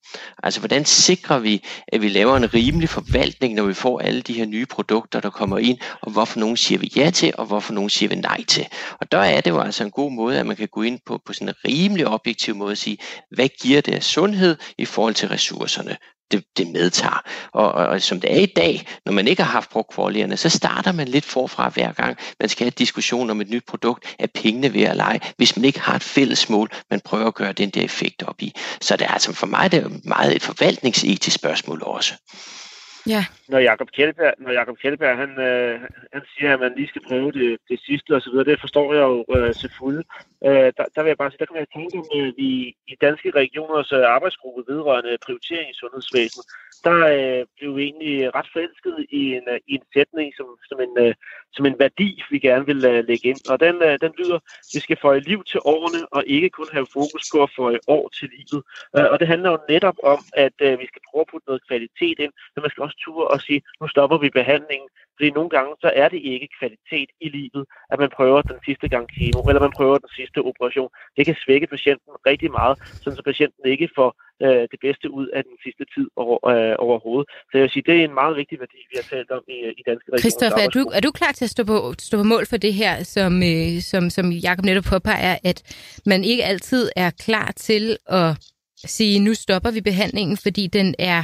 Altså 0.43 0.61
hvordan 0.61 0.85
sikrer 0.85 1.39
vi, 1.39 1.65
at 1.89 2.03
vi 2.03 2.09
laver 2.09 2.37
en 2.37 2.55
rimelig 2.55 2.89
forvaltning, 2.89 3.55
når 3.55 3.65
vi 3.65 3.75
får 3.75 3.86
får 3.87 4.01
alle 4.01 4.21
de 4.21 4.33
her 4.33 4.47
nye 4.47 4.67
produkter, 4.67 5.21
der 5.21 5.31
kommer 5.31 5.59
ind, 5.59 5.79
og 6.03 6.13
hvorfor 6.13 6.41
nogen 6.41 6.57
siger 6.57 6.79
vi 6.79 6.93
ja 6.97 7.11
til, 7.11 7.33
og 7.39 7.47
hvorfor 7.47 7.73
nogen 7.73 7.91
siger 7.91 8.09
vi 8.09 8.15
nej 8.15 8.45
til. 8.45 8.67
Og 9.01 9.13
der 9.13 9.19
er 9.19 9.41
det 9.41 9.51
jo 9.51 9.61
altså 9.61 9.85
en 9.85 9.91
god 9.91 10.13
måde, 10.13 10.39
at 10.39 10.47
man 10.47 10.57
kan 10.57 10.69
gå 10.69 10.83
ind 10.83 10.99
på, 11.07 11.21
på 11.27 11.33
sådan 11.33 11.49
en 11.49 11.55
rimelig 11.65 12.07
objektiv 12.07 12.55
måde 12.57 12.73
og 12.73 12.77
sige, 12.77 12.99
hvad 13.37 13.49
giver 13.63 13.81
det 13.81 13.95
af 13.95 14.03
sundhed 14.03 14.57
i 14.79 14.85
forhold 14.85 15.15
til 15.15 15.29
ressourcerne? 15.29 15.97
det, 16.31 16.45
det 16.57 16.67
medtager. 16.67 17.23
Og, 17.53 17.73
og, 17.73 17.87
og 17.87 18.03
som 18.03 18.21
det 18.21 18.33
er 18.33 18.41
i 18.41 18.47
dag, 18.47 18.87
når 19.05 19.13
man 19.13 19.29
ikke 19.29 19.43
har 19.43 19.51
haft 19.51 19.71
brugt 19.71 19.95
kvalierne, 19.95 20.37
så 20.37 20.49
starter 20.49 20.93
man 20.93 21.09
lidt 21.09 21.25
forfra 21.25 21.69
hver 21.69 21.93
gang. 21.93 22.17
Man 22.41 22.49
skal 22.49 22.65
have 22.65 22.71
diskussion 22.71 23.31
om 23.31 23.41
et 23.41 23.51
nyt 23.51 23.65
produkt. 23.69 24.15
Er 24.19 24.27
pengene 24.35 24.75
ved 24.75 24.83
at 24.83 24.97
lege? 24.97 25.21
Hvis 25.37 25.57
man 25.57 25.65
ikke 25.65 25.81
har 25.81 25.97
et 25.97 26.03
fælles 26.03 26.49
mål, 26.49 26.71
man 26.91 27.01
prøver 27.01 27.27
at 27.27 27.35
gøre 27.35 27.53
den 27.53 27.71
der 27.71 27.83
effekt 27.83 28.23
op 28.23 28.43
i. 28.43 28.53
Så 28.81 28.97
det 28.97 29.05
er 29.07 29.13
altså 29.13 29.33
for 29.33 29.47
mig 29.47 29.73
det 29.73 29.85
er 29.85 29.89
meget 30.05 30.37
et 30.37 30.43
forvaltningsetisk 30.43 31.35
spørgsmål 31.35 31.83
også. 31.83 32.15
Ja. 33.07 33.25
Når 33.49 33.59
Jakob 33.59 33.89
Kjeldberg, 33.91 34.35
når 34.39 34.51
Jakob 34.51 34.77
Kjellberg 34.79 35.17
han, 35.17 35.31
øh, 35.41 35.81
han 36.13 36.23
siger, 36.39 36.55
at 36.55 36.61
man 36.61 36.73
lige 36.77 36.89
skal 36.89 37.03
prøve 37.09 37.33
det, 37.33 37.59
det 37.69 37.81
sidste 37.87 38.15
og 38.15 38.23
så 38.23 38.31
videre, 38.31 38.45
det 38.45 38.61
forstår 38.61 38.95
jeg 38.95 39.03
jo 39.03 39.25
øh, 39.37 39.55
til 39.55 39.71
fulde. 39.79 40.03
Øh, 40.45 40.73
der, 40.77 40.85
der, 40.95 41.03
vil 41.03 41.11
jeg 41.11 41.19
bare 41.19 41.31
sige, 41.31 41.39
der 41.39 41.51
kan 41.51 41.65
jeg 41.65 41.73
tænke, 41.77 41.99
at 41.99 42.19
øh, 42.19 42.33
vi 42.37 42.49
i 42.93 42.95
Danske 43.01 43.31
Regioners 43.31 43.93
øh, 43.93 44.05
arbejdsgruppe 44.17 44.73
vedrørende 44.73 45.19
prioritering 45.27 45.71
i 45.71 45.81
sundhedsvæsenet, 45.81 46.47
der 46.85 46.99
øh, 47.17 47.47
blev 47.57 47.77
vi 47.77 47.83
egentlig 47.83 48.35
ret 48.35 48.49
forelsket 48.53 48.97
i 49.11 49.23
en, 49.37 49.45
øh, 49.49 49.61
i 49.67 49.75
en 49.75 49.87
sætning 49.95 50.29
som, 50.39 50.47
som, 50.69 50.79
en, 50.81 50.93
øh, 51.05 51.15
som 51.53 51.67
en 51.67 51.79
værdi, 51.79 52.23
vi 52.31 52.39
gerne 52.39 52.67
vil 52.67 52.85
øh, 52.85 53.05
lægge 53.09 53.29
ind. 53.29 53.41
Og 53.51 53.61
den, 53.61 53.77
øh, 53.87 53.99
den 54.05 54.13
lyder, 54.19 54.39
vi 54.75 54.81
skal 54.81 54.99
få 55.03 55.09
liv 55.15 55.45
til 55.45 55.61
årene, 55.65 56.01
og 56.17 56.23
ikke 56.27 56.51
kun 56.51 56.69
have 56.73 56.87
fokus 56.99 57.23
på 57.33 57.43
at 57.43 57.51
få 57.57 57.65
år 57.87 58.09
til 58.19 58.29
livet. 58.37 58.63
Øh, 58.97 59.09
og 59.13 59.17
det 59.21 59.27
handler 59.29 59.51
jo 59.51 59.59
netop 59.69 59.99
om, 60.03 60.21
at 60.45 60.57
øh, 60.67 60.81
vi 60.83 60.87
skal 60.87 61.03
prøve 61.09 61.25
at 61.25 61.31
putte 61.31 61.49
noget 61.49 61.67
kvalitet 61.69 62.19
ind, 62.25 62.33
men 62.53 62.61
man 62.63 62.71
skal 62.71 62.83
også 62.83 62.99
ture 63.05 63.29
og 63.29 63.41
sige, 63.41 63.63
nu 63.81 63.89
stopper 63.89 64.19
vi 64.19 64.31
behandlingen, 64.41 64.89
fordi 65.17 65.31
nogle 65.31 65.51
gange, 65.57 65.73
så 65.85 65.89
er 66.03 66.09
det 66.09 66.21
ikke 66.33 66.49
kvalitet 66.59 67.11
i 67.27 67.29
livet, 67.39 67.65
at 67.93 67.99
man 68.03 68.11
prøver 68.17 68.43
den 68.43 68.59
sidste 68.67 68.89
gang 68.89 69.05
kemo, 69.17 69.41
eller 69.49 69.61
man 69.67 69.77
prøver 69.79 69.99
den 69.99 70.13
sidste 70.19 70.39
operation. 70.51 70.91
Det 71.17 71.27
kan 71.27 71.37
svække 71.45 71.67
patienten 71.75 72.13
rigtig 72.31 72.51
meget, 72.51 72.77
så 73.03 73.23
patienten 73.31 73.63
ikke 73.75 73.89
får 73.99 74.11
øh, 74.45 74.63
det 74.73 74.79
bedste 74.87 75.07
ud 75.19 75.27
af 75.37 75.43
den 75.49 75.57
sidste 75.65 75.85
tid 75.95 76.07
over, 76.17 76.39
øh, 76.53 76.75
overhovedet. 76.87 77.27
Så 77.49 77.53
jeg 77.59 77.63
vil 77.63 77.71
sige, 77.71 77.87
det 77.89 77.95
er 78.01 78.05
en 78.05 78.15
meget 78.15 78.37
vigtig 78.37 78.57
værdi, 78.61 78.81
vi 78.91 78.97
har 79.01 79.07
talt 79.15 79.31
om 79.31 79.43
i, 79.49 79.59
i 79.81 79.83
Danske 79.89 80.09
Regioner. 80.09 80.25
Christoffer, 80.25 80.63
er 80.67 80.71
du, 80.77 80.83
er 80.97 81.03
du 81.07 81.11
klar 81.21 81.33
til 81.33 81.45
at 81.45 81.53
stå 81.57 81.63
på, 81.65 81.77
stå 81.99 82.17
på 82.23 82.27
mål 82.35 82.45
for 82.47 82.57
det 82.57 82.75
her, 82.75 82.95
som, 83.15 83.33
øh, 83.51 83.81
som, 83.91 84.03
som 84.17 84.27
Jacob 84.47 84.65
netop 84.65 84.87
påpeger, 84.95 85.37
at 85.51 85.59
man 86.07 86.21
ikke 86.25 86.45
altid 86.45 86.91
er 86.97 87.11
klar 87.27 87.53
til 87.57 87.97
at 88.07 88.29
sige, 88.77 89.21
nu 89.21 89.35
stopper 89.35 89.71
vi 89.71 89.81
behandlingen, 89.81 90.37
fordi 90.37 90.67
den 90.67 90.95
er 90.99 91.23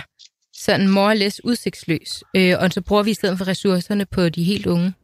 sådan 0.53 0.89
more 0.89 1.11
or 1.11 1.15
less 1.15 1.41
udsigtsløs, 1.45 2.25
øh, 2.37 2.55
og 2.61 2.71
så 2.71 2.83
bruger 2.89 3.03
vi 3.03 3.11
i 3.11 3.15
stedet 3.15 3.39
for 3.39 3.49
ressourcerne 3.49 4.07
på 4.07 4.29
de 4.29 4.43
helt 4.45 4.67
unge? 4.67 4.95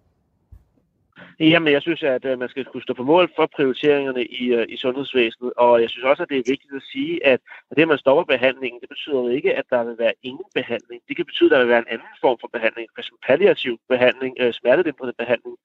Jamen, 1.40 1.72
jeg 1.72 1.82
synes, 1.82 2.02
at 2.02 2.24
øh, 2.24 2.38
man 2.38 2.48
skal 2.48 2.64
kunne 2.64 2.82
stå 2.82 2.94
på 2.94 3.02
mål 3.02 3.30
for 3.36 3.46
prioriteringerne 3.56 4.24
i, 4.24 4.44
øh, 4.58 4.66
i 4.68 4.76
sundhedsvæsenet, 4.76 5.52
og 5.56 5.82
jeg 5.82 5.90
synes 5.90 6.04
også, 6.04 6.22
at 6.22 6.28
det 6.28 6.38
er 6.38 6.50
vigtigt 6.52 6.74
at 6.76 6.82
sige, 6.92 7.26
at 7.26 7.40
det, 7.76 7.82
at 7.82 7.88
man 7.88 7.98
stopper 7.98 8.24
behandlingen, 8.24 8.80
det 8.80 8.88
betyder 8.88 9.18
jo 9.24 9.28
ikke, 9.28 9.54
at 9.54 9.64
der 9.70 9.84
vil 9.84 9.98
være 9.98 10.12
ingen 10.22 10.48
behandling. 10.54 11.02
Det 11.08 11.16
kan 11.16 11.24
betyde, 11.24 11.48
at 11.48 11.52
der 11.52 11.58
vil 11.58 11.68
være 11.68 11.84
en 11.86 11.92
anden 11.94 12.14
form 12.20 12.38
for 12.40 12.50
behandling, 12.52 12.88
f.eks. 12.96 13.10
palliativ 13.26 13.80
behandling, 13.88 14.36
øh, 14.40 14.52
smertedæmpende 14.52 15.12
behandling. 15.18 15.56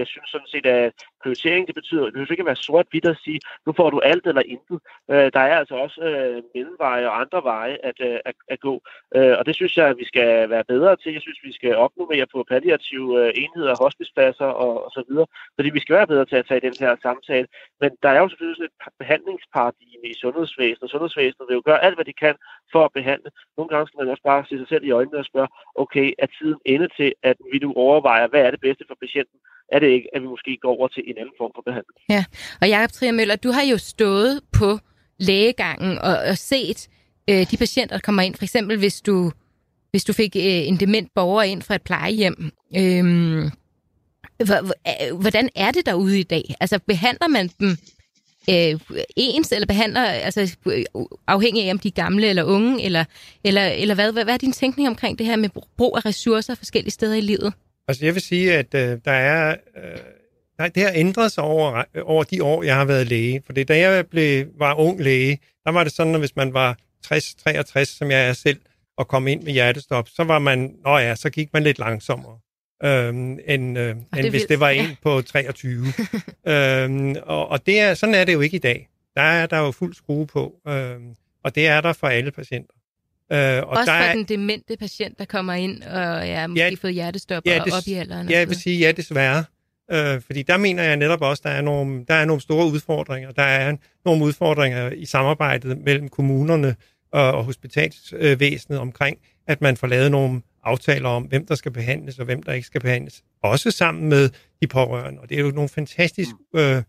Jeg 0.00 0.06
synes 0.06 0.28
sådan 0.30 0.52
set, 0.52 0.66
at 0.66 0.92
prioritering, 1.22 1.66
det 1.66 1.74
betyder, 1.74 2.04
det 2.04 2.12
behøver 2.12 2.30
ikke 2.30 2.46
at 2.46 2.52
være 2.52 2.64
sort-hvidt 2.66 3.04
at 3.04 3.18
sige, 3.24 3.40
nu 3.66 3.72
får 3.78 3.90
du 3.90 3.98
alt 4.00 4.26
eller 4.26 4.42
intet. 4.54 4.78
Øh, 5.10 5.28
der 5.34 5.42
er 5.50 5.56
altså 5.62 5.74
også 5.74 6.00
øh, 6.00 6.42
mellemveje 6.54 7.08
og 7.08 7.20
andre 7.20 7.40
veje 7.42 7.76
at, 7.82 7.98
øh, 8.00 8.18
at, 8.24 8.34
at 8.48 8.60
gå, 8.60 8.74
øh, 9.16 9.34
og 9.38 9.46
det 9.46 9.54
synes 9.54 9.76
jeg, 9.76 9.86
at 9.88 9.98
vi 9.98 10.04
skal 10.04 10.50
være 10.50 10.64
bedre 10.64 10.96
til. 10.96 11.12
Jeg 11.12 11.22
synes, 11.22 11.38
vi 11.42 11.52
skal 11.52 11.76
opnå 11.76 12.08
mere 12.14 12.26
på 12.34 12.44
palliative 12.52 13.08
øh, 13.20 13.32
enheder, 13.42 13.74
hospicepladser 13.84 14.50
og, 14.64 14.84
og 14.84 14.90
så 14.90 15.02
videre, 15.08 15.26
fordi 15.56 15.70
vi 15.70 15.80
skal 15.80 15.96
være 15.96 16.06
bedre 16.06 16.24
til 16.24 16.36
at 16.36 16.46
tage 16.46 16.60
den 16.60 16.74
her 16.80 16.96
samtale. 17.02 17.46
Men 17.80 17.90
der 18.02 18.08
er 18.08 18.20
jo 18.20 18.28
selvfølgelig 18.28 18.56
sådan 18.56 18.70
et 18.86 18.92
behandlingsparadigme 18.98 20.06
i 20.12 20.14
sundhedsvæsenet, 20.14 20.82
og 20.82 20.88
sundhedsvæsenet 20.88 21.48
vil 21.48 21.54
jo 21.54 21.62
gøre 21.64 21.84
alt, 21.84 21.94
hvad 21.94 22.04
de 22.04 22.12
kan 22.12 22.34
for 22.72 22.84
at 22.84 22.92
behandle. 22.98 23.30
Nogle 23.56 23.68
gange 23.68 23.86
skal 23.86 23.98
man 23.98 24.08
også 24.08 24.22
bare 24.22 24.44
se 24.48 24.58
sig 24.58 24.68
selv 24.68 24.84
i 24.84 24.90
øjnene 24.90 25.18
og 25.18 25.24
spørge, 25.24 25.48
okay, 25.74 26.12
er 26.18 26.26
tiden 26.26 26.60
ende 26.64 26.88
til, 26.98 27.12
at 27.22 27.36
vi 27.52 27.58
nu 27.58 27.72
overvejer, 27.76 28.26
hvad 28.28 28.42
er 28.44 28.50
det 28.50 28.60
bedste 28.60 28.84
for 28.88 28.96
patienten? 29.04 29.38
Er 29.72 29.78
det 29.78 29.88
ikke, 29.96 30.08
at 30.14 30.22
vi 30.22 30.26
måske 30.26 30.58
går 30.62 30.76
over 30.78 30.88
til 30.88 31.02
en 31.06 31.18
anden 31.18 31.34
form 31.38 31.52
for 31.54 31.62
behandling? 31.68 31.96
Ja, 32.08 32.24
og 32.60 32.68
Jacob 32.68 32.92
Trier 32.92 33.12
Møller, 33.12 33.36
du 33.36 33.50
har 33.50 33.64
jo 33.72 33.78
stået 33.78 34.40
på 34.52 34.78
lægegangen 35.18 35.98
og, 35.98 36.16
og 36.30 36.38
set 36.38 36.88
øh, 37.30 37.50
de 37.50 37.56
patienter, 37.56 37.96
der 37.96 38.00
kommer 38.00 38.22
ind. 38.22 38.34
For 38.34 38.44
eksempel, 38.44 38.78
hvis 38.78 39.00
du, 39.00 39.32
hvis 39.90 40.04
du 40.04 40.12
fik 40.12 40.36
øh, 40.36 40.68
en 40.68 40.76
dement 40.76 41.08
borger 41.14 41.42
ind 41.42 41.62
fra 41.62 41.74
et 41.74 41.82
plejehjem. 41.82 42.50
Øhm, 42.76 43.44
øh, 44.40 45.16
hvordan 45.20 45.48
er 45.54 45.70
det 45.70 45.86
derude 45.86 46.20
i 46.20 46.22
dag? 46.22 46.44
Altså, 46.60 46.78
behandler 46.86 47.28
man 47.28 47.50
dem 47.60 47.68
øh, 48.50 48.80
ens, 49.16 49.52
eller 49.52 49.66
behandler, 49.66 50.02
altså 50.02 50.56
øh, 50.66 50.84
afhængig 51.26 51.64
af, 51.64 51.70
om 51.70 51.78
de 51.78 51.88
er 51.88 51.92
gamle 51.92 52.26
eller 52.26 52.44
unge, 52.44 52.84
eller, 52.84 53.04
eller, 53.44 53.66
eller 53.66 53.94
hvad, 53.94 54.12
hvad, 54.12 54.24
hvad 54.24 54.34
er 54.34 54.38
din 54.38 54.52
tænkning 54.52 54.88
omkring 54.88 55.18
det 55.18 55.26
her 55.26 55.36
med 55.36 55.48
brug 55.76 55.96
af 55.96 56.04
ressourcer 56.04 56.54
forskellige 56.54 56.90
steder 56.90 57.14
i 57.14 57.20
livet? 57.20 57.52
Altså 57.88 58.04
jeg 58.04 58.14
vil 58.14 58.22
sige, 58.22 58.54
at 58.54 58.74
øh, 58.74 58.98
der 59.04 59.12
er... 59.12 59.56
Øh, 59.76 59.98
nej, 60.58 60.68
det 60.68 60.82
har 60.82 60.92
ændret 60.94 61.32
sig 61.32 61.44
over, 61.44 61.84
over 62.02 62.24
de 62.24 62.44
år, 62.44 62.62
jeg 62.62 62.76
har 62.76 62.84
været 62.84 63.06
læge. 63.06 63.42
For 63.46 63.52
da 63.52 63.78
jeg 63.78 64.06
blev, 64.06 64.46
var 64.58 64.74
ung 64.74 65.00
læge, 65.00 65.38
der 65.64 65.72
var 65.72 65.84
det 65.84 65.92
sådan, 65.92 66.14
at 66.14 66.20
hvis 66.20 66.36
man 66.36 66.54
var 66.54 66.76
60-63, 67.06 67.84
som 67.84 68.10
jeg 68.10 68.28
er 68.28 68.32
selv, 68.32 68.60
og 68.96 69.08
kom 69.08 69.28
ind 69.28 69.42
med 69.42 69.52
hjertestop, 69.52 70.08
så 70.08 70.24
var 70.24 70.38
man, 70.38 70.74
nå 70.84 70.98
ja, 70.98 71.14
så 71.14 71.30
gik 71.30 71.52
man 71.52 71.62
lidt 71.62 71.78
langsommere, 71.78 72.38
øhm, 72.84 73.38
end, 73.46 73.78
øh, 73.78 73.96
end 74.18 74.30
hvis 74.30 74.42
det 74.42 74.60
var 74.60 74.68
en 74.68 74.84
ja. 74.84 74.96
på 75.02 75.22
23. 75.22 75.86
øhm, 76.46 77.16
og 77.22 77.48
og 77.48 77.66
det 77.66 77.80
er, 77.80 77.94
sådan 77.94 78.14
er 78.14 78.24
det 78.24 78.32
jo 78.32 78.40
ikke 78.40 78.56
i 78.56 78.60
dag. 78.60 78.88
Der 79.16 79.22
er 79.22 79.46
der 79.46 79.58
jo 79.58 79.70
fuld 79.70 79.94
skrue 79.94 80.26
på, 80.26 80.54
øhm, 80.68 81.14
og 81.44 81.54
det 81.54 81.66
er 81.66 81.80
der 81.80 81.92
for 81.92 82.06
alle 82.06 82.30
patienter. 82.30 82.74
Øh, 83.32 83.62
og 83.62 83.68
Også 83.68 83.92
der 83.92 83.98
for 83.98 84.04
er, 84.04 84.14
den 84.14 84.24
demente 84.24 84.76
patient, 84.76 85.18
der 85.18 85.24
kommer 85.24 85.52
ind 85.52 85.82
og 85.82 86.26
ja, 86.26 86.46
måske 86.46 86.64
ja, 86.64 86.74
fået 86.80 86.94
hjertestop 86.94 87.42
ja, 87.46 87.62
det, 87.64 87.72
op 87.72 87.82
i 87.86 87.92
alderen. 87.92 88.30
Ja, 88.30 88.38
jeg 88.38 88.48
vil 88.48 88.56
sige 88.56 88.78
ja, 88.78 88.92
desværre. 88.92 89.44
Øh, 89.92 90.20
fordi 90.20 90.42
der 90.42 90.56
mener 90.56 90.82
jeg 90.82 90.96
netop 90.96 91.22
også, 91.22 91.42
der 91.44 91.50
er 91.50 91.60
nogle, 91.60 92.04
der 92.08 92.14
er 92.14 92.24
nogle 92.24 92.42
store 92.42 92.66
udfordringer. 92.66 93.30
Der 93.32 93.42
er 93.42 93.76
nogle 94.04 94.24
udfordringer 94.24 94.90
i 94.90 95.04
samarbejdet 95.04 95.78
mellem 95.78 96.08
kommunerne 96.08 96.76
og, 97.12 97.32
og 97.32 97.44
hospitalsvæsenet 97.44 98.78
omkring, 98.78 99.18
at 99.46 99.60
man 99.60 99.76
får 99.76 99.86
lavet 99.86 100.10
nogle 100.10 100.42
aftaler 100.64 101.08
om, 101.08 101.22
hvem 101.22 101.46
der 101.46 101.54
skal 101.54 101.72
behandles 101.72 102.18
og 102.18 102.24
hvem 102.24 102.42
der 102.42 102.52
ikke 102.52 102.66
skal 102.66 102.80
behandles. 102.80 103.22
Også 103.42 103.70
sammen 103.70 104.08
med 104.08 104.30
de 104.62 104.66
pårørende. 104.66 105.20
Og 105.20 105.28
det 105.28 105.38
er 105.38 105.42
jo 105.42 105.50
nogle 105.50 105.68
fantastisk 105.68 106.30
øh, 106.54 106.82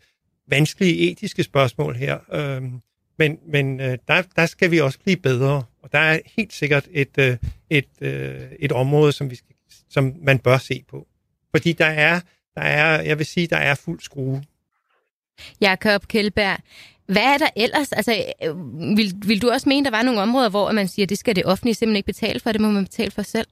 vanskelige 0.47 1.11
etiske 1.11 1.43
spørgsmål 1.43 1.95
her. 1.95 2.17
Øh, 2.33 2.61
men 3.19 3.37
men 3.51 3.79
øh, 3.79 3.97
der, 4.07 4.21
der 4.35 4.45
skal 4.45 4.71
vi 4.71 4.79
også 4.79 4.99
blive 4.99 5.17
bedre. 5.17 5.63
Og 5.83 5.91
der 5.91 5.99
er 5.99 6.19
helt 6.37 6.53
sikkert 6.53 6.87
et, 6.91 7.17
øh, 7.17 7.37
et, 7.69 7.85
øh, 8.01 8.41
et 8.59 8.71
område, 8.71 9.11
som, 9.11 9.29
vi 9.29 9.35
skal, 9.35 9.55
som 9.89 10.13
man 10.21 10.39
bør 10.39 10.57
se 10.57 10.83
på. 10.87 11.07
Fordi 11.51 11.73
der 11.73 11.85
er, 11.85 12.19
der 12.55 12.61
er, 12.61 13.01
jeg 13.01 13.17
vil 13.17 13.25
sige, 13.25 13.47
der 13.47 13.57
er 13.57 13.75
fuld 13.75 13.99
skrue. 13.99 14.43
Jakob 15.61 16.07
Kjellberg, 16.07 16.57
hvad 17.05 17.23
er 17.23 17.37
der 17.37 17.47
ellers? 17.55 17.91
Altså, 17.91 18.25
øh, 18.43 18.55
vil, 18.97 19.13
vil 19.25 19.41
du 19.41 19.49
også 19.49 19.69
mene, 19.69 19.85
der 19.85 19.91
var 19.91 20.01
nogle 20.01 20.21
områder, 20.21 20.49
hvor 20.49 20.71
man 20.71 20.87
siger, 20.87 21.05
at 21.05 21.09
det 21.09 21.17
skal 21.17 21.35
det 21.35 21.45
offentlige 21.45 21.75
simpelthen 21.75 21.97
ikke 21.97 22.05
betale 22.05 22.39
for, 22.39 22.51
det 22.51 22.61
må 22.61 22.71
man 22.71 22.83
betale 22.83 23.11
for 23.11 23.21
selv? 23.21 23.47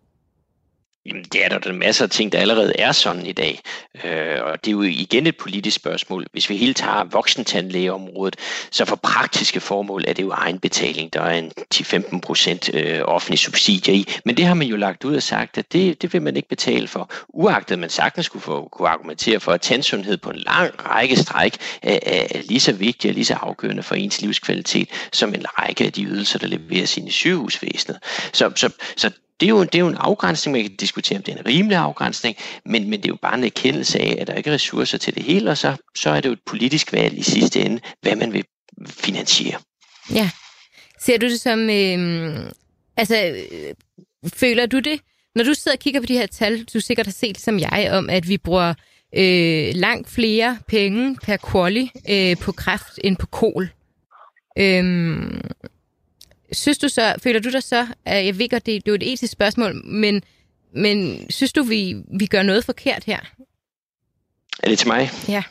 Jamen, 1.05 1.23
det 1.23 1.45
er 1.45 1.49
der 1.49 1.69
en 1.69 1.79
masse 1.79 2.03
af 2.03 2.09
ting, 2.09 2.31
der 2.31 2.39
allerede 2.39 2.73
er 2.79 2.91
sådan 2.91 3.25
i 3.25 3.31
dag. 3.31 3.59
Øh, 4.03 4.43
og 4.43 4.65
det 4.65 4.71
er 4.71 4.71
jo 4.71 4.81
igen 4.81 5.27
et 5.27 5.37
politisk 5.37 5.75
spørgsmål. 5.75 6.25
Hvis 6.31 6.49
vi 6.49 6.57
helt 6.57 6.77
tager 6.77 7.03
voksentandlægeområdet, 7.03 8.35
så 8.71 8.85
for 8.85 8.95
praktiske 8.95 9.59
formål 9.59 10.03
er 10.07 10.13
det 10.13 10.23
jo 10.23 10.31
egenbetaling. 10.31 11.13
Der 11.13 11.21
er 11.21 11.39
en 11.39 11.51
10-15 11.75 12.19
procent 12.19 12.69
øh, 12.73 13.01
offentlig 13.05 13.39
subsidier 13.39 13.95
i. 13.95 14.05
Men 14.25 14.37
det 14.37 14.45
har 14.45 14.53
man 14.53 14.67
jo 14.67 14.75
lagt 14.75 15.03
ud 15.03 15.15
og 15.15 15.23
sagt, 15.23 15.57
at 15.57 15.73
det, 15.73 16.01
det 16.01 16.13
vil 16.13 16.21
man 16.21 16.35
ikke 16.35 16.49
betale 16.49 16.87
for. 16.87 17.11
Uagtet 17.29 17.79
man 17.79 17.89
sagtens 17.89 18.25
skulle 18.25 18.43
få, 18.43 18.69
kunne 18.71 18.89
argumentere 18.89 19.39
for, 19.39 19.51
at 19.51 19.61
tandsundhed 19.61 20.17
på 20.17 20.29
en 20.29 20.39
lang 20.39 20.71
række 20.85 21.15
stræk 21.15 21.57
er, 21.81 21.99
er 22.03 22.41
lige 22.41 22.59
så 22.59 22.73
vigtig 22.73 23.09
og 23.09 23.13
lige 23.13 23.25
så 23.25 23.33
afgørende 23.33 23.83
for 23.83 23.95
ens 23.95 24.21
livskvalitet, 24.21 24.89
som 25.11 25.33
en 25.33 25.45
række 25.59 25.85
af 25.85 25.93
de 25.93 26.03
ydelser, 26.03 26.39
der 26.39 26.47
leveres 26.47 26.97
ind 26.97 27.07
i 27.07 27.11
sygehusvæsenet. 27.11 27.99
Så, 28.33 28.51
så, 28.55 28.69
så 28.97 29.11
det 29.41 29.47
er, 29.47 29.49
jo, 29.49 29.63
det 29.63 29.75
er 29.75 29.79
jo 29.79 29.87
en 29.87 29.97
afgrænsning, 29.97 30.57
man 30.57 30.61
kan 30.61 30.75
diskutere, 30.75 31.17
om 31.17 31.23
det 31.23 31.33
er 31.33 31.39
en 31.39 31.45
rimelig 31.45 31.77
afgrænsning, 31.77 32.37
men, 32.65 32.89
men 32.89 32.99
det 32.99 33.05
er 33.05 33.09
jo 33.09 33.17
bare 33.21 33.37
en 33.37 33.43
erkendelse 33.43 33.99
af, 33.99 34.17
at 34.19 34.27
der 34.27 34.33
ikke 34.33 34.49
er 34.49 34.53
ressourcer 34.53 34.97
til 34.97 35.15
det 35.15 35.23
hele, 35.23 35.51
og 35.51 35.57
så, 35.57 35.75
så 35.95 36.09
er 36.09 36.21
det 36.21 36.29
jo 36.29 36.33
et 36.33 36.41
politisk 36.45 36.93
valg 36.93 37.17
i 37.17 37.23
sidste 37.23 37.61
ende, 37.61 37.81
hvad 38.01 38.15
man 38.15 38.33
vil 38.33 38.45
finansiere. 38.87 39.59
Ja. 40.13 40.29
Ser 40.99 41.17
du 41.17 41.25
det 41.25 41.41
som... 41.41 41.69
Øh, 41.69 42.51
altså, 42.97 43.45
øh, 43.51 43.73
føler 44.33 44.65
du 44.65 44.79
det, 44.79 44.99
når 45.35 45.43
du 45.43 45.53
sidder 45.53 45.75
og 45.75 45.79
kigger 45.79 45.99
på 45.99 46.05
de 46.05 46.17
her 46.17 46.25
tal, 46.25 46.63
du 46.63 46.79
sikkert 46.79 47.05
har 47.05 47.13
set 47.13 47.39
som 47.39 47.59
jeg, 47.59 47.89
om 47.91 48.09
at 48.09 48.27
vi 48.27 48.37
bruger 48.37 48.73
øh, 49.15 49.71
langt 49.75 50.09
flere 50.09 50.57
penge 50.67 51.17
per 51.23 51.37
quali 51.51 51.91
øh, 52.09 52.37
på 52.37 52.51
kræft 52.51 52.99
end 53.03 53.17
på 53.17 53.27
kol. 53.27 53.69
Øhm, 54.57 55.41
Synes 56.51 56.77
du 56.77 56.89
så, 56.89 57.15
føler 57.23 57.39
du 57.39 57.49
dig 57.49 57.63
så, 57.63 57.87
at 58.05 58.25
jeg 58.25 58.37
ved 58.37 58.49
godt, 58.49 58.65
det, 58.65 58.85
det 58.85 58.91
er 58.91 58.91
jo 58.91 58.95
et 58.95 59.13
etisk 59.13 59.31
spørgsmål, 59.31 59.85
men, 59.85 60.23
men 60.75 61.25
synes 61.31 61.53
du, 61.53 61.63
vi, 61.63 61.95
vi 62.19 62.25
gør 62.25 62.43
noget 62.43 62.65
forkert 62.65 63.03
her? 63.03 63.19
Er 64.63 64.69
det 64.69 64.79
til 64.79 64.87
mig? 64.87 65.09
Ja. 65.27 65.43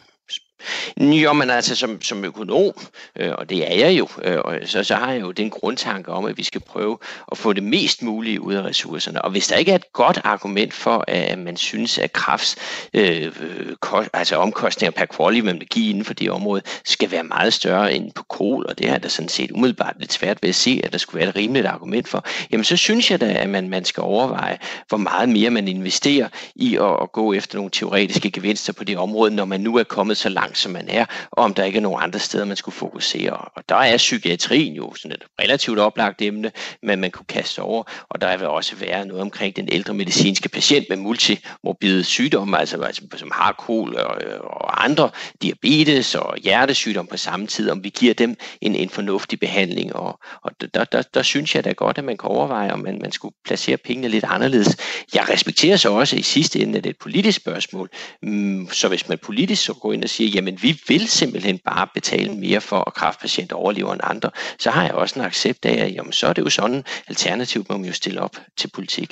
Jo, 1.01 1.33
men 1.33 1.51
altså 1.51 1.77
som, 1.77 2.03
som 2.03 2.25
økonom, 2.25 2.73
øh, 3.17 3.33
og 3.39 3.51
det 3.51 3.73
er 3.73 3.75
jeg 3.75 3.99
jo, 3.99 4.09
øh, 4.25 4.39
og 4.45 4.59
så, 4.65 4.85
så 4.85 4.95
har 4.95 5.13
jeg 5.13 5.21
jo 5.21 5.31
den 5.31 5.51
grundtanke 5.51 6.13
om, 6.13 6.25
at 6.25 6.39
vi 6.39 6.45
skal 6.45 6.61
prøve 6.61 6.99
at 7.33 7.39
få 7.39 7.53
det 7.53 7.63
mest 7.63 8.03
mulige 8.03 8.41
ud 8.41 8.55
af 8.55 8.63
ressourcerne. 8.63 9.23
Og 9.23 9.31
hvis 9.31 9.47
der 9.47 9.57
ikke 9.57 9.73
er 9.73 9.77
et 9.77 9.93
godt 9.93 10.21
argument 10.25 10.75
for, 10.75 11.05
at 11.09 11.39
man 11.39 11.57
synes, 11.57 11.99
at 11.99 12.13
krafts 12.13 12.57
øh, 12.95 13.33
kost, 13.81 14.11
altså 14.13 14.37
omkostninger 14.37 14.91
per 14.91 15.07
quality, 15.17 15.45
man 15.45 15.61
vil 15.61 15.69
give 15.69 15.91
inden 15.91 16.05
for 16.05 16.15
det 16.15 16.31
område, 16.31 16.63
skal 16.85 17.11
være 17.11 17.25
meget 17.25 17.53
større 17.53 17.95
end 17.95 18.13
på 18.13 18.23
kol, 18.23 18.67
og 18.69 18.79
det 18.79 18.89
er 18.89 18.99
der 18.99 19.09
sådan 19.09 19.29
set 19.29 19.51
umiddelbart 19.51 19.95
lidt 19.99 20.13
svært 20.13 20.43
ved 20.43 20.49
at 20.49 20.55
se, 20.55 20.81
at 20.85 20.93
der 20.93 20.99
skulle 20.99 21.21
være 21.21 21.29
et 21.29 21.37
rimeligt 21.37 21.67
argument 21.67 22.09
for, 22.09 22.25
jamen 22.53 22.65
så 22.65 22.77
synes 22.77 23.11
jeg 23.11 23.21
da, 23.21 23.33
at 23.33 23.49
man, 23.49 23.69
man 23.69 23.85
skal 23.85 24.01
overveje, 24.01 24.59
hvor 24.89 24.99
meget 24.99 25.29
mere 25.29 25.51
man 25.51 25.69
investerer 25.69 26.29
i 26.55 26.77
at, 26.77 26.97
at 27.03 27.13
gå 27.13 27.33
efter 27.33 27.59
nogle 27.59 27.71
teoretiske 27.71 28.31
gevinster 28.31 28.73
på 28.73 28.85
det 28.85 28.99
område, 28.99 29.35
når 29.35 29.45
man 29.45 29.61
nu 29.61 29.77
er 29.77 29.85
kommet 29.85 30.17
så 30.17 30.29
langt, 30.29 30.50
som 30.55 30.73
man 30.73 30.89
er, 30.89 31.05
og 31.31 31.45
om 31.45 31.55
der 31.55 31.65
ikke 31.65 31.77
er 31.77 31.83
nogen 31.83 32.03
andre 32.03 32.19
steder, 32.19 32.45
man 32.45 32.57
skulle 32.57 32.75
fokusere. 32.75 33.33
Og 33.33 33.63
der 33.69 33.75
er 33.75 33.97
psykiatrien 33.97 34.75
jo 34.75 34.95
sådan 34.95 35.13
et 35.13 35.25
relativt 35.41 35.79
oplagt 35.79 36.23
emne, 36.23 36.53
men 36.83 37.01
man 37.01 37.11
kunne 37.11 37.27
kaste 37.29 37.63
over, 37.63 37.83
og 38.09 38.21
der 38.21 38.37
vil 38.37 38.47
også 38.47 38.77
være 38.77 39.07
noget 39.07 39.23
omkring 39.23 39.57
den 39.57 39.69
ældre 39.73 39.95
medicinske 39.95 40.49
patient 40.49 40.87
med 40.89 40.97
multimorbide 40.97 42.05
sygdomme, 42.05 42.59
altså, 42.59 42.83
altså 42.83 43.03
som 43.17 43.31
har 43.35 43.53
kol 43.53 43.97
og, 43.97 44.17
og 44.41 44.85
andre 44.85 45.11
diabetes 45.43 46.15
og 46.15 46.37
hjertesygdom 46.37 47.07
på 47.07 47.17
samme 47.17 47.47
tid, 47.47 47.71
om 47.71 47.85
vi 47.85 47.89
giver 47.89 48.15
dem 48.15 48.37
en, 48.61 48.75
en 48.75 48.89
fornuftig 48.89 49.41
behandling. 49.41 49.97
Og, 49.97 50.21
og 50.43 50.51
der, 50.75 50.85
der, 50.85 51.03
der 51.03 51.23
synes 51.23 51.55
jeg 51.55 51.65
da 51.65 51.73
godt, 51.73 51.99
at 51.99 52.05
man 52.05 52.19
kan 52.19 52.29
overveje, 52.29 52.73
om 52.73 52.79
man, 52.79 52.99
man 53.03 53.13
skulle 53.13 53.35
placere 53.45 53.77
pengene 53.77 54.09
lidt 54.09 54.25
anderledes. 54.29 54.77
Jeg 55.15 55.29
respekterer 55.29 55.77
så 55.77 55.93
også 55.93 56.17
i 56.17 56.23
sidste 56.23 56.61
ende, 56.61 56.79
at 56.79 56.85
det 56.85 56.91
er 56.91 56.95
et 56.95 56.99
politisk 56.99 57.37
spørgsmål. 57.37 57.91
Mm, 58.23 58.69
så 58.73 58.89
hvis 58.89 59.09
man 59.09 59.19
politisk 59.19 59.65
så 59.65 59.75
går 59.75 59.93
ind 59.93 60.05
og 60.05 60.11
siger, 60.11 60.31
jamen 60.41 60.59
vi 60.63 60.73
vil 60.89 61.05
simpelthen 61.21 61.59
bare 61.71 61.87
betale 61.95 62.31
mere 62.45 62.61
for, 62.61 62.81
at 62.87 62.95
kraftpatienter 62.95 63.57
overlever 63.57 63.93
end 63.93 64.01
andre, 64.05 64.31
så 64.59 64.71
har 64.71 64.85
jeg 64.85 64.95
også 64.95 65.15
en 65.19 65.27
accept 65.27 65.67
af, 65.67 65.77
at 65.85 65.95
jamen, 65.95 66.13
så 66.13 66.27
er 66.27 66.33
det 66.33 66.43
jo 66.43 66.51
sådan, 66.51 66.85
alternativt 67.09 67.69
må 67.69 67.77
man 67.77 67.87
jo 67.87 67.93
stille 67.93 68.21
op 68.21 68.37
til 68.57 68.71
politik. 68.75 69.11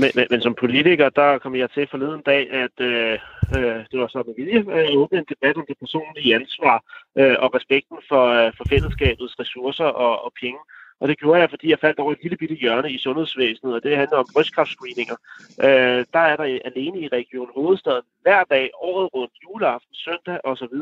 Men, 0.00 0.10
men, 0.14 0.26
men 0.30 0.40
som 0.40 0.54
politiker, 0.54 1.08
der 1.08 1.38
kom 1.38 1.54
jeg 1.56 1.70
til 1.70 1.88
forleden 1.90 2.22
dag, 2.22 2.42
at 2.64 2.76
øh, 2.80 3.18
øh, 3.56 3.80
det 3.90 3.96
var 4.00 4.08
så 4.08 4.22
med 4.26 4.34
vilje 4.38 4.60
at 4.78 4.90
øh, 4.90 5.00
åbne 5.02 5.18
en 5.18 5.30
debat 5.34 5.56
om 5.56 5.64
det 5.68 5.78
personlige 5.82 6.34
ansvar 6.34 6.76
øh, 7.18 7.36
og 7.38 7.54
respekten 7.54 7.98
for, 8.08 8.24
øh, 8.38 8.52
for 8.56 8.64
fællesskabets 8.68 9.40
ressourcer 9.40 9.84
og, 10.04 10.24
og 10.24 10.32
penge. 10.40 10.60
Og 11.00 11.08
det 11.08 11.18
gjorde 11.18 11.40
jeg, 11.40 11.50
fordi 11.50 11.70
jeg 11.70 11.78
faldt 11.78 11.98
over 11.98 12.12
et 12.12 12.22
lille 12.22 12.36
bitte 12.36 12.54
hjørne 12.54 12.92
i 12.92 12.98
sundhedsvæsenet, 12.98 13.74
og 13.74 13.82
det 13.82 13.96
handler 13.96 14.18
om 14.18 14.26
brystkræftscreeninger. 14.34 15.16
Øh, 15.64 16.04
der 16.12 16.18
er 16.30 16.36
der 16.36 16.58
alene 16.64 17.00
i 17.00 17.08
Region 17.08 17.50
Hovedstaden 17.54 18.02
hver 18.22 18.44
dag, 18.44 18.70
året 18.74 19.14
rundt, 19.14 19.32
juleaften, 19.44 19.94
søndag 19.94 20.40
osv., 20.44 20.76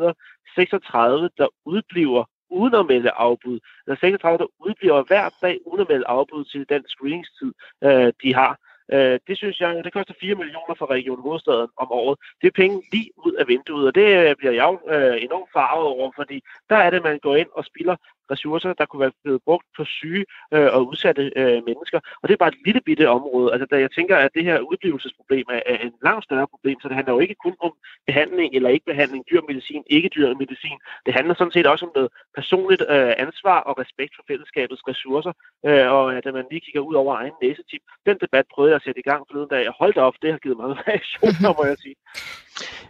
36, 0.54 1.30
der 1.38 1.48
udbliver 1.64 2.24
uden 2.50 2.74
at 2.74 2.86
melde 2.86 3.10
afbud. 3.10 3.60
Der 3.86 3.92
er 3.92 3.96
36, 3.96 4.38
der 4.38 4.46
udbliver 4.58 5.02
hver 5.02 5.28
dag 5.42 5.58
uden 5.66 5.80
at 5.80 5.88
melde 5.88 6.06
afbud 6.06 6.44
til 6.44 6.68
den 6.68 6.82
screeningstid, 6.88 7.52
øh, 7.84 8.12
de 8.22 8.34
har. 8.34 8.58
Øh, 8.92 9.18
det 9.28 9.36
synes 9.36 9.60
jeg, 9.60 9.84
det 9.84 9.92
koster 9.92 10.14
4 10.20 10.34
millioner 10.34 10.74
for 10.78 10.90
Region 10.90 11.22
Hovedstaden 11.22 11.68
om 11.76 11.92
året. 11.92 12.18
Det 12.40 12.46
er 12.46 12.60
penge 12.62 12.82
lige 12.92 13.10
ud 13.16 13.32
af 13.32 13.48
vinduet, 13.48 13.86
og 13.86 13.94
det 13.94 14.06
øh, 14.18 14.36
bliver 14.36 14.52
jeg 14.52 14.66
jo 14.72 14.94
øh, 14.94 15.22
enormt 15.22 15.52
farvet 15.52 15.86
over, 15.86 16.10
fordi 16.16 16.42
der 16.70 16.76
er 16.76 16.90
det, 16.90 17.02
man 17.02 17.18
går 17.18 17.36
ind 17.36 17.48
og 17.52 17.64
spilder 17.64 17.96
ressourcer, 18.30 18.72
der 18.72 18.86
kunne 18.86 19.00
være 19.00 19.18
blevet 19.24 19.42
brugt 19.48 19.66
på 19.76 19.84
syge 19.84 20.24
øh, 20.54 20.68
og 20.76 20.80
udsatte 20.88 21.32
øh, 21.36 21.58
mennesker. 21.68 21.98
Og 22.20 22.24
det 22.28 22.34
er 22.34 22.42
bare 22.42 22.54
et 22.54 22.64
lille 22.66 22.80
bitte 22.80 23.08
område. 23.08 23.52
Altså, 23.52 23.66
da 23.72 23.76
jeg 23.84 23.90
tænker, 23.90 24.16
at 24.16 24.30
det 24.34 24.44
her 24.44 24.58
udblivelsesproblem 24.60 25.46
er, 25.56 25.62
er 25.66 25.78
en 25.86 25.92
langt 26.02 26.24
større 26.24 26.46
problem, 26.52 26.76
så 26.80 26.88
det 26.88 26.96
handler 26.96 27.14
jo 27.14 27.20
ikke 27.20 27.36
kun 27.44 27.54
om 27.60 27.72
behandling 28.06 28.54
eller 28.54 28.68
ikke 28.68 28.86
behandling, 28.92 29.24
dyr 29.30 29.40
medicin, 29.48 29.82
ikke 29.86 30.08
dyr 30.08 30.34
medicin. 30.42 30.78
Det 31.06 31.14
handler 31.14 31.34
sådan 31.34 31.52
set 31.56 31.66
også 31.66 31.84
om 31.86 31.92
noget 31.94 32.10
personligt 32.34 32.82
øh, 32.94 33.12
ansvar 33.26 33.58
og 33.68 33.78
respekt 33.78 34.12
for 34.16 34.24
fællesskabets 34.30 34.82
ressourcer, 34.88 35.32
øh, 35.66 35.86
og 35.96 36.16
at 36.16 36.24
man 36.34 36.46
lige 36.50 36.64
kigger 36.66 36.80
ud 36.80 36.94
over 36.94 37.16
egen 37.16 37.36
næsetip. 37.42 37.82
Den 38.06 38.16
debat 38.24 38.46
prøvede 38.54 38.70
jeg 38.70 38.76
at 38.76 38.84
sætte 38.86 39.00
i 39.00 39.08
gang 39.10 39.20
forleden 39.28 39.50
dag. 39.50 39.62
Jeg 39.64 39.74
holdt 39.82 39.98
op, 40.06 40.14
det 40.22 40.30
har 40.30 40.38
givet 40.38 40.58
mange 40.58 40.76
reaktioner, 40.88 41.50
må 41.58 41.64
jeg 41.70 41.76
sige. 41.84 41.96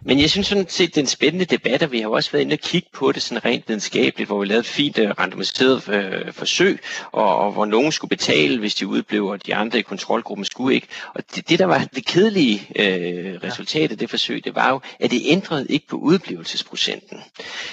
Men 0.07 0.19
jeg 0.19 0.29
synes 0.29 0.47
sådan 0.47 0.69
set, 0.69 0.89
det 0.95 0.97
er 0.97 1.01
en 1.01 1.07
spændende 1.07 1.45
debat, 1.45 1.83
og 1.83 1.91
vi 1.91 1.99
har 1.99 2.07
også 2.09 2.31
været 2.31 2.41
inde 2.43 2.53
og 2.53 2.59
kigge 2.59 2.89
på 2.93 3.11
det 3.11 3.21
sådan 3.21 3.45
rent 3.45 3.63
videnskabeligt, 3.67 4.27
hvor 4.27 4.39
vi 4.39 4.45
lavede 4.45 4.59
et 4.59 4.65
fint 4.65 4.97
uh, 4.97 5.09
randomiseret 5.09 5.87
uh, 5.87 6.33
forsøg, 6.33 6.79
og, 7.11 7.37
og 7.37 7.51
hvor 7.51 7.65
nogen 7.65 7.91
skulle 7.91 8.09
betale, 8.09 8.59
hvis 8.59 8.75
de 8.75 8.87
udblev, 8.87 9.25
og 9.25 9.45
de 9.45 9.55
andre 9.55 9.79
i 9.79 9.81
kontrolgruppen 9.81 10.45
skulle 10.45 10.75
ikke. 10.75 10.87
Og 11.13 11.23
det, 11.35 11.49
det 11.49 11.59
der 11.59 11.65
var 11.65 11.87
det 11.95 12.05
kedelige 12.05 12.67
uh, 12.69 13.43
resultat 13.43 13.91
af 13.91 13.97
det 13.97 14.09
forsøg, 14.09 14.43
det 14.43 14.55
var 14.55 14.69
jo, 14.69 14.81
at 14.99 15.11
det 15.11 15.21
ændrede 15.25 15.65
ikke 15.69 15.87
på 15.87 15.97
udblivelsesprocenten. 15.97 17.17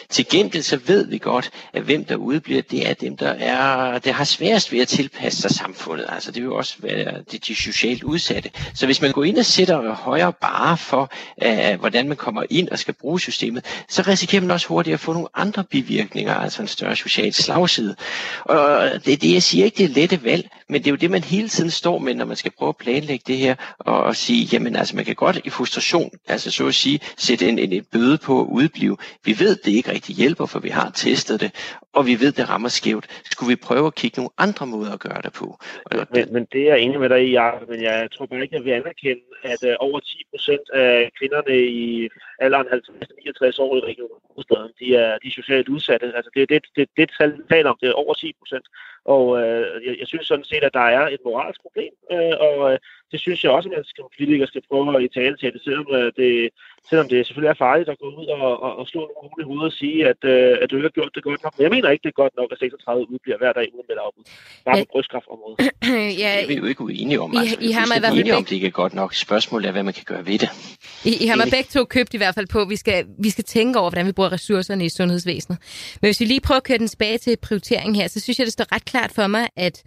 Til 0.09 0.29
gengæld 0.29 0.63
så 0.63 0.77
ved 0.87 1.07
vi 1.07 1.19
godt, 1.19 1.51
at 1.73 1.83
hvem 1.83 2.05
der 2.05 2.17
udbliver, 2.17 2.63
det 2.63 2.89
er 2.89 2.95
dem, 2.95 3.17
der, 3.17 3.31
er, 3.31 3.99
der 3.99 4.13
har 4.13 4.25
sværest 4.25 4.73
ved 4.73 4.81
at 4.81 4.89
tilpasse 4.89 5.43
sig 5.43 5.51
samfundet. 5.51 6.07
Altså 6.09 6.31
det 6.31 6.43
vil 6.43 6.49
jo 6.49 6.57
også 6.57 6.75
være 6.79 7.23
de, 7.33 7.39
de 7.39 7.55
socialt 7.55 8.03
udsatte. 8.03 8.51
Så 8.75 8.87
hvis 8.87 9.01
man 9.01 9.13
går 9.13 9.25
ind 9.25 9.39
og 9.39 9.45
sætter 9.45 9.95
højere 9.95 10.33
bare 10.33 10.77
for, 10.77 11.13
uh, 11.47 11.82
hvordan 11.83 12.09
man 12.09 12.17
kommer 12.17 12.43
ind 12.51 12.69
og 12.69 12.79
skal 12.79 12.95
bruge 12.95 13.21
systemet, 13.21 13.85
så 13.89 14.03
risikerer 14.03 14.43
man 14.43 14.51
også 14.51 14.69
hurtigt 14.69 14.95
at 14.95 15.01
få 15.01 15.13
nogle 15.13 15.29
andre 15.35 15.65
bivirkninger, 15.65 16.35
altså 16.35 16.63
en 16.63 16.69
større 16.69 16.97
social 16.97 17.33
slagside. 17.33 17.97
Og 18.45 18.91
det 19.05 19.13
er 19.13 19.17
det, 19.17 19.33
jeg 19.35 19.43
siger 19.43 19.65
ikke, 19.65 19.77
det 19.77 19.85
er 19.85 19.95
lette 20.01 20.25
valg, 20.25 20.49
men 20.69 20.81
det 20.81 20.87
er 20.87 20.91
jo 20.91 20.97
det, 20.97 21.11
man 21.11 21.25
hele 21.25 21.49
tiden 21.49 21.71
står 21.71 21.99
med, 21.99 22.15
når 22.15 22.25
man 22.25 22.37
skal 22.37 22.53
prøve 22.59 22.69
at 22.69 22.77
planlægge 22.77 23.25
det 23.27 23.37
her, 23.37 23.55
og 23.79 24.17
sige, 24.17 24.49
jamen 24.53 24.77
altså, 24.77 24.97
man 24.97 25.05
kan 25.05 25.15
godt 25.15 25.41
i 25.45 25.51
frustration, 25.51 26.11
altså 26.29 26.51
så 26.51 26.67
at 26.67 26.75
sige, 26.75 27.01
sætte 27.17 27.49
en, 27.49 27.59
en, 27.59 27.73
en 27.73 27.85
bøde 27.93 28.19
på 28.19 28.41
at 28.41 28.47
udblive. 28.47 28.97
Vi 29.25 29.39
ved, 29.39 29.57
det 29.57 29.73
ikke 29.73 29.93
rigtig 29.93 30.15
hjælper, 30.15 30.47
for 30.47 30.59
vi 30.59 30.69
har 30.69 30.91
testet 30.95 31.41
det, 31.41 31.51
og 31.93 32.07
vi 32.07 32.21
ved, 32.21 32.33
det 32.33 32.49
rammer 32.49 32.69
skævt. 32.69 33.07
Skulle 33.31 33.49
vi 33.49 33.57
prøve 33.57 33.87
at 33.87 33.95
kigge 33.95 34.17
nogle 34.21 34.31
andre 34.39 34.67
måder 34.67 34.93
at 34.93 35.01
gøre 35.01 35.23
det 35.25 35.33
på? 35.33 35.59
Men, 36.15 36.33
men 36.33 36.47
det 36.53 36.61
er 36.63 36.69
jeg 36.75 36.81
enig 36.81 37.01
med 37.01 37.09
dig 37.09 37.29
i, 37.29 37.33
Jacob, 37.33 37.69
men 37.69 37.83
jeg 37.83 38.09
tror 38.15 38.27
bare 38.27 38.43
ikke, 38.43 38.57
at 38.57 38.65
vi 38.65 38.71
anerkende, 38.71 39.23
at 39.43 39.61
øh, 39.65 39.75
over 39.81 40.01
10 40.01 40.23
procent 40.31 40.67
af 40.75 41.11
kvinderne 41.19 41.55
i 41.59 41.72
y 41.73 42.09
alderen 42.45 42.67
50-69 42.67 43.63
år 43.65 43.77
i 43.77 43.87
regionen, 43.91 44.71
de 44.81 44.87
er, 44.97 45.19
de 45.23 45.29
er 45.29 45.39
socialt 45.41 45.69
udsatte. 45.69 46.07
Altså 46.17 46.31
det 46.35 46.43
er 46.43 46.47
det, 46.47 46.63
det, 46.77 46.89
det 46.97 47.11
tal, 47.19 47.33
vi 47.39 47.43
taler 47.51 47.71
om, 47.71 47.79
det 47.81 47.89
er 47.89 48.01
over 48.03 48.15
10 48.15 48.33
procent. 48.41 48.67
Og 49.05 49.25
øh, 49.41 49.65
jeg, 49.87 49.95
jeg 50.01 50.07
synes 50.07 50.27
sådan 50.27 50.45
set, 50.45 50.65
at 50.69 50.75
der 50.75 50.87
er 50.97 51.05
et 51.09 51.23
moralsk 51.25 51.61
problem, 51.63 51.93
øh, 52.13 52.35
og 52.47 52.73
øh, 52.73 52.79
det 53.13 53.21
synes 53.21 53.45
jeg 53.45 53.53
også, 53.53 53.69
at 53.69 53.75
man 53.75 53.85
som 53.85 54.09
politiker 54.17 54.47
skal 54.47 54.63
prøve 54.69 54.97
at 54.97 55.03
i 55.03 55.09
tale 55.19 55.37
til 55.37 55.53
det, 55.53 55.61
selvom 55.65 55.87
øh, 55.99 56.13
det, 56.21 56.51
selvom 56.91 57.09
det 57.09 57.27
selvfølgelig 57.27 57.55
er 57.55 57.65
farligt 57.67 57.89
at 57.89 57.99
gå 58.03 58.09
ud 58.21 58.27
og, 58.27 58.63
og, 58.65 58.73
og 58.81 58.85
slå 58.93 59.01
nogen 59.17 59.41
i 59.43 59.49
hovedet 59.49 59.71
og 59.73 59.77
sige, 59.83 59.99
at, 60.11 60.21
øh, 60.35 60.59
at 60.63 60.71
du 60.71 60.75
ikke 60.77 60.89
har 60.91 60.97
gjort 60.99 61.15
det 61.15 61.23
godt 61.23 61.43
nok. 61.45 61.53
Men 61.57 61.63
jeg 61.67 61.73
mener 61.75 61.91
ikke, 61.91 62.03
det 62.03 62.13
er 62.15 62.23
godt 62.25 62.37
nok, 62.41 62.49
at 62.53 62.59
36 62.59 63.11
udbliver 63.13 63.39
hver 63.39 63.53
dag 63.59 63.67
uden 63.75 63.87
med 63.89 63.97
afbud. 64.07 64.25
Bare 64.65 64.79
på 64.83 64.89
brystkræftområdet. 64.93 65.59
ja, 66.23 66.31
det 66.39 66.45
er 66.45 66.49
vi 66.49 66.55
jo 66.55 66.67
ikke 66.73 66.83
uenige 66.89 67.21
om. 67.21 67.37
Altså, 67.37 67.57
I, 67.61 67.69
I 67.69 67.71
har 67.79 67.87
mig 67.91 67.97
i 67.97 68.03
hvert 68.05 68.15
fald 68.17 68.33
om, 68.41 68.45
det 68.45 68.57
ikke 68.59 68.67
er 68.67 68.77
godt 68.83 68.95
nok. 68.95 69.11
Spørgsmålet 69.27 69.67
er, 69.69 69.73
hvad 69.73 69.83
man 69.83 69.95
kan 69.95 70.07
gøre 70.13 70.27
ved 70.31 70.39
det. 70.45 70.51
I, 71.11 71.13
I 71.25 71.27
har 71.31 71.37
mig 71.37 71.49
begge 71.57 71.71
to 71.77 71.85
købt 71.97 72.15
i 72.15 72.19
hvert 72.23 72.32
fald 72.35 72.47
på, 72.47 72.61
at 72.61 72.69
vi 72.69 72.77
skal, 72.77 73.07
vi 73.19 73.31
skal 73.31 73.45
tænke 73.45 73.79
over, 73.79 73.91
hvordan 73.91 74.07
vi 74.07 74.13
bruger 74.13 74.33
ressourcerne 74.33 74.85
i 74.85 74.89
sundhedsvæsenet. 74.89 75.59
Men 76.01 76.09
hvis 76.09 76.21
vi 76.21 76.25
lige 76.25 76.41
prøver 76.41 76.57
at 76.57 76.65
køre 76.65 76.79
den 76.79 76.89
tilbage 76.89 77.19
til 77.19 77.37
prioritering 77.37 77.97
her, 77.97 78.09
så 78.09 78.21
synes 78.21 78.39
jeg, 78.39 78.47
det 78.47 78.53
står 78.53 78.75
ret 78.75 78.85
klart 78.85 79.13
for 79.13 79.27
mig, 79.27 79.49
at 79.57 79.83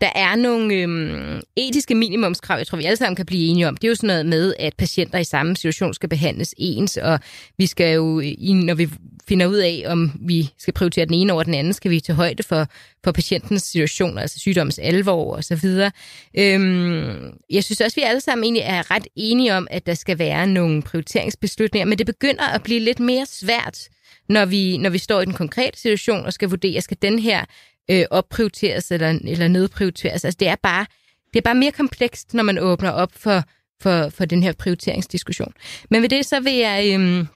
der 0.00 0.10
er 0.14 0.36
nogle 0.36 0.74
øhm, 0.74 1.40
etiske 1.56 1.94
minimumskrav, 1.94 2.58
jeg 2.58 2.66
tror, 2.66 2.78
vi 2.78 2.84
alle 2.84 2.96
sammen 2.96 3.16
kan 3.16 3.26
blive 3.26 3.48
enige 3.48 3.68
om. 3.68 3.76
Det 3.76 3.84
er 3.84 3.88
jo 3.88 3.94
sådan 3.94 4.06
noget 4.06 4.26
med, 4.26 4.54
at 4.58 4.74
patienter 4.78 5.18
i 5.18 5.24
samme 5.24 5.56
situation 5.56 5.94
skal 5.94 6.08
behandles 6.08 6.54
ens, 6.58 6.96
og 6.96 7.20
vi 7.58 7.66
skal 7.66 7.94
jo, 7.94 8.22
når 8.54 8.74
vi 8.74 8.88
finder 9.28 9.46
ud 9.46 9.56
af, 9.56 9.84
om 9.86 10.12
vi 10.20 10.50
skal 10.58 10.74
prioritere 10.74 11.04
den 11.04 11.14
ene 11.14 11.32
over 11.32 11.42
den 11.42 11.54
anden, 11.54 11.72
skal 11.72 11.90
vi 11.90 12.00
tage 12.00 12.16
højde 12.16 12.42
for, 12.42 12.66
for 13.04 13.12
patientens 13.12 13.62
situation, 13.62 14.18
altså 14.18 14.38
sygdommens 14.38 14.78
alvor 14.78 15.36
og 15.36 15.44
så 15.44 15.56
videre. 15.56 15.90
Øhm, 16.38 17.32
jeg 17.50 17.64
synes 17.64 17.80
også, 17.80 17.96
vi 17.96 18.02
alle 18.02 18.20
sammen 18.20 18.44
egentlig 18.44 18.62
er 18.62 18.90
ret 18.90 19.06
enige 19.16 19.54
om, 19.54 19.68
at 19.70 19.86
der 19.86 19.94
skal 19.94 20.18
være 20.18 20.46
nogle 20.46 20.82
prioriteringsbeslutninger, 20.82 21.86
men 21.86 21.98
det 21.98 22.06
begynder 22.06 22.44
at 22.44 22.62
blive 22.62 22.80
lidt 22.80 23.00
mere 23.00 23.26
svært, 23.26 23.88
når 24.28 24.44
vi, 24.44 24.76
når 24.76 24.90
vi 24.90 24.98
står 24.98 25.20
i 25.20 25.24
den 25.24 25.34
konkrete 25.34 25.80
situation 25.80 26.26
og 26.26 26.32
skal 26.32 26.48
vurdere, 26.48 26.80
skal 26.80 26.96
den 27.02 27.18
her 27.18 27.44
øh, 27.90 28.04
opprioriteres 28.10 28.92
eller, 28.92 29.18
eller 29.24 29.48
nedprioriteres. 29.48 30.24
Altså 30.24 30.36
det 30.40 30.48
er 30.48 30.56
bare 30.62 30.86
det 31.34 31.40
er 31.40 31.44
bare 31.44 31.54
mere 31.54 31.72
komplekst, 31.72 32.34
når 32.34 32.42
man 32.42 32.58
åbner 32.58 32.90
op 32.90 33.12
for, 33.12 33.38
for, 33.82 34.08
for 34.08 34.24
den 34.24 34.42
her 34.42 34.52
prioriteringsdiskussion. 34.62 35.52
Men 35.90 36.02
ved 36.02 36.08
det 36.08 36.26
så 36.26 36.40
vil 36.40 36.52
jeg 36.52 36.94
øhm, 36.94 37.26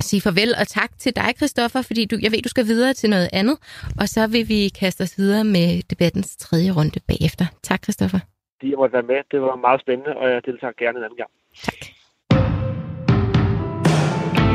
sige 0.00 0.20
farvel 0.20 0.54
og 0.60 0.68
tak 0.68 0.98
til 0.98 1.16
dig, 1.16 1.32
Christoffer, 1.36 1.82
fordi 1.82 2.04
du, 2.04 2.18
jeg 2.22 2.32
ved, 2.32 2.42
du 2.42 2.48
skal 2.48 2.66
videre 2.66 2.92
til 2.94 3.10
noget 3.10 3.28
andet, 3.32 3.58
og 4.00 4.08
så 4.08 4.26
vil 4.26 4.48
vi 4.48 4.68
kaste 4.68 5.02
os 5.02 5.18
videre 5.18 5.44
med 5.44 5.82
debattens 5.90 6.36
tredje 6.36 6.70
runde 6.70 7.00
bagefter. 7.08 7.46
Tak, 7.62 7.82
Christoffer. 7.82 8.18
De 8.62 8.68
jeg 8.68 8.78
måtte 8.78 8.92
være 8.92 9.02
med. 9.02 9.16
Det 9.30 9.40
var 9.40 9.56
meget 9.56 9.80
spændende, 9.80 10.16
og 10.16 10.30
jeg 10.30 10.40
deltager 10.46 10.72
gerne 10.78 10.98
en 10.98 11.04
anden 11.04 11.16
gang. 11.16 11.30
Tak. 11.66 11.80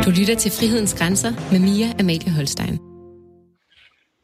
Du 0.05 0.09
lytter 0.19 0.35
til 0.35 0.51
Frihedens 0.51 0.93
Grænser 0.99 1.31
med 1.51 1.59
Mia 1.59 1.87
Amalie 1.99 2.31
Holstein. 2.37 2.86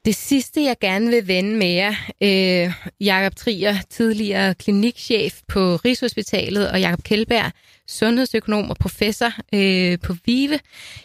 Det 0.06 0.16
sidste, 0.16 0.64
jeg 0.64 0.76
gerne 0.82 1.10
vil 1.10 1.28
vende 1.28 1.58
med 1.58 1.68
jer, 1.68 1.94
øh, 2.24 2.74
Jakob 3.00 3.36
Trier, 3.36 3.76
tidligere 3.90 4.54
klinikchef 4.54 5.42
på 5.48 5.76
Rigshospitalet, 5.76 6.72
og 6.72 6.80
Jakob 6.80 7.04
Kjeldberg, 7.04 7.52
sundhedsøkonom 7.88 8.70
og 8.70 8.78
professor 8.78 9.32
øh, 9.54 10.00
på 10.00 10.14
VIVE. 10.26 10.60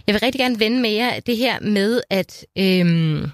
Jeg 0.07 0.13
vil 0.15 0.21
rigtig 0.21 0.39
gerne 0.39 0.61
vende 0.61 0.81
med 0.81 0.91
jer 0.91 1.21
det 1.21 1.37
her 1.37 1.61
med, 1.61 2.01
at 2.11 2.47
øh, 2.59 3.29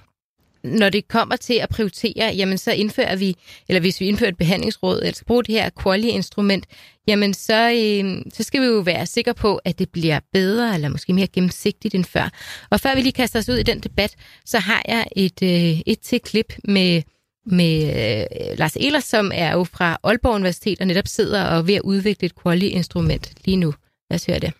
når 0.65 0.91
det 0.91 1.09
kommer 1.09 1.37
til 1.37 1.55
at 1.63 1.69
prioritere, 1.69 2.33
jamen 2.37 2.59
så 2.59 2.73
indfører 2.73 3.17
vi, 3.17 3.37
eller 3.69 3.81
hvis 3.81 4.01
vi 4.01 4.07
indfører 4.07 4.31
et 4.31 4.37
behandlingsråd, 4.37 4.99
eller 4.99 5.13
skal 5.13 5.27
bruge 5.27 5.45
det 5.45 5.55
her 5.55 5.71
quali-instrument, 5.83 6.67
jamen 7.09 7.35
så, 7.35 7.71
øh, 7.71 8.33
så 8.33 8.43
skal 8.43 8.61
vi 8.61 8.67
jo 8.67 8.81
være 8.81 9.07
sikre 9.07 9.35
på, 9.35 9.57
at 9.65 9.79
det 9.79 9.89
bliver 9.93 10.21
bedre, 10.33 10.75
eller 10.75 10.89
måske 10.89 11.13
mere 11.13 11.27
gennemsigtigt 11.27 11.95
end 11.95 12.05
før. 12.05 12.31
Og 12.71 12.81
før 12.81 12.95
vi 12.95 13.01
lige 13.01 13.13
kaster 13.13 13.39
os 13.39 13.49
ud 13.49 13.55
i 13.55 13.63
den 13.63 13.81
debat, 13.81 14.17
så 14.45 14.59
har 14.59 14.83
jeg 14.89 15.05
et, 15.17 15.43
øh, 15.43 15.81
et 15.87 16.01
til 16.01 16.21
klip 16.21 16.53
med, 16.65 17.03
med 17.47 17.75
øh, 17.83 18.59
Lars 18.59 18.77
Ehlers, 18.77 19.05
som 19.05 19.31
er 19.35 19.53
jo 19.53 19.65
fra 19.65 19.99
Aalborg 20.03 20.35
Universitet, 20.35 20.81
og 20.81 20.87
netop 20.87 21.07
sidder 21.07 21.45
og 21.45 21.59
er 21.59 21.63
ved 21.63 21.75
at 21.75 21.83
udvikle 21.85 22.27
et 22.27 22.35
quali-instrument 22.43 23.35
lige 23.45 23.57
nu. 23.57 23.75
Lad 24.11 24.15
os 24.15 24.27
høre 24.27 24.39
det. 24.39 24.53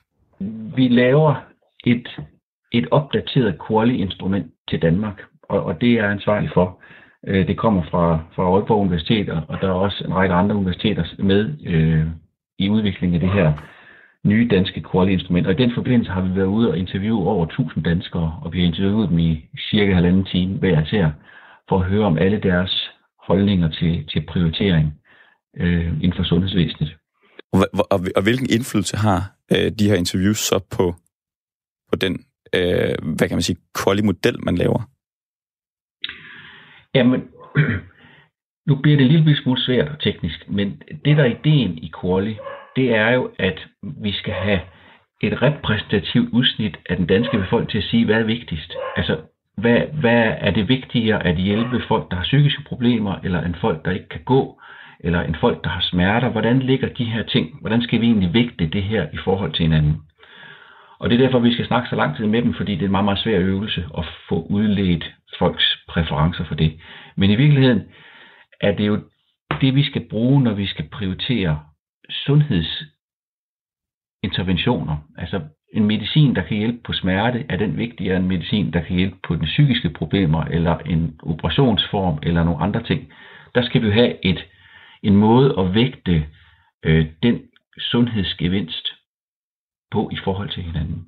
Vi 0.77 0.89
laver 0.89 1.35
et, 1.87 2.09
et 2.73 2.87
opdateret 2.91 3.59
quali-instrument 3.69 4.47
til 4.69 4.83
Danmark 4.83 5.21
og, 5.49 5.65
og 5.65 5.81
det 5.81 5.89
er 5.93 6.03
jeg 6.03 6.11
ansvarlig 6.11 6.51
for. 6.55 6.79
Øh, 7.27 7.47
det 7.47 7.57
kommer 7.59 7.83
fra, 7.91 8.19
fra 8.35 8.43
Aalborg 8.43 8.81
Universitet, 8.81 9.29
og 9.29 9.61
der 9.61 9.69
er 9.69 9.73
også 9.73 10.05
en 10.05 10.15
række 10.15 10.35
andre 10.35 10.57
universiteter 10.57 11.05
med 11.19 11.43
øh, 11.67 12.07
i 12.59 12.71
udviklingen 12.71 13.15
af 13.15 13.21
det 13.21 13.33
her 13.33 13.53
nye 14.25 14.49
danske 14.51 14.85
quality-instrument. 14.93 15.47
Og 15.47 15.53
i 15.53 15.63
den 15.63 15.73
forbindelse 15.75 16.11
har 16.11 16.21
vi 16.21 16.37
været 16.37 16.47
ude 16.47 16.71
og 16.71 16.79
interviewe 16.79 17.29
over 17.29 17.47
1000 17.47 17.85
danskere, 17.85 18.41
og 18.43 18.53
vi 18.53 18.61
har 18.61 18.67
interviewet 18.67 19.09
dem 19.09 19.19
i 19.19 19.49
cirka 19.71 19.95
halvanden 19.95 20.25
time 20.25 20.59
hver 20.59 20.83
især, 20.83 21.11
for 21.69 21.81
at 21.81 21.87
høre 21.87 22.07
om 22.07 22.19
alle 22.19 22.41
deres 22.41 22.91
holdninger 23.29 23.69
til, 23.69 24.07
til 24.13 24.27
prioritering 24.27 24.95
øh, 25.57 25.87
inden 25.87 26.17
for 26.17 26.25
sundhedsvæsenet. 26.25 26.97
Og, 27.53 27.61
og, 27.91 28.01
og 28.17 28.23
hvilken 28.23 28.49
indflydelse 28.51 28.97
har 28.97 29.21
øh, 29.53 29.73
de 29.79 29.89
her 29.89 29.95
interviews 29.95 30.39
så 30.39 30.59
på, 30.77 30.95
på 31.91 31.97
den, 31.97 32.25
øh, 32.55 32.95
hvad 33.17 33.29
kan 33.29 33.37
man 33.37 33.43
sige, 33.43 33.59
quality-model, 33.79 34.45
man 34.45 34.57
laver? 34.57 34.94
Jamen, 36.95 37.29
nu 38.69 38.75
bliver 38.83 38.97
det 38.97 39.07
en 39.07 39.13
lille 39.13 39.37
smule 39.37 39.61
svært 39.61 39.89
og 39.89 40.01
teknisk, 40.01 40.49
men 40.49 40.83
det 41.05 41.17
der 41.17 41.23
er 41.23 41.35
ideen 41.39 41.79
i 41.79 41.93
Quali, 42.01 42.37
det 42.77 42.95
er 42.95 43.11
jo, 43.11 43.31
at 43.39 43.67
vi 44.03 44.13
skal 44.13 44.33
have 44.35 44.61
et 45.23 45.43
repræsentativt 45.43 46.29
udsnit 46.33 46.77
af 46.91 46.97
den 46.97 47.07
danske 47.07 47.39
befolkning 47.39 47.71
til 47.71 47.79
at 47.79 47.85
sige, 47.85 48.05
hvad 48.05 48.17
er 48.17 48.25
vigtigst. 48.25 48.73
Altså, 48.97 49.17
hvad, 49.57 49.81
hvad 50.01 50.33
er 50.39 50.51
det 50.51 50.69
vigtigere 50.69 51.27
at 51.27 51.37
hjælpe 51.37 51.83
folk, 51.89 52.11
der 52.11 52.17
har 52.17 52.23
psykiske 52.23 52.63
problemer, 52.67 53.15
eller 53.25 53.43
en 53.43 53.57
folk, 53.61 53.85
der 53.85 53.91
ikke 53.91 54.09
kan 54.09 54.21
gå, 54.25 54.61
eller 55.01 55.21
en 55.23 55.37
folk, 55.41 55.65
der 55.65 55.71
har 55.71 55.81
smerter? 55.81 56.29
Hvordan 56.29 56.59
ligger 56.59 56.89
de 56.89 57.05
her 57.05 57.23
ting? 57.23 57.61
Hvordan 57.61 57.83
skal 57.83 58.01
vi 58.01 58.07
egentlig 58.07 58.35
vægte 58.35 58.67
det 58.67 58.83
her 58.83 59.07
i 59.13 59.19
forhold 59.25 59.53
til 59.53 59.63
hinanden? 59.63 59.97
Og 61.05 61.11
det 61.11 61.21
er 61.21 61.25
derfor, 61.25 61.39
vi 61.39 61.53
skal 61.53 61.67
snakke 61.67 61.89
så 61.89 61.97
lang 61.97 62.17
tid 62.17 62.27
med 62.27 62.43
dem, 62.43 62.55
fordi 62.55 62.73
det 62.73 62.81
er 62.81 62.85
en 62.85 62.91
meget, 62.91 63.05
meget 63.05 63.19
svær 63.19 63.39
øvelse 63.39 63.87
at 63.99 64.05
få 64.29 64.47
udledt 64.51 65.15
folks 65.39 65.79
præferencer 65.89 66.45
for 66.45 66.55
det. 66.55 66.81
Men 67.17 67.31
i 67.31 67.37
virkeligheden 67.37 67.83
er 68.61 68.77
det 68.77 68.87
jo 68.87 69.01
det, 69.61 69.75
vi 69.75 69.85
skal 69.85 70.09
bruge, 70.11 70.43
når 70.43 70.55
vi 70.55 70.67
skal 70.67 70.89
prioritere 70.89 71.61
sundhedsinterventioner. 72.11 74.97
Altså 75.19 75.41
en 75.75 75.85
medicin, 75.85 76.35
der 76.35 76.43
kan 76.43 76.57
hjælpe 76.57 76.79
på 76.85 76.93
smerte, 76.93 77.45
er 77.49 77.57
den 77.57 77.77
vigtigere 77.77 78.17
end 78.17 78.25
en 78.25 78.29
medicin, 78.29 78.73
der 78.73 78.81
kan 78.81 78.97
hjælpe 78.97 79.17
på 79.29 79.37
den 79.37 79.45
psykiske 79.45 79.91
problemer, 79.91 80.45
eller 80.45 80.79
en 80.79 81.21
operationsform, 81.23 82.19
eller 82.23 82.45
nogle 82.45 82.63
andre 82.63 82.83
ting. 82.83 83.13
Der 83.55 83.63
skal 83.63 83.83
vi 83.83 83.91
have 83.91 84.27
et, 84.27 84.45
en 85.03 85.17
måde 85.17 85.55
at 85.59 85.75
vægte 85.75 86.27
øh, 86.85 87.07
den 87.23 87.43
sundhedsgevinst 87.79 89.04
på 89.97 90.03
i 90.13 90.19
forhold 90.25 90.51
til 90.55 90.63
hinanden. 90.63 90.99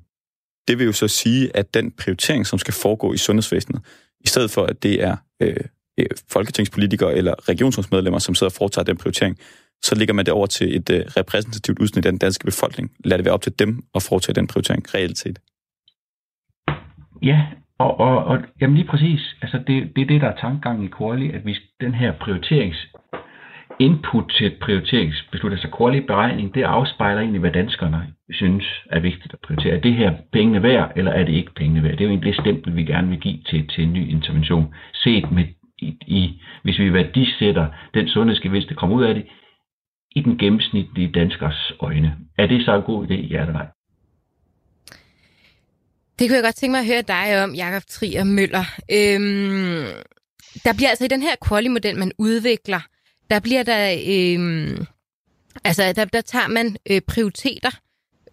Det 0.68 0.74
vil 0.78 0.86
jo 0.86 0.92
så 1.02 1.08
sige, 1.08 1.56
at 1.56 1.74
den 1.74 1.86
prioritering, 2.00 2.46
som 2.46 2.58
skal 2.58 2.74
foregå 2.84 3.12
i 3.12 3.16
sundhedsvæsenet, 3.26 3.80
i 4.26 4.28
stedet 4.32 4.50
for 4.50 4.62
at 4.62 4.82
det 4.82 4.94
er 5.08 5.16
øh, 5.42 5.56
øh 6.00 6.06
folketingspolitikere 6.32 7.14
eller 7.14 7.34
regionsrådsmedlemmer, 7.48 8.18
som 8.18 8.34
sidder 8.34 8.50
og 8.52 8.58
foretager 8.60 8.84
den 8.84 8.96
prioritering, 8.96 9.34
så 9.82 9.94
ligger 9.94 10.14
man 10.14 10.24
det 10.26 10.34
over 10.34 10.46
til 10.46 10.76
et 10.76 10.90
øh, 10.90 11.00
repræsentativt 11.18 11.78
udsnit 11.78 12.06
af 12.06 12.12
den 12.12 12.18
danske 12.18 12.44
befolkning. 12.44 12.86
Lad 13.04 13.18
det 13.18 13.24
være 13.24 13.34
op 13.34 13.42
til 13.42 13.58
dem 13.58 13.70
at 13.94 14.02
foretage 14.08 14.34
den 14.34 14.46
prioritering 14.46 14.94
reelt 14.94 15.18
set. 15.18 15.38
Ja, 17.22 17.46
og, 17.78 18.00
og, 18.00 18.24
og 18.24 18.36
jamen 18.60 18.76
lige 18.76 18.88
præcis. 18.88 19.36
Altså 19.42 19.58
det, 19.66 19.76
det 19.96 20.02
er 20.02 20.06
det, 20.06 20.20
der 20.20 20.28
er 20.28 20.40
tankegangen 20.40 20.84
i 20.86 20.90
Quali, 20.98 21.32
at 21.32 21.46
vi 21.46 21.56
den 21.80 21.94
her 21.94 22.12
prioriterings 22.20 22.86
input 23.80 24.32
til 24.36 24.46
et 24.46 24.58
prioriteringsbeslut, 24.62 25.52
altså 25.52 25.68
Quali-beregning, 25.78 26.54
det 26.54 26.62
afspejler 26.62 27.20
egentlig, 27.20 27.40
hvad 27.40 27.52
danskerne 27.52 28.12
synes 28.30 28.64
er 28.90 29.00
vigtigt 29.00 29.32
at 29.32 29.38
prioritere. 29.44 29.76
Er 29.76 29.80
det 29.80 29.94
her 29.94 30.12
pengene 30.32 30.62
værd, 30.62 30.92
eller 30.96 31.12
er 31.12 31.24
det 31.24 31.32
ikke 31.32 31.54
pengene 31.54 31.82
værd? 31.82 31.92
Det 31.92 32.00
er 32.00 32.04
jo 32.04 32.10
egentlig 32.10 32.34
det 32.34 32.42
stempel, 32.44 32.76
vi 32.76 32.84
gerne 32.84 33.08
vil 33.08 33.20
give 33.20 33.38
til, 33.50 33.68
til 33.68 33.84
en 33.84 33.92
ny 33.92 34.08
intervention. 34.08 34.74
Set 34.94 35.32
med, 35.32 35.44
i, 35.78 35.96
i, 36.06 36.42
hvis 36.62 36.78
vi 36.78 36.92
værdisætter 36.92 37.66
den 37.94 38.08
sundhedsgevinst, 38.08 38.68
der 38.68 38.74
kommer 38.74 38.96
ud 38.96 39.04
af 39.04 39.14
det, 39.14 39.26
i 40.16 40.20
den 40.20 40.38
gennemsnitlige 40.38 41.12
danskers 41.12 41.72
øjne. 41.80 42.16
Er 42.38 42.46
det 42.46 42.64
så 42.64 42.76
en 42.76 42.82
god 42.82 43.06
idé, 43.06 43.14
ja 43.14 43.40
eller 43.40 43.52
nej? 43.52 43.66
Det 46.18 46.28
kunne 46.28 46.36
jeg 46.36 46.44
godt 46.44 46.54
tænke 46.54 46.72
mig 46.72 46.80
at 46.80 46.86
høre 46.86 47.02
dig 47.02 47.44
om, 47.44 47.54
Jakob 47.54 47.82
Trier 47.88 48.24
Møller. 48.24 48.66
Øhm, 48.98 49.84
der 50.64 50.72
bliver 50.76 50.88
altså 50.88 51.04
i 51.04 51.08
den 51.08 51.22
her 51.22 51.34
quali-model, 51.48 51.98
man 51.98 52.12
udvikler, 52.18 52.80
der 53.30 53.40
bliver 53.40 53.62
der, 53.62 53.92
Øh, 54.06 54.86
altså 55.64 55.92
der, 55.92 56.04
der 56.04 56.20
tager 56.20 56.48
man 56.48 56.76
øh, 56.90 57.00
prioriteter 57.00 57.70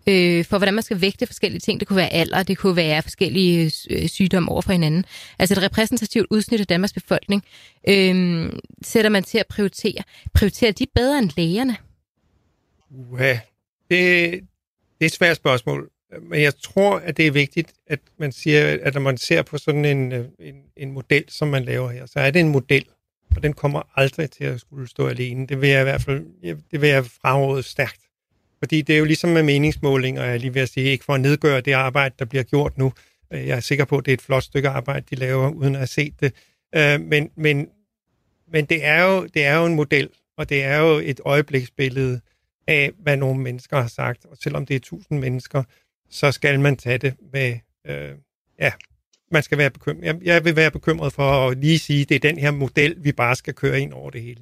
øh, 0.08 0.46
for, 0.46 0.58
hvordan 0.58 0.74
man 0.74 0.84
skal 0.84 1.02
vægte 1.02 1.26
forskellige 1.26 1.60
ting. 1.60 1.80
Det 1.80 1.88
kunne 1.88 1.98
være 1.98 2.14
alder, 2.14 2.44
det 2.44 2.58
kunne 2.58 2.76
være 2.76 3.02
forskellige 3.02 3.72
øh, 3.90 4.08
sygdomme 4.08 4.52
over 4.52 4.62
for 4.62 4.72
hinanden. 4.72 5.06
Altså 5.40 5.56
et 5.56 5.64
repræsentativt 5.64 6.28
udsnit 6.30 6.60
af 6.60 6.68
Danmarks 6.68 6.94
befolkning 6.94 7.44
øh, 7.90 8.50
sætter 8.82 9.10
man 9.10 9.24
til 9.24 9.38
at 9.38 9.48
prioritere. 9.48 10.04
Prioriterer 10.34 10.72
de 10.72 10.86
bedre 10.96 11.20
end 11.20 11.32
lægerne? 11.38 11.78
Ja, 13.20 13.40
det, 13.90 14.32
det 15.00 15.02
er 15.02 15.06
et 15.06 15.12
svært 15.12 15.38
spørgsmål. 15.38 15.90
Men 16.22 16.42
jeg 16.42 16.56
tror, 16.56 16.98
at 16.98 17.18
det 17.18 17.28
er 17.28 17.32
vigtigt, 17.32 17.74
at 17.88 18.00
man 18.18 18.32
siger, 18.32 18.78
at 18.82 18.94
når 18.94 19.02
man 19.02 19.18
ser 19.18 19.42
på 19.42 19.58
sådan 19.58 19.86
en, 19.86 20.12
øh, 20.12 20.26
en, 20.40 20.56
en 20.78 20.92
model, 20.92 21.24
som 21.28 21.48
man 21.48 21.66
laver 21.66 21.90
her, 21.92 22.06
så 22.06 22.20
er 22.20 22.32
det 22.32 22.40
en 22.40 22.50
model, 22.50 22.86
og 23.36 23.44
den 23.44 23.54
kommer 23.54 23.82
aldrig 23.96 24.32
til 24.32 24.44
at 24.44 24.60
skulle 24.60 24.88
stå 24.88 25.08
alene. 25.08 25.48
Det 25.48 25.62
vil 25.62 25.70
jeg 25.70 25.82
i 25.82 25.84
hvert 25.84 26.02
fald 26.02 26.26
det 26.72 26.82
vil 26.82 26.90
jeg 26.90 27.06
fraråde 27.06 27.64
stærkt. 27.64 28.00
Fordi 28.60 28.82
det 28.82 28.96
er 28.96 29.00
jo 29.00 29.06
ligesom 29.06 29.30
med 29.30 29.44
meningsmåling, 29.44 30.20
og 30.20 30.26
jeg 30.26 30.40
lige 30.40 30.54
vil 30.54 30.68
sige, 30.68 30.86
ikke 30.86 31.06
for 31.06 31.14
at 31.14 31.22
nedgøre 31.22 31.62
det 31.62 31.72
arbejde, 31.72 32.16
der 32.20 32.26
bliver 32.26 32.44
gjort 32.44 32.78
nu. 32.78 32.94
Øh, 33.34 33.48
jeg 33.48 33.56
er 33.56 33.60
sikker 33.60 33.86
på, 33.86 33.98
at 33.98 34.06
det 34.06 34.12
er 34.12 34.14
et 34.14 34.22
flot 34.22 34.44
stykke 34.44 34.70
arbejde, 34.70 35.06
de 35.10 35.16
laver, 35.16 35.50
uden 35.50 35.76
at 35.76 35.80
have 35.80 35.88
set 35.88 36.14
det. 36.20 36.34
Øh, 36.76 37.02
men, 37.02 37.30
men, 37.36 37.68
men 38.52 38.66
det, 38.66 38.86
er 38.86 39.04
jo, 39.04 39.26
det 39.26 39.46
er 39.46 39.58
jo 39.58 39.66
en 39.66 39.76
model, 39.76 40.10
og 40.38 40.50
det 40.50 40.64
er 40.64 40.78
jo 40.78 41.00
et 41.04 41.20
øjebliksbillede 41.26 42.22
af, 42.68 42.92
hvad 43.00 43.18
nogle 43.18 43.42
mennesker 43.42 43.82
har 43.82 43.88
sagt. 43.88 44.26
Og 44.26 44.38
selvom 44.38 44.66
det 44.66 44.76
er 44.76 44.80
tusind 44.80 45.20
mennesker, 45.20 45.64
så 46.10 46.32
skal 46.32 46.60
man 46.60 46.78
tage 46.78 46.98
det 46.98 47.14
med, 47.34 47.58
øh, 47.88 48.12
ja, 48.60 48.72
man 49.34 49.44
skal 49.44 49.58
være 49.58 49.70
bekymret. 49.70 50.04
Jeg, 50.04 50.16
jeg 50.24 50.46
vil 50.46 50.56
være 50.56 50.72
bekymret 50.72 51.14
for 51.14 51.48
at 51.50 51.58
lige 51.58 51.80
sige, 51.80 52.02
at 52.02 52.10
det 52.10 52.16
er 52.16 52.20
den 52.20 52.38
her 52.38 52.52
model, 52.52 52.96
vi 52.98 53.12
bare 53.12 53.36
skal 53.36 53.54
køre 53.54 53.82
ind 53.82 53.94
over 53.94 54.10
det 54.10 54.22
hele. 54.22 54.42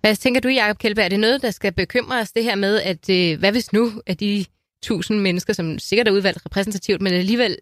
Hvad 0.00 0.16
tænker 0.16 0.40
du, 0.40 0.48
Jacob 0.48 0.78
Kjellberg? 0.78 1.04
Er 1.04 1.08
det 1.08 1.20
noget, 1.20 1.42
der 1.42 1.50
skal 1.50 1.72
bekymre 1.72 2.20
os, 2.20 2.32
det 2.32 2.44
her 2.44 2.54
med, 2.54 2.80
at 2.80 3.10
øh, 3.10 3.38
hvad 3.38 3.52
hvis 3.52 3.72
nu, 3.72 3.92
at 4.06 4.20
de 4.20 4.44
tusind 4.82 5.20
mennesker, 5.20 5.52
som 5.52 5.78
sikkert 5.78 6.08
er 6.08 6.12
udvalgt 6.12 6.46
repræsentativt, 6.46 7.02
men 7.02 7.12
alligevel 7.12 7.58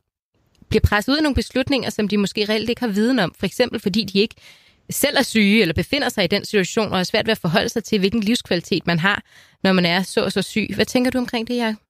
bliver 0.69 0.81
presset 0.81 1.13
ud 1.13 1.17
af 1.17 1.23
nogle 1.23 1.35
beslutninger, 1.35 1.91
som 1.91 2.09
de 2.09 2.19
måske 2.19 2.45
reelt 2.45 2.71
ikke 2.71 2.81
har 2.81 2.89
viden 2.89 3.19
om, 3.19 3.35
for 3.39 3.47
eksempel 3.47 3.81
fordi 3.81 4.05
de 4.05 4.19
ikke 4.19 4.35
selv 4.91 5.17
er 5.17 5.23
syge 5.23 5.61
eller 5.61 5.75
befinder 5.75 6.09
sig 6.09 6.25
i 6.25 6.27
den 6.27 6.45
situation, 6.45 6.93
og 6.93 6.99
er 6.99 7.05
svært 7.05 7.27
ved 7.27 7.33
at 7.33 7.39
forholde 7.39 7.69
sig 7.69 7.85
til, 7.85 7.99
hvilken 7.99 8.21
livskvalitet 8.21 8.87
man 8.87 8.99
har, 8.99 9.23
når 9.63 9.73
man 9.73 9.87
er 9.87 10.03
så 10.03 10.25
og 10.25 10.33
så 10.33 10.43
syg. 10.43 10.69
Hvad 10.75 10.87
tænker 10.87 11.11
du 11.11 11.19
omkring 11.19 11.49
det, 11.49 11.57
Jacob? 11.57 11.83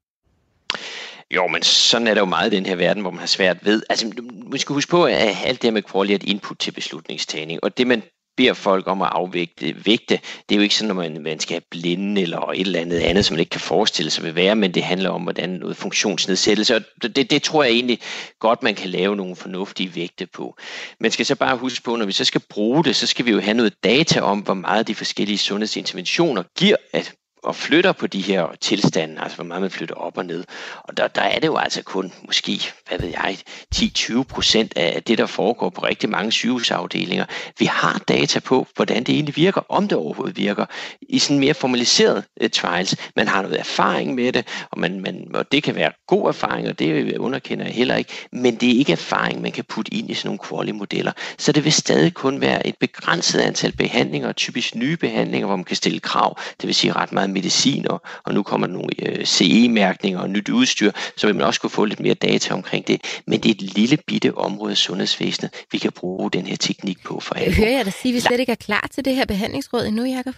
Jo, 1.35 1.47
men 1.47 1.63
sådan 1.63 2.07
er 2.07 2.15
der 2.15 2.21
jo 2.21 2.27
meget 2.27 2.53
i 2.53 2.57
den 2.57 2.67
her 2.67 2.77
verden, 2.77 3.03
hvor 3.03 3.11
man 3.11 3.21
har 3.21 3.27
svært 3.27 3.65
ved. 3.65 3.83
Altså, 3.89 4.13
man 4.51 4.59
skal 4.59 4.75
huske 4.75 4.91
på, 4.91 5.05
at 5.05 5.37
alt 5.45 5.63
det 5.63 5.69
her 5.69 5.73
med 5.73 5.83
quality 5.83 6.13
er 6.13 6.17
et 6.17 6.23
input 6.23 6.59
til 6.59 6.73
beslutningstagning, 6.73 7.65
og 7.65 7.79
det 7.79 7.87
man 7.87 8.03
beder 8.39 8.55
folk 8.55 8.89
om 8.89 9.03
at 9.03 9.09
afvægte 9.13 9.87
vægte. 9.87 10.21
Det 10.49 10.55
er 10.55 10.57
jo 10.57 10.63
ikke 10.63 10.75
sådan, 10.75 10.91
at 10.91 10.97
man, 10.97 11.23
man 11.23 11.41
skal 11.41 11.55
have 11.55 11.63
blinde 11.71 12.23
eller 12.23 12.51
et 12.51 12.61
eller 12.61 12.81
andet 12.81 12.99
andet, 12.99 13.25
som 13.25 13.35
man 13.35 13.41
ikke 13.41 13.51
kan 13.51 13.61
forestille 13.61 14.11
sig 14.11 14.25
vil 14.25 14.35
være, 14.35 14.55
men 14.55 14.75
det 14.75 14.83
handler 14.83 15.11
om, 15.11 15.23
hvordan 15.23 15.49
noget 15.49 15.77
funktionsnedsættelse, 15.77 16.77
og 16.77 16.83
det, 17.03 17.31
det 17.31 17.43
tror 17.43 17.65
jeg 17.65 17.73
egentlig 17.73 18.01
godt, 18.41 18.63
man 18.63 18.75
kan 18.75 18.91
lave 18.91 19.17
nogle 19.17 19.37
fornuftige 19.37 19.95
vægte 19.95 20.27
på. 20.27 20.57
Man 21.01 21.11
skal 21.11 21.27
så 21.27 21.37
bare 21.37 21.57
huske 21.57 21.85
på, 21.85 21.97
når 21.97 22.07
vi 22.07 22.13
så 22.13 22.25
skal 22.25 22.41
bruge 22.51 22.85
det, 22.85 22.97
så 22.97 23.07
skal 23.07 23.25
vi 23.25 23.31
jo 23.31 23.41
have 23.41 23.55
noget 23.55 23.85
data 23.85 24.21
om, 24.21 24.39
hvor 24.39 24.55
meget 24.55 24.89
de 24.89 24.95
forskellige 24.95 25.39
sundhedsinterventioner 25.39 26.43
giver 26.59 26.77
at 26.93 27.15
og 27.43 27.57
flytter 27.57 27.93
på 27.93 28.07
de 28.07 28.21
her 28.21 28.47
tilstande, 28.61 29.21
altså 29.21 29.37
hvor 29.37 29.45
meget 29.45 29.63
man 29.63 29.71
flytter 29.71 29.95
op 29.95 30.19
og 30.19 30.27
ned. 30.27 30.45
Og 30.85 30.97
der, 30.97 31.09
der 31.09 31.23
er 31.23 31.39
det 31.39 31.47
jo 31.47 31.57
altså 31.57 31.83
kun 31.83 32.13
måske, 32.27 32.61
hvad 32.89 32.99
ved 32.99 33.09
jeg, 33.09 33.37
10-20 33.75 34.23
procent 34.23 34.73
af 34.77 35.03
det, 35.03 35.19
der 35.19 35.27
foregår 35.27 35.71
på 35.71 35.81
rigtig 35.81 36.11
mange 36.11 36.33
sygehusafdelinger. 36.33 37.25
Vi 37.59 37.65
har 37.65 38.03
data 38.09 38.41
på, 38.41 38.67
hvordan 38.77 39.05
det 39.05 39.15
egentlig 39.15 39.37
virker, 39.37 39.61
om 39.69 39.89
det 39.89 39.99
overhovedet 39.99 40.37
virker, 40.37 40.67
i 41.09 41.19
sådan 41.19 41.41
mere 41.41 41.55
formaliseret 41.55 42.25
uh, 42.43 42.51
trials. 42.51 42.97
Man 43.17 43.29
har 43.29 43.43
noget 43.43 43.59
erfaring 43.59 44.15
med 44.15 44.33
det, 44.33 44.47
og, 44.71 44.81
man, 44.81 45.01
man, 45.01 45.31
og 45.35 45.53
det 45.53 45.63
kan 45.63 45.75
være 45.75 45.93
god 46.07 46.29
erfaring, 46.29 46.69
og 46.69 46.79
det 46.79 47.19
underkender 47.19 47.65
jeg 47.65 47.75
heller 47.75 47.97
ikke, 47.97 48.13
men 48.33 48.55
det 48.55 48.71
er 48.75 48.79
ikke 48.79 48.93
erfaring, 48.93 49.41
man 49.41 49.53
kan 49.53 49.65
putte 49.65 49.95
ind 49.95 50.11
i 50.11 50.15
sådan 50.15 50.29
nogle 50.29 50.39
quality-modeller. 50.49 51.13
Så 51.39 51.53
det 51.53 51.65
vil 51.65 51.73
stadig 51.73 52.15
kun 52.15 52.41
være 52.41 52.67
et 52.67 52.75
begrænset 52.81 53.41
antal 53.41 53.73
behandlinger, 53.73 54.33
typisk 54.33 54.75
nye 54.75 54.97
behandlinger, 54.97 55.47
hvor 55.47 55.57
man 55.57 55.65
kan 55.65 55.77
stille 55.77 56.01
krav, 56.01 56.39
det 56.61 56.67
vil 56.67 56.75
sige 56.75 56.93
ret 56.93 57.13
meget 57.13 57.28
meget 57.29 57.35
medicin, 57.35 57.89
og, 57.89 58.03
og 58.25 58.35
nu 58.35 58.43
kommer 58.43 58.67
der 58.67 58.75
nogle 58.75 58.91
øh, 59.09 59.25
CE-mærkninger 59.25 60.21
og 60.21 60.31
nyt 60.31 60.49
udstyr, 60.49 60.91
så 61.17 61.27
vil 61.27 61.37
man 61.37 61.47
også 61.47 61.61
kunne 61.61 61.71
få 61.71 61.85
lidt 61.85 62.01
mere 62.01 62.15
data 62.15 62.55
omkring 62.55 62.87
det. 62.87 63.21
Men 63.27 63.41
det 63.41 63.49
er 63.49 63.55
et 63.55 63.63
lille 63.63 63.99
bitte 64.07 64.35
område 64.35 64.71
af 64.71 64.77
sundhedsvæsenet, 64.77 65.51
vi 65.73 65.79
kan 65.79 65.93
bruge 65.93 66.31
den 66.31 66.47
her 66.47 66.57
teknik 66.57 66.99
på 67.05 67.21
for 67.21 67.35
alle. 67.35 67.55
Hører 67.55 67.77
jeg 67.77 67.85
dig 67.85 67.93
sige, 67.93 68.13
at 68.13 68.15
vi 68.15 68.21
slet 68.21 68.41
ikke 68.41 68.53
er 68.53 68.57
klar 68.57 68.89
til 68.95 69.05
det 69.05 69.15
her 69.15 69.27
behandlingsråd 69.27 69.87
endnu, 69.87 70.05
Jacob? 70.05 70.35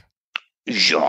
Jo, 0.93 1.03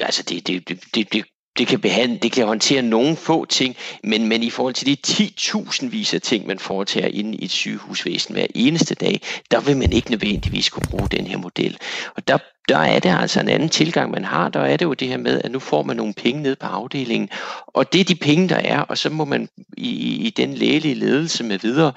altså 0.00 0.22
det, 0.22 0.46
det, 0.46 0.68
det, 0.68 1.12
det, 1.12 1.24
det 1.58 1.66
kan, 1.66 1.80
behandle, 1.80 2.18
det 2.18 2.32
kan 2.32 2.46
håndtere 2.46 2.82
nogle 2.82 3.16
få 3.16 3.44
ting, 3.44 3.76
men, 4.04 4.28
men 4.28 4.42
i 4.42 4.50
forhold 4.50 4.74
til 4.74 4.86
de 4.86 4.96
10.000 5.06 5.88
vis 5.88 6.14
af 6.14 6.22
ting, 6.22 6.46
man 6.46 6.58
foretager 6.58 7.08
inde 7.08 7.34
i 7.34 7.44
et 7.44 7.50
sygehusvæsen 7.50 8.34
hver 8.34 8.46
eneste 8.54 8.94
dag, 8.94 9.20
der 9.50 9.60
vil 9.60 9.76
man 9.76 9.92
ikke 9.92 10.10
nødvendigvis 10.10 10.68
kunne 10.68 10.86
bruge 10.90 11.08
den 11.10 11.26
her 11.26 11.36
model. 11.36 11.78
Og 12.16 12.28
der, 12.28 12.38
der 12.68 12.78
er 12.78 12.98
det 12.98 13.16
altså 13.20 13.40
en 13.40 13.48
anden 13.48 13.68
tilgang, 13.68 14.10
man 14.10 14.24
har. 14.24 14.48
Der 14.48 14.60
er 14.60 14.76
det 14.76 14.84
jo 14.84 14.94
det 14.94 15.08
her 15.08 15.16
med, 15.16 15.40
at 15.44 15.50
nu 15.50 15.58
får 15.58 15.82
man 15.82 15.96
nogle 15.96 16.14
penge 16.14 16.42
ned 16.42 16.56
på 16.56 16.66
afdelingen, 16.66 17.28
og 17.66 17.92
det 17.92 18.00
er 18.00 18.04
de 18.04 18.14
penge, 18.14 18.48
der 18.48 18.56
er, 18.56 18.80
og 18.80 18.98
så 18.98 19.10
må 19.10 19.24
man 19.24 19.48
i, 19.76 19.90
i 20.26 20.30
den 20.30 20.54
lægelige 20.54 20.94
ledelse 20.94 21.44
med 21.44 21.58
videre 21.58 21.92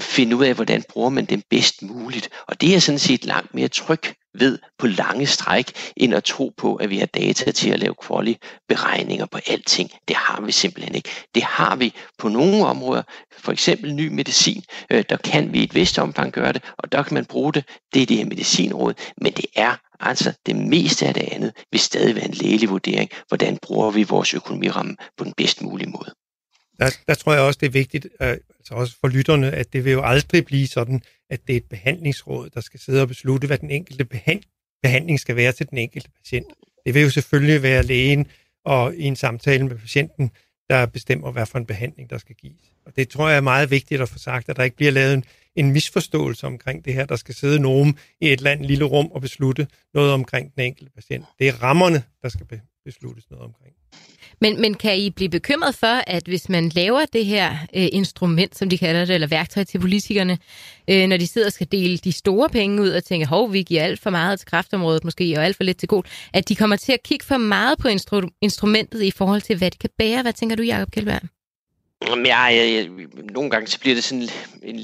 finde 0.00 0.36
ud 0.36 0.44
af, 0.44 0.54
hvordan 0.54 0.84
bruger 0.88 1.10
man 1.10 1.24
den 1.24 1.42
bedst 1.50 1.82
muligt. 1.82 2.28
Og 2.46 2.60
det 2.60 2.74
er 2.74 2.78
sådan 2.78 2.98
set 2.98 3.24
langt 3.24 3.54
mere 3.54 3.68
tryg 3.68 4.02
ved 4.34 4.58
på 4.78 4.86
lange 4.86 5.26
stræk, 5.26 5.72
end 5.96 6.14
at 6.14 6.24
tro 6.24 6.52
på, 6.56 6.74
at 6.74 6.90
vi 6.90 6.98
har 6.98 7.06
data 7.06 7.50
til 7.50 7.70
at 7.70 7.78
lave 7.78 7.94
quality-beregninger 8.06 9.26
på 9.26 9.38
alting. 9.46 9.90
Det 10.08 10.16
har 10.16 10.40
vi 10.40 10.52
simpelthen 10.52 10.94
ikke. 10.94 11.10
Det 11.34 11.42
har 11.42 11.76
vi 11.76 11.94
på 12.18 12.28
nogle 12.28 12.66
områder, 12.66 13.02
for 13.32 13.52
eksempel 13.52 13.94
ny 13.94 14.08
medicin, 14.08 14.62
øh, 14.90 15.04
der 15.08 15.16
kan 15.16 15.52
vi 15.52 15.60
i 15.60 15.64
et 15.64 15.74
vist 15.74 15.98
omfang 15.98 16.32
gøre 16.32 16.52
det, 16.52 16.62
og 16.78 16.92
der 16.92 17.02
kan 17.02 17.14
man 17.14 17.24
bruge 17.24 17.52
det. 17.52 17.64
Det 17.94 18.02
er 18.02 18.06
det 18.06 18.16
her 18.16 18.24
medicinråd, 18.24 18.94
men 19.20 19.32
det 19.32 19.46
er 19.56 19.74
altså 20.00 20.32
det 20.46 20.56
meste 20.56 21.06
af 21.06 21.14
det 21.14 21.28
andet 21.32 21.52
vil 21.70 21.80
stadig 21.80 22.14
være 22.14 22.24
en 22.24 22.34
lægelig 22.34 22.70
vurdering. 22.70 23.10
Hvordan 23.28 23.58
bruger 23.62 23.90
vi 23.90 24.02
vores 24.02 24.34
økonomiramme 24.34 24.96
på 25.16 25.24
den 25.24 25.32
bedst 25.36 25.62
mulige 25.62 25.90
måde? 25.90 26.19
Der, 26.80 26.90
der 27.08 27.14
tror 27.14 27.32
jeg 27.32 27.42
også, 27.42 27.58
det 27.60 27.66
er 27.66 27.70
vigtigt, 27.70 28.08
øh, 28.20 28.28
altså 28.28 28.74
også 28.74 28.96
for 29.00 29.08
lytterne, 29.08 29.50
at 29.50 29.72
det 29.72 29.84
vil 29.84 29.92
jo 29.92 30.02
aldrig 30.04 30.44
blive 30.44 30.66
sådan, 30.66 31.02
at 31.30 31.40
det 31.46 31.52
er 31.52 31.56
et 31.56 31.64
behandlingsråd, 31.64 32.50
der 32.50 32.60
skal 32.60 32.80
sidde 32.80 33.02
og 33.02 33.08
beslutte, 33.08 33.46
hvad 33.46 33.58
den 33.58 33.70
enkelte 33.70 34.04
behandling 34.82 35.20
skal 35.20 35.36
være 35.36 35.52
til 35.52 35.70
den 35.70 35.78
enkelte 35.78 36.10
patient. 36.10 36.46
Det 36.86 36.94
vil 36.94 37.02
jo 37.02 37.10
selvfølgelig 37.10 37.62
være 37.62 37.82
lægen 37.82 38.26
og 38.64 38.94
i 38.94 39.04
en 39.04 39.16
samtale 39.16 39.66
med 39.66 39.76
patienten, 39.76 40.30
der 40.70 40.86
bestemmer, 40.86 41.32
hvad 41.32 41.46
for 41.46 41.58
en 41.58 41.66
behandling, 41.66 42.10
der 42.10 42.18
skal 42.18 42.36
gives. 42.36 42.72
Og 42.86 42.96
det 42.96 43.08
tror 43.08 43.28
jeg 43.28 43.36
er 43.36 43.40
meget 43.40 43.70
vigtigt 43.70 44.00
at 44.00 44.08
få 44.08 44.18
sagt, 44.18 44.48
at 44.48 44.56
der 44.56 44.62
ikke 44.62 44.76
bliver 44.76 44.92
lavet 44.92 45.14
en, 45.14 45.24
en 45.56 45.72
misforståelse 45.72 46.46
omkring 46.46 46.84
det 46.84 46.94
her. 46.94 47.06
Der 47.06 47.16
skal 47.16 47.34
sidde 47.34 47.60
nogen 47.60 47.98
i 48.20 48.26
et 48.26 48.32
eller 48.32 48.50
andet 48.50 48.66
lille 48.66 48.84
rum 48.84 49.06
og 49.06 49.20
beslutte 49.20 49.66
noget 49.94 50.12
omkring 50.12 50.54
den 50.54 50.62
enkelte 50.62 50.92
patient. 50.92 51.24
Det 51.38 51.48
er 51.48 51.62
rammerne, 51.62 52.02
der 52.22 52.28
skal 52.28 52.60
besluttes 52.84 53.30
noget 53.30 53.44
omkring. 53.44 53.74
Men, 54.40 54.60
men 54.60 54.74
kan 54.74 54.98
I 54.98 55.10
blive 55.10 55.28
bekymret 55.28 55.74
for, 55.74 56.02
at 56.06 56.22
hvis 56.26 56.48
man 56.48 56.68
laver 56.68 57.04
det 57.12 57.26
her 57.26 57.50
øh, 57.50 57.88
instrument, 57.92 58.58
som 58.58 58.68
de 58.68 58.78
kalder 58.78 59.04
det, 59.04 59.14
eller 59.14 59.26
værktøj 59.26 59.64
til 59.64 59.78
politikerne, 59.78 60.38
øh, 60.88 61.06
når 61.06 61.16
de 61.16 61.26
sidder 61.26 61.46
og 61.46 61.52
skal 61.52 61.66
dele 61.72 61.98
de 61.98 62.12
store 62.12 62.48
penge 62.48 62.82
ud 62.82 62.88
og 62.88 63.04
tænker, 63.04 63.26
hov, 63.26 63.52
vi 63.52 63.62
giver 63.62 63.82
alt 63.82 64.00
for 64.00 64.10
meget 64.10 64.38
til 64.38 64.48
kraftområdet 64.48 65.04
måske, 65.04 65.34
og 65.36 65.44
alt 65.44 65.56
for 65.56 65.64
lidt 65.64 65.78
til 65.78 65.88
god, 65.88 66.02
at 66.32 66.48
de 66.48 66.56
kommer 66.56 66.76
til 66.76 66.92
at 66.92 67.02
kigge 67.02 67.24
for 67.24 67.36
meget 67.36 67.78
på 67.78 67.88
instru- 67.88 68.38
instrumentet 68.40 69.02
i 69.02 69.10
forhold 69.10 69.40
til, 69.40 69.56
hvad 69.56 69.70
det 69.70 69.78
kan 69.78 69.90
bære? 69.98 70.22
Hvad 70.22 70.32
tænker 70.32 70.56
du, 70.56 70.62
Jacob 70.62 70.90
Kjellberg? 70.90 71.20
Jamen, 72.08 72.26
jeg, 72.26 72.52
jeg, 72.54 72.74
jeg, 72.74 73.06
nogle 73.30 73.50
gange 73.50 73.66
så 73.66 73.80
bliver 73.80 73.94
det 73.94 74.04
sådan 74.04 74.28
en 74.62 74.80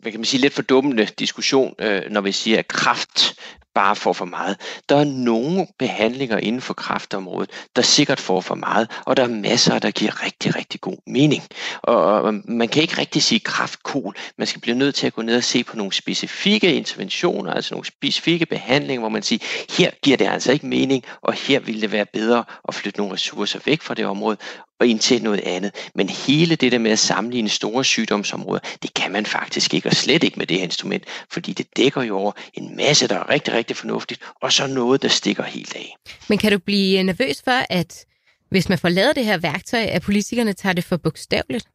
hvad 0.00 0.12
kan 0.12 0.20
man 0.20 0.24
sige, 0.24 0.40
lidt 0.40 0.54
fordummende 0.54 1.04
diskussion, 1.04 1.74
øh, 1.78 2.02
når 2.10 2.20
vi 2.20 2.32
siger, 2.32 2.58
at 2.58 2.68
kraft 2.68 3.34
bare 3.74 3.96
får 3.96 4.12
for 4.12 4.24
meget. 4.24 4.56
Der 4.88 4.96
er 4.96 5.04
nogle 5.04 5.66
behandlinger 5.78 6.38
inden 6.38 6.60
for 6.60 6.74
kraftområdet, 6.74 7.50
der 7.76 7.82
sikkert 7.82 8.20
får 8.20 8.40
for 8.40 8.54
meget, 8.54 8.90
og 9.06 9.16
der 9.16 9.22
er 9.22 9.28
masser, 9.28 9.78
der 9.78 9.90
giver 9.90 10.24
rigtig, 10.24 10.56
rigtig 10.56 10.80
god 10.80 10.96
mening. 11.06 11.42
Og 11.82 12.34
man 12.34 12.68
kan 12.68 12.82
ikke 12.82 12.98
rigtig 12.98 13.22
sige 13.22 13.40
kraftkol. 13.40 14.14
Man 14.38 14.46
skal 14.46 14.60
blive 14.60 14.76
nødt 14.76 14.94
til 14.94 15.06
at 15.06 15.14
gå 15.14 15.22
ned 15.22 15.36
og 15.36 15.44
se 15.44 15.64
på 15.64 15.76
nogle 15.76 15.92
specifikke 15.92 16.74
interventioner, 16.74 17.52
altså 17.52 17.74
nogle 17.74 17.86
specifikke 17.86 18.46
behandlinger, 18.46 19.00
hvor 19.00 19.08
man 19.08 19.22
siger, 19.22 19.38
her 19.78 19.90
giver 20.02 20.16
det 20.16 20.28
altså 20.28 20.52
ikke 20.52 20.66
mening, 20.66 21.04
og 21.22 21.32
her 21.32 21.60
ville 21.60 21.80
det 21.80 21.92
være 21.92 22.06
bedre 22.06 22.44
at 22.68 22.74
flytte 22.74 22.98
nogle 22.98 23.14
ressourcer 23.14 23.60
væk 23.64 23.82
fra 23.82 23.94
det 23.94 24.06
område, 24.06 24.36
og 24.82 24.86
ind 24.86 25.00
til 25.00 25.22
noget 25.22 25.40
andet. 25.40 25.74
Men 25.94 26.08
hele 26.08 26.56
det 26.56 26.72
der 26.72 26.78
med 26.78 26.90
at 26.90 26.98
sammenligne 26.98 27.48
store 27.48 27.84
sygdomsområder, 27.84 28.60
det 28.82 28.94
kan 28.94 29.12
man 29.12 29.26
faktisk 29.26 29.74
ikke, 29.74 29.88
og 29.88 29.94
slet 29.94 30.24
ikke 30.24 30.38
med 30.38 30.46
det 30.46 30.56
her 30.56 30.64
instrument, 30.64 31.04
fordi 31.30 31.52
det 31.52 31.66
dækker 31.76 32.02
jo 32.02 32.16
over 32.16 32.32
en 32.54 32.76
masse, 32.76 33.08
der 33.08 33.16
er 33.16 33.30
rigtig, 33.30 33.54
rigtig 33.54 33.76
fornuftigt, 33.76 34.20
og 34.40 34.52
så 34.52 34.66
noget, 34.66 35.02
der 35.02 35.08
stikker 35.08 35.42
helt 35.42 35.76
af. 35.76 35.96
Men 36.28 36.38
kan 36.38 36.52
du 36.52 36.58
blive 36.58 36.98
øh, 36.98 37.04
nervøs 37.04 37.42
for, 37.44 37.66
at 37.70 38.04
hvis 38.50 38.68
man 38.68 38.78
får 38.78 38.88
lavet 38.88 39.16
det 39.16 39.24
her 39.24 39.38
værktøj, 39.38 39.80
at 39.80 40.02
politikerne 40.02 40.52
tager 40.52 40.72
det 40.72 40.84
for 40.84 40.96
bogstaveligt? 40.96 41.66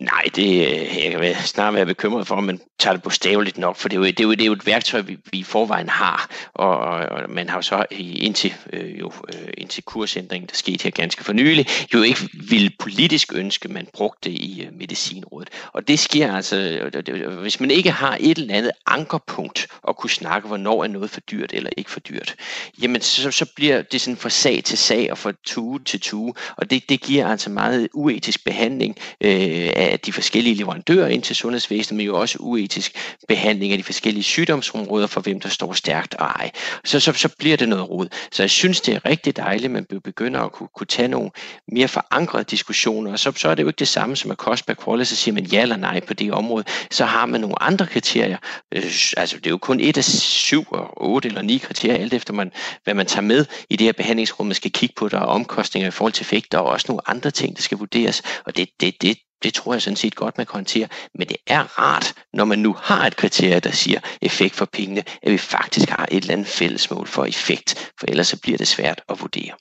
Nej, 0.00 0.22
det 0.36 0.66
øh, 0.66 1.04
jeg 1.04 1.10
kan 1.10 1.20
være, 1.20 1.34
snart 1.34 1.74
være 1.74 1.86
bekymret 1.86 2.26
for, 2.26 2.34
om 2.34 2.44
man 2.44 2.60
tager 2.78 2.94
det 2.94 3.02
bogstaveligt 3.02 3.58
nok, 3.58 3.76
for 3.76 3.88
det 3.88 3.96
er 3.96 4.00
jo, 4.00 4.06
det 4.06 4.20
er 4.20 4.24
jo, 4.24 4.30
det 4.30 4.40
er 4.40 4.46
jo 4.46 4.52
et 4.52 4.66
værktøj, 4.66 5.00
vi, 5.00 5.18
vi 5.32 5.38
i 5.38 5.42
forvejen 5.42 5.88
har, 5.88 6.30
og, 6.54 6.78
og 6.78 7.30
man 7.30 7.48
har 7.48 7.56
jo 7.56 7.62
så 7.62 7.84
indtil, 7.90 8.54
øh, 8.72 9.00
jo, 9.00 9.12
øh, 9.28 9.48
indtil 9.58 9.82
kursændringen, 9.82 10.48
der 10.48 10.54
skete 10.54 10.84
her 10.84 10.90
ganske 10.90 11.24
for 11.24 11.32
nylig, 11.32 11.66
jo 11.94 12.02
ikke 12.02 12.20
ville 12.48 12.70
politisk 12.78 13.32
ønske, 13.34 13.68
man 13.68 13.88
brugte 13.92 14.30
det 14.30 14.38
i 14.38 14.62
øh, 14.62 14.78
medicinrådet. 14.78 15.48
Og 15.72 15.88
det 15.88 15.98
sker 15.98 16.34
altså, 16.34 16.90
hvis 17.40 17.60
man 17.60 17.70
ikke 17.70 17.90
har 17.90 18.16
et 18.20 18.38
eller 18.38 18.54
andet 18.54 18.72
ankerpunkt 18.86 19.66
at 19.88 19.96
kunne 19.96 20.10
snakke, 20.10 20.48
hvornår 20.48 20.84
er 20.84 20.88
noget 20.88 21.10
for 21.10 21.20
dyrt 21.20 21.52
eller 21.52 21.70
ikke 21.76 21.90
for 21.90 22.00
dyrt, 22.00 22.34
jamen 22.82 23.00
så, 23.00 23.30
så 23.30 23.46
bliver 23.56 23.82
det 23.82 24.00
sådan 24.00 24.16
fra 24.16 24.30
sag 24.30 24.64
til 24.64 24.78
sag 24.78 25.10
og 25.10 25.18
fra 25.18 25.32
tue 25.44 25.84
til 25.84 26.00
tue, 26.00 26.34
og 26.56 26.70
det, 26.70 26.88
det 26.88 27.00
giver 27.00 27.28
altså 27.28 27.50
meget 27.50 27.88
uetisk 27.94 28.44
behandling 28.44 28.96
øh, 29.20 29.70
af 29.90 30.00
de 30.00 30.12
forskellige 30.12 30.54
leverandører 30.54 31.08
ind 31.08 31.22
til 31.22 31.36
sundhedsvæsenet, 31.36 31.96
men 31.96 32.06
jo 32.06 32.20
også 32.20 32.38
uetisk 32.40 32.96
behandling 33.28 33.72
af 33.72 33.78
de 33.78 33.84
forskellige 33.84 34.22
sygdomsområder, 34.22 35.06
for 35.06 35.20
hvem 35.20 35.40
der 35.40 35.48
står 35.48 35.72
stærkt 35.72 36.14
og 36.14 36.26
ej. 36.26 36.50
Så, 36.84 37.00
så, 37.00 37.12
så 37.12 37.28
bliver 37.38 37.56
det 37.56 37.68
noget 37.68 37.90
rod. 37.90 38.08
Så 38.32 38.42
jeg 38.42 38.50
synes, 38.50 38.80
det 38.80 38.94
er 38.94 39.06
rigtig 39.06 39.36
dejligt, 39.36 39.64
at 39.64 39.70
man 39.70 39.86
begynder 40.04 40.40
at 40.40 40.52
kunne, 40.52 40.68
kunne 40.74 40.86
tage 40.86 41.08
nogle 41.08 41.30
mere 41.72 41.88
forankrede 41.88 42.44
diskussioner, 42.44 43.12
og 43.12 43.18
så, 43.18 43.32
så 43.36 43.48
er 43.48 43.54
det 43.54 43.62
jo 43.62 43.68
ikke 43.68 43.78
det 43.78 43.88
samme 43.88 44.16
som 44.16 44.30
at 44.30 44.36
cost 44.36 44.66
per 44.66 44.74
quality, 44.84 45.10
så 45.10 45.16
siger 45.16 45.34
man 45.34 45.44
ja 45.44 45.62
eller 45.62 45.76
nej 45.76 46.00
på 46.00 46.14
det 46.14 46.32
område. 46.32 46.64
Så 46.90 47.04
har 47.04 47.26
man 47.26 47.40
nogle 47.40 47.62
andre 47.62 47.86
kriterier. 47.86 48.38
Øh, 48.74 48.84
altså, 49.16 49.36
det 49.36 49.46
er 49.46 49.50
jo 49.50 49.58
kun 49.58 49.80
et 49.80 49.96
af 49.96 50.04
syv 50.04 50.64
og 50.70 51.10
otte 51.10 51.28
eller 51.28 51.42
ni 51.42 51.58
kriterier, 51.58 51.98
alt 51.98 52.14
efter 52.14 52.32
man, 52.32 52.52
hvad 52.84 52.94
man 52.94 53.06
tager 53.06 53.22
med 53.22 53.46
i 53.70 53.76
det 53.76 53.84
her 53.84 53.92
behandlingsrum, 53.92 54.46
man 54.46 54.54
skal 54.54 54.72
kigge 54.72 54.94
på, 54.96 55.08
der 55.08 55.18
er 55.18 55.24
omkostninger 55.24 55.88
i 55.88 55.90
forhold 55.90 56.12
til 56.12 56.22
effekter, 56.22 56.58
og 56.58 56.66
også 56.66 56.86
nogle 56.88 57.08
andre 57.08 57.30
ting, 57.30 57.56
der 57.56 57.62
skal 57.62 57.78
vurderes. 57.78 58.22
Og 58.46 58.56
det, 58.56 58.68
det, 58.80 59.02
det, 59.02 59.18
det 59.44 59.54
tror 59.54 59.74
jeg 59.74 59.82
sådan 59.82 59.96
set 59.96 60.14
godt, 60.14 60.38
man 60.38 60.46
kan 60.46 60.54
håndtere. 60.54 60.88
Men 61.14 61.28
det 61.28 61.36
er 61.46 61.78
rart, 61.78 62.14
når 62.32 62.44
man 62.44 62.58
nu 62.58 62.76
har 62.82 63.06
et 63.06 63.16
kriterie, 63.16 63.60
der 63.60 63.70
siger 63.70 64.00
effekt 64.22 64.54
for 64.54 64.68
pengene, 64.72 65.04
at 65.22 65.32
vi 65.32 65.38
faktisk 65.38 65.88
har 65.88 66.08
et 66.10 66.16
eller 66.16 66.32
andet 66.32 66.46
fællesmål 66.46 67.06
for 67.06 67.24
effekt, 67.24 67.92
for 68.00 68.06
ellers 68.06 68.28
så 68.28 68.40
bliver 68.40 68.58
det 68.58 68.68
svært 68.68 69.02
at 69.08 69.20
vurdere. 69.20 69.52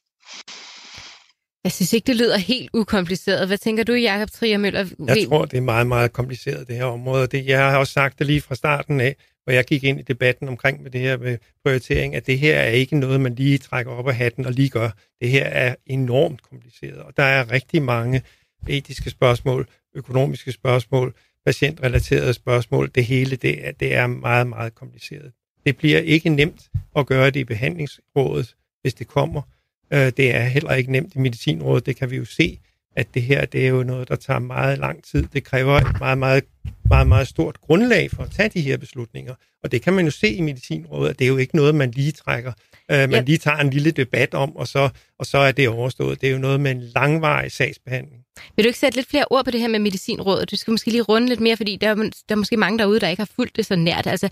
Jeg 1.64 1.72
synes 1.72 1.94
ikke, 1.94 2.08
det 2.08 2.16
lyder 2.16 2.38
helt 2.38 2.70
ukompliceret. 2.74 3.48
Hvad 3.48 3.58
tænker 3.58 3.84
du, 3.84 3.94
Jakob 3.94 4.32
Trier 4.32 4.58
Møller? 4.58 4.86
Jeg 5.08 5.28
tror, 5.30 5.46
det 5.46 5.58
er 5.58 5.62
meget, 5.62 5.88
meget 5.88 6.14
kompliceret, 6.14 6.68
det 6.68 6.76
her 6.76 6.86
område. 6.86 7.28
Det, 7.28 7.46
jeg 7.46 7.60
har 7.60 7.78
også 7.78 7.94
sagt 7.94 8.20
det 8.20 8.28
lige 8.28 8.42
fra 8.42 8.56
starten 8.56 9.02
af, 9.02 9.16
hvor 9.44 9.54
jeg 9.54 9.66
gik 9.66 9.84
ind 9.84 10.00
i 10.00 10.04
debatten 10.04 10.48
omkring 10.48 10.84
med 10.84 10.92
det 10.92 11.02
her 11.02 11.18
med 11.18 11.38
prioritering, 11.66 12.16
at 12.16 12.28
det 12.28 12.40
her 12.40 12.56
er 12.56 12.70
ikke 12.70 13.00
noget, 13.00 13.22
man 13.22 13.36
lige 13.36 13.58
trækker 13.58 13.92
op 13.92 14.08
af 14.08 14.16
hatten 14.16 14.46
og 14.46 14.52
lige 14.52 14.70
gør. 14.70 14.90
Det 15.22 15.30
her 15.30 15.46
er 15.46 15.76
enormt 15.86 16.42
kompliceret, 16.50 16.98
og 16.98 17.18
der 17.18 17.24
er 17.24 17.52
rigtig 17.52 17.82
mange 17.82 18.22
etiske 18.68 19.10
spørgsmål, 19.10 19.68
økonomiske 19.96 20.52
spørgsmål, 20.52 21.14
patientrelaterede 21.46 22.34
spørgsmål. 22.34 22.92
Det 22.96 23.06
hele 23.06 23.36
det 23.36 23.68
er, 23.68 23.72
det 23.72 23.96
er 23.96 24.08
meget, 24.08 24.48
meget 24.48 24.76
kompliceret. 24.76 25.32
Det 25.66 25.78
bliver 25.78 26.00
ikke 26.00 26.30
nemt 26.30 26.70
at 26.96 27.06
gøre 27.06 27.30
det 27.30 27.40
i 27.40 27.44
behandlingsrådet, 27.44 28.56
hvis 28.82 28.94
det 28.94 29.08
kommer. 29.08 29.42
Øh, 29.94 30.12
det 30.18 30.36
er 30.36 30.44
heller 30.44 30.74
ikke 30.74 30.92
nemt 30.92 31.16
i 31.16 31.20
medicinrådet. 31.20 31.86
Det 31.86 31.96
kan 31.96 32.12
vi 32.12 32.16
jo 32.16 32.26
se, 32.26 32.60
at 32.96 33.14
det 33.14 33.22
her 33.22 33.46
det 33.46 33.66
er 33.66 33.70
jo 33.70 33.84
noget, 33.84 34.08
der 34.08 34.16
tager 34.16 34.40
meget 34.40 34.80
lang 34.80 35.04
tid. 35.04 35.24
Det 35.34 35.44
kræver 35.44 35.74
et 35.74 36.00
meget, 36.00 36.18
meget, 36.18 36.44
meget, 36.90 37.08
meget 37.08 37.28
stort 37.28 37.62
grundlag 37.62 38.12
for 38.12 38.24
at 38.24 38.32
tage 38.32 38.50
de 38.50 38.62
her 38.62 38.78
beslutninger. 38.78 39.34
Og 39.64 39.72
det 39.72 39.82
kan 39.82 39.94
man 39.94 40.06
jo 40.06 40.12
se 40.12 40.30
i 40.34 40.42
medicinrådet, 40.42 41.10
at 41.10 41.20
det 41.20 41.26
er 41.26 41.30
jo 41.30 41.38
ikke 41.38 41.56
noget, 41.56 41.76
man 41.76 41.92
lige 41.92 42.12
trækker 42.12 42.52
øh, 42.92 43.10
man 43.10 43.22
yep. 43.22 43.26
lige 43.28 43.38
tager 43.38 43.58
en 43.58 43.70
lille 43.70 43.92
debat 43.92 44.34
om, 44.34 44.56
og 44.56 44.68
så, 44.68 44.90
og 45.20 45.26
så 45.26 45.38
er 45.38 45.52
det 45.52 45.70
overstået. 45.70 46.22
Det 46.22 46.30
er 46.30 46.34
jo 46.34 46.40
noget 46.40 46.60
med 46.60 46.72
en 46.72 46.82
langvarig 46.96 47.52
sagsbehandling. 47.52 48.22
Vil 48.56 48.66
du 48.66 48.68
ikke 48.68 48.80
sætte 48.80 48.98
lidt 48.98 49.10
flere 49.10 49.26
ord 49.30 49.46
på 49.46 49.52
det 49.52 49.60
her 49.60 49.68
med 49.68 49.80
medicinrådet? 49.80 50.52
Du 50.52 50.56
skal 50.56 50.72
måske 50.72 50.92
lige 50.92 51.02
runde 51.02 51.28
lidt 51.28 51.40
mere, 51.40 51.58
fordi 51.58 51.76
der 51.76 51.90
er, 51.90 51.96
der 51.96 52.10
er 52.30 52.36
måske 52.36 52.58
mange 52.58 52.80
derude, 52.80 53.00
der 53.00 53.08
ikke 53.08 53.22
har 53.22 53.30
fulgt 53.36 53.56
det 53.56 53.66
så 53.66 53.76
nært. 53.76 54.08
Altså, 54.08 54.30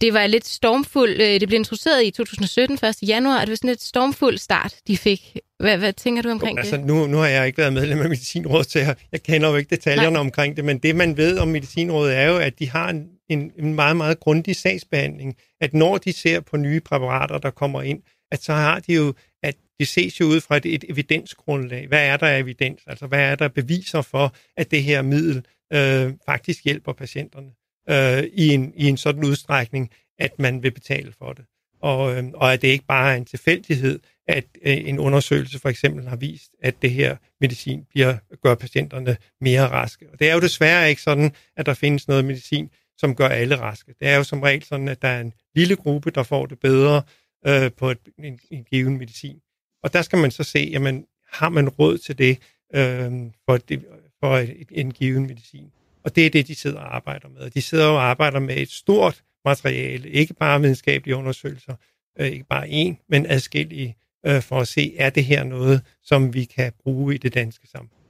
det 0.00 0.14
var 0.14 0.26
lidt 0.26 0.46
stormfuld. 0.46 1.20
Øh, 1.20 1.40
det 1.40 1.48
blev 1.48 1.58
introduceret 1.58 2.04
i 2.04 2.10
2017, 2.10 2.78
1. 2.88 3.08
januar, 3.08 3.40
det 3.40 3.50
var 3.50 3.56
sådan 3.56 3.70
et 3.70 3.82
stormfuld 3.82 4.38
start, 4.38 4.74
de 4.86 4.96
fik. 4.96 5.36
Hvad, 5.58 5.78
hvad 5.78 5.92
tænker 5.92 6.22
du 6.22 6.30
omkring 6.30 6.58
jo, 6.58 6.60
altså, 6.60 6.76
det? 6.76 6.86
Nu, 6.86 7.06
nu 7.06 7.16
har 7.16 7.26
jeg 7.26 7.46
ikke 7.46 7.58
været 7.58 7.72
medlem 7.72 8.00
af 8.00 8.08
Medicinrådet, 8.08 8.70
så 8.70 8.78
jeg, 8.78 8.96
jeg 9.12 9.22
kender 9.22 9.48
jo 9.48 9.56
ikke 9.56 9.70
detaljerne 9.70 10.12
Nej. 10.12 10.20
omkring 10.20 10.56
det, 10.56 10.64
men 10.64 10.78
det 10.78 10.96
man 10.96 11.16
ved 11.16 11.38
om 11.38 11.48
Medicinrådet 11.48 12.16
er 12.16 12.28
jo, 12.28 12.36
at 12.36 12.58
de 12.58 12.70
har 12.70 12.90
en, 12.90 13.08
en, 13.28 13.52
en 13.58 13.74
meget, 13.74 13.96
meget 13.96 14.20
grundig 14.20 14.56
sagsbehandling. 14.56 15.36
At 15.60 15.74
når 15.74 15.98
de 15.98 16.12
ser 16.12 16.40
på 16.40 16.56
nye 16.56 16.80
præparater, 16.80 17.38
der 17.38 17.50
kommer 17.50 17.82
ind, 17.82 18.02
at 18.32 18.42
så 18.42 18.52
har 18.52 18.80
de 18.80 18.92
jo, 18.92 19.14
at 19.42 19.54
det 19.78 19.88
ses 19.88 20.20
jo 20.20 20.24
ud 20.24 20.40
fra 20.40 20.56
et, 20.56 20.66
et 20.66 20.84
evidensgrundlag. 20.88 21.88
Hvad 21.88 22.06
er 22.06 22.16
der 22.16 22.26
af 22.26 22.38
evidens? 22.38 22.82
Altså, 22.86 23.06
hvad 23.06 23.20
er 23.20 23.34
der 23.34 23.48
beviser 23.48 24.02
for, 24.02 24.34
at 24.56 24.70
det 24.70 24.82
her 24.82 25.02
middel 25.02 25.44
øh, 25.72 26.12
faktisk 26.26 26.64
hjælper 26.64 26.92
patienterne 26.92 27.50
øh, 27.90 28.24
i, 28.32 28.48
en, 28.48 28.72
i 28.76 28.88
en 28.88 28.96
sådan 28.96 29.24
udstrækning, 29.24 29.90
at 30.18 30.38
man 30.38 30.62
vil 30.62 30.70
betale 30.70 31.12
for 31.18 31.32
det? 31.32 31.44
Og, 31.80 32.16
øh, 32.16 32.24
og 32.34 32.52
at 32.52 32.62
det 32.62 32.68
ikke 32.68 32.84
bare 32.84 33.12
er 33.12 33.16
en 33.16 33.24
tilfældighed, 33.24 33.98
at 34.28 34.44
øh, 34.62 34.76
en 34.76 34.98
undersøgelse 34.98 35.58
for 35.58 35.68
eksempel 35.68 36.08
har 36.08 36.16
vist, 36.16 36.50
at 36.62 36.82
det 36.82 36.90
her 36.90 37.16
medicin 37.40 37.84
bliver, 37.90 38.16
gør 38.42 38.54
patienterne 38.54 39.16
mere 39.40 39.68
raske. 39.68 40.06
Og 40.12 40.18
det 40.18 40.30
er 40.30 40.34
jo 40.34 40.40
desværre 40.40 40.88
ikke 40.88 41.02
sådan, 41.02 41.32
at 41.56 41.66
der 41.66 41.74
findes 41.74 42.08
noget 42.08 42.24
medicin, 42.24 42.70
som 42.98 43.14
gør 43.14 43.28
alle 43.28 43.60
raske. 43.60 43.94
Det 44.00 44.08
er 44.08 44.16
jo 44.16 44.24
som 44.24 44.42
regel 44.42 44.62
sådan, 44.62 44.88
at 44.88 45.02
der 45.02 45.08
er 45.08 45.20
en 45.20 45.32
lille 45.54 45.76
gruppe, 45.76 46.10
der 46.10 46.22
får 46.22 46.46
det 46.46 46.58
bedre 46.58 47.02
øh, 47.46 47.72
på 47.72 47.90
et, 47.90 47.98
en, 48.18 48.38
en 48.50 48.64
given 48.64 48.98
medicin. 48.98 49.40
Og 49.82 49.92
der 49.92 50.02
skal 50.02 50.18
man 50.18 50.30
så 50.30 50.44
se, 50.44 50.68
jamen, 50.72 51.06
har 51.32 51.48
man 51.48 51.68
råd 51.68 51.98
til 51.98 52.18
det 52.18 52.38
øh, 52.74 53.12
for, 53.46 53.56
det, 53.56 53.84
for 54.20 54.36
et, 54.38 54.68
en 54.70 54.92
given 54.92 55.26
medicin? 55.26 55.72
Og 56.04 56.16
det 56.16 56.26
er 56.26 56.30
det, 56.30 56.48
de 56.48 56.54
sidder 56.54 56.78
og 56.78 56.96
arbejder 56.96 57.28
med. 57.28 57.50
De 57.50 57.62
sidder 57.62 57.86
og 57.86 58.02
arbejder 58.02 58.40
med 58.40 58.56
et 58.56 58.70
stort 58.70 59.22
materiale, 59.44 60.10
ikke 60.10 60.34
bare 60.34 60.60
videnskabelige 60.60 61.16
undersøgelser, 61.16 61.74
øh, 62.18 62.26
ikke 62.26 62.44
bare 62.44 62.68
en, 62.68 62.98
men 63.08 63.26
adskillige, 63.26 63.96
øh, 64.26 64.42
for 64.42 64.60
at 64.60 64.68
se, 64.68 64.94
er 64.98 65.10
det 65.10 65.24
her 65.24 65.44
noget, 65.44 65.82
som 66.02 66.34
vi 66.34 66.44
kan 66.44 66.72
bruge 66.82 67.14
i 67.14 67.18
det 67.18 67.34
danske 67.34 67.66
samfund. 67.66 68.00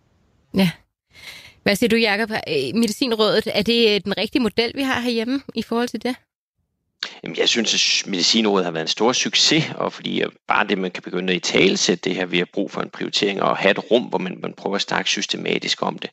Ja. 0.54 0.70
Hvad 1.62 1.76
siger 1.76 1.88
du, 1.88 1.96
Jacob? 1.96 2.30
Øh, 2.30 2.74
Medicinrådet, 2.74 3.48
er 3.54 3.62
det 3.62 3.94
øh, 3.94 4.00
den 4.04 4.18
rigtige 4.18 4.42
model, 4.42 4.72
vi 4.74 4.82
har 4.82 5.00
herhjemme 5.00 5.40
i 5.54 5.62
forhold 5.62 5.88
til 5.88 6.02
det? 6.02 6.16
Jamen, 7.22 7.36
jeg 7.38 7.48
synes, 7.48 8.02
at 8.02 8.10
Medicinrådet 8.10 8.64
har 8.64 8.72
været 8.72 8.84
en 8.84 8.88
stor 8.88 9.12
succes, 9.12 9.64
og 9.76 9.92
fordi 9.92 10.22
øh, 10.22 10.30
bare 10.48 10.66
det, 10.66 10.78
man 10.78 10.90
kan 10.90 11.02
begynde 11.02 11.32
at 11.32 11.36
i 11.36 11.40
talesætte 11.40 12.08
det 12.10 12.16
her, 12.16 12.26
vi 12.26 12.38
har 12.38 12.48
brug 12.52 12.70
for 12.70 12.80
en 12.80 12.90
prioritering 12.90 13.42
og 13.42 13.56
have 13.56 13.70
et 13.70 13.90
rum, 13.90 14.02
hvor 14.02 14.18
man, 14.18 14.38
man 14.42 14.54
prøver 14.56 14.76
at 14.76 14.82
snakke 14.82 15.10
systematisk 15.10 15.82
om 15.82 15.98
det. 15.98 16.10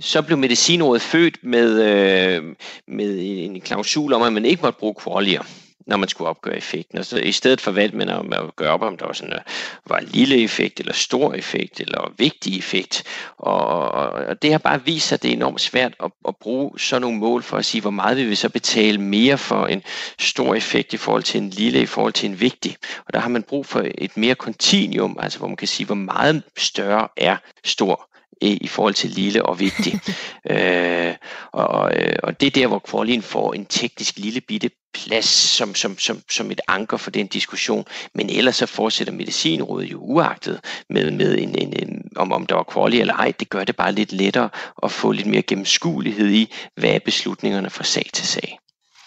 Så 0.00 0.22
blev 0.22 0.38
Medicinrådet 0.38 1.02
født 1.02 1.44
med, 1.44 1.82
øh, 1.82 2.44
med 2.88 3.18
en 3.20 3.60
klausul 3.60 4.12
om, 4.12 4.22
at 4.22 4.32
man 4.32 4.44
ikke 4.44 4.62
måtte 4.62 4.78
bruge 4.78 4.94
kvalier 4.94 5.42
når 5.86 5.96
man 5.96 6.08
skulle 6.08 6.28
opgøre 6.28 6.56
effekten. 6.56 6.98
Og 6.98 7.04
så 7.04 7.18
i 7.18 7.32
stedet 7.32 7.60
for 7.60 7.70
valgte 7.70 7.96
man 7.96 8.08
at 8.08 8.56
gøre 8.56 8.70
op, 8.70 8.82
om 8.82 8.96
der 8.96 9.06
var, 9.06 9.12
sådan, 9.12 9.38
var 9.86 9.98
en 9.98 10.08
lille 10.08 10.42
effekt, 10.42 10.80
eller 10.80 10.92
stor 10.92 11.34
effekt, 11.34 11.80
eller 11.80 12.12
vigtig 12.18 12.58
effekt. 12.58 13.04
Og, 13.38 13.90
og 13.90 14.42
det 14.42 14.50
har 14.50 14.58
bare 14.58 14.84
vist 14.84 15.08
sig, 15.08 15.16
at 15.16 15.22
det 15.22 15.28
er 15.28 15.32
enormt 15.32 15.60
svært 15.60 15.94
at, 16.04 16.10
at 16.28 16.36
bruge 16.36 16.78
sådan 16.78 17.00
nogle 17.00 17.18
mål 17.18 17.42
for 17.42 17.56
at 17.56 17.64
sige, 17.64 17.80
hvor 17.80 17.90
meget 17.90 18.16
vil 18.16 18.30
vi 18.30 18.34
så 18.34 18.48
betale 18.48 18.98
mere 18.98 19.38
for 19.38 19.66
en 19.66 19.82
stor 20.18 20.54
effekt 20.54 20.92
i 20.92 20.96
forhold 20.96 21.22
til 21.22 21.40
en 21.42 21.50
lille, 21.50 21.82
i 21.82 21.86
forhold 21.86 22.12
til 22.12 22.28
en 22.28 22.40
vigtig. 22.40 22.76
Og 23.06 23.14
der 23.14 23.20
har 23.20 23.28
man 23.28 23.42
brug 23.42 23.66
for 23.66 23.86
et 23.98 24.16
mere 24.16 24.34
kontinuum, 24.34 25.18
altså 25.20 25.38
hvor 25.38 25.48
man 25.48 25.56
kan 25.56 25.68
sige, 25.68 25.86
hvor 25.86 25.94
meget 25.94 26.42
større 26.56 27.08
er 27.16 27.36
stor 27.64 28.08
i 28.42 28.68
forhold 28.68 28.94
til 28.94 29.10
lille 29.10 29.46
og 29.46 29.60
vigtig. 29.60 30.00
øh, 30.50 31.14
og, 31.52 31.92
øh, 31.96 32.16
og 32.22 32.40
det 32.40 32.46
er 32.46 32.50
der, 32.50 32.66
hvor 32.66 32.78
kvalien 32.78 33.22
får 33.22 33.52
en 33.52 33.66
teknisk 33.66 34.18
lille 34.18 34.40
bitte 34.40 34.70
plads 34.94 35.26
som, 35.26 35.74
som, 35.74 35.98
som, 35.98 36.22
som 36.30 36.50
et 36.50 36.60
anker 36.68 36.96
for 36.96 37.10
den 37.10 37.26
diskussion. 37.26 37.84
Men 38.14 38.30
ellers 38.30 38.56
så 38.56 38.66
fortsætter 38.66 39.12
medicinrådet 39.12 39.92
jo 39.92 39.98
uagtet 39.98 40.60
med, 40.90 41.10
med 41.10 41.38
en, 41.38 41.58
en, 41.58 41.72
en 41.82 42.02
om, 42.16 42.32
om 42.32 42.46
der 42.46 42.54
var 42.54 42.66
quali 42.72 43.00
eller 43.00 43.14
ej, 43.14 43.32
det 43.40 43.48
gør 43.48 43.64
det 43.64 43.76
bare 43.76 43.92
lidt 43.92 44.12
lettere 44.12 44.50
at 44.82 44.90
få 44.92 45.12
lidt 45.12 45.26
mere 45.26 45.42
gennemskuelighed 45.42 46.30
i, 46.30 46.54
hvad 46.76 46.90
er 46.90 46.98
beslutningerne 47.04 47.70
fra 47.70 47.84
sag 47.84 48.10
til 48.12 48.26
sag. 48.26 48.58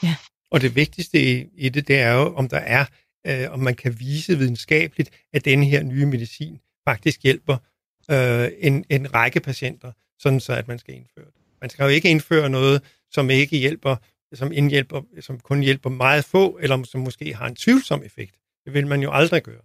Ja. 0.03 0.15
Og 0.51 0.61
det 0.61 0.75
vigtigste 0.75 1.23
i, 1.23 1.45
i 1.57 1.69
det, 1.69 1.88
det 1.88 1.99
er 1.99 2.13
jo, 2.13 2.36
om 2.36 2.49
der 2.49 2.57
er, 2.57 2.86
øh, 3.27 3.51
om 3.51 3.59
man 3.59 3.75
kan 3.75 3.99
vise 3.99 4.38
videnskabeligt, 4.38 5.09
at 5.33 5.45
denne 5.45 5.65
her 5.65 5.83
nye 5.83 6.05
medicin 6.05 6.59
faktisk 6.88 7.23
hjælper 7.23 7.57
øh, 8.11 8.51
en, 8.59 8.86
en 8.89 9.13
række 9.13 9.39
patienter, 9.39 9.91
sådan 10.19 10.39
så 10.39 10.53
at 10.53 10.67
man 10.67 10.79
skal 10.79 10.93
indføre 10.93 11.25
det. 11.25 11.41
Man 11.61 11.69
skal 11.69 11.83
jo 11.83 11.89
ikke 11.89 12.09
indføre 12.09 12.49
noget, 12.49 12.81
som 13.11 13.29
ikke 13.29 13.57
hjælper, 13.57 13.95
som, 14.36 14.51
indhjælper, 14.51 15.01
som 15.21 15.39
kun 15.39 15.61
hjælper 15.61 15.89
meget 15.89 16.25
få, 16.25 16.57
eller 16.61 16.83
som 16.83 17.01
måske 17.01 17.33
har 17.36 17.47
en 17.47 17.55
tvivlsom 17.55 18.03
effekt. 18.05 18.36
Det 18.65 18.73
vil 18.73 18.88
man 18.88 19.01
jo 19.01 19.11
aldrig 19.11 19.43
gøre. 19.43 19.61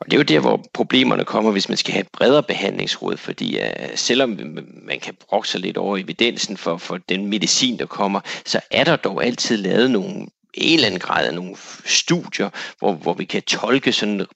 Og 0.00 0.06
det 0.06 0.12
er 0.12 0.18
jo 0.18 0.22
der, 0.22 0.40
hvor 0.40 0.64
problemerne 0.74 1.24
kommer, 1.24 1.50
hvis 1.50 1.68
man 1.68 1.76
skal 1.76 1.92
have 1.92 2.00
et 2.00 2.08
bredere 2.12 2.42
behandlingsråd, 2.42 3.16
fordi 3.16 3.58
uh, 3.58 3.88
selvom 3.94 4.38
man 4.82 5.00
kan 5.00 5.14
brokke 5.28 5.48
sig 5.48 5.60
lidt 5.60 5.76
over 5.76 5.96
evidensen 5.96 6.56
for, 6.56 6.76
for 6.76 6.98
den 7.08 7.26
medicin, 7.26 7.78
der 7.78 7.86
kommer, 7.86 8.20
så 8.46 8.60
er 8.70 8.84
der 8.84 8.96
dog 8.96 9.24
altid 9.24 9.56
lavet 9.56 9.90
nogle 9.90 10.26
en 10.54 10.74
eller 10.74 10.86
anden 10.86 11.00
grad 11.00 11.26
af 11.26 11.34
nogle 11.34 11.56
studier, 11.84 12.50
hvor, 12.78 12.92
hvor 12.92 13.14
vi 13.14 13.24
kan 13.24 13.42
tolke 13.42 13.92
sådan 13.92 14.26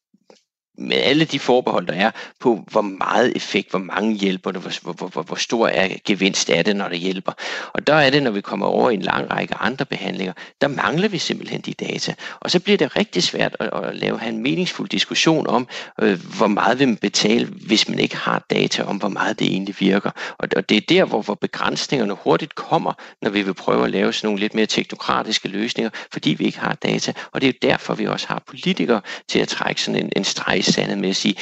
med 0.78 0.96
alle 0.96 1.24
de 1.24 1.38
forbehold, 1.38 1.86
der 1.86 1.92
er 1.92 2.10
på, 2.40 2.64
hvor 2.70 2.80
meget 2.80 3.36
effekt, 3.36 3.70
hvor 3.70 3.78
mange 3.78 4.14
hjælper 4.14 4.50
det, 4.50 4.60
hvor, 4.60 4.92
hvor, 4.92 5.08
hvor, 5.08 5.22
hvor 5.22 5.36
stor 5.36 5.68
er 5.68 5.88
gevinst 6.04 6.50
er 6.50 6.62
det, 6.62 6.76
når 6.76 6.88
det 6.88 6.98
hjælper. 6.98 7.32
Og 7.72 7.86
der 7.86 7.94
er 7.94 8.10
det, 8.10 8.22
når 8.22 8.30
vi 8.30 8.40
kommer 8.40 8.66
over 8.66 8.90
i 8.90 8.94
en 8.94 9.02
lang 9.02 9.30
række 9.30 9.54
andre 9.54 9.84
behandlinger, 9.84 10.32
der 10.60 10.68
mangler 10.68 11.08
vi 11.08 11.18
simpelthen 11.18 11.60
de 11.60 11.72
data. 11.72 12.14
Og 12.40 12.50
så 12.50 12.60
bliver 12.60 12.78
det 12.78 12.96
rigtig 12.96 13.22
svært 13.22 13.56
at, 13.60 13.70
at 13.74 13.96
lave 13.96 14.18
have 14.18 14.32
en 14.32 14.42
meningsfuld 14.42 14.88
diskussion 14.88 15.46
om, 15.46 15.68
øh, 16.00 16.20
hvor 16.36 16.46
meget 16.46 16.78
vil 16.78 16.88
man 16.88 16.96
betale, 16.96 17.46
hvis 17.46 17.88
man 17.88 17.98
ikke 17.98 18.16
har 18.16 18.44
data 18.50 18.82
om, 18.82 18.96
hvor 18.96 19.08
meget 19.08 19.38
det 19.38 19.46
egentlig 19.46 19.76
virker. 19.78 20.10
Og, 20.38 20.48
og 20.56 20.68
det 20.68 20.76
er 20.76 20.80
der, 20.88 21.04
hvor, 21.04 21.22
hvor 21.22 21.34
begrænsningerne 21.34 22.16
hurtigt 22.24 22.54
kommer, 22.54 22.92
når 23.22 23.30
vi 23.30 23.42
vil 23.42 23.54
prøve 23.54 23.84
at 23.84 23.90
lave 23.90 24.12
sådan 24.12 24.26
nogle 24.26 24.40
lidt 24.40 24.54
mere 24.54 24.66
teknokratiske 24.66 25.48
løsninger, 25.48 25.90
fordi 26.12 26.30
vi 26.30 26.44
ikke 26.44 26.58
har 26.58 26.74
data. 26.74 27.12
Og 27.32 27.40
det 27.40 27.48
er 27.48 27.52
jo 27.52 27.68
derfor, 27.70 27.94
vi 27.94 28.06
også 28.06 28.28
har 28.28 28.42
politikere 28.46 29.00
til 29.28 29.38
at 29.38 29.48
trække 29.48 29.82
sådan 29.82 30.04
en, 30.04 30.12
en 30.16 30.24
streg 30.24 30.61
i 30.68 30.72
sandet 30.72 30.98
med 30.98 31.08
at 31.08 31.16
sige, 31.16 31.34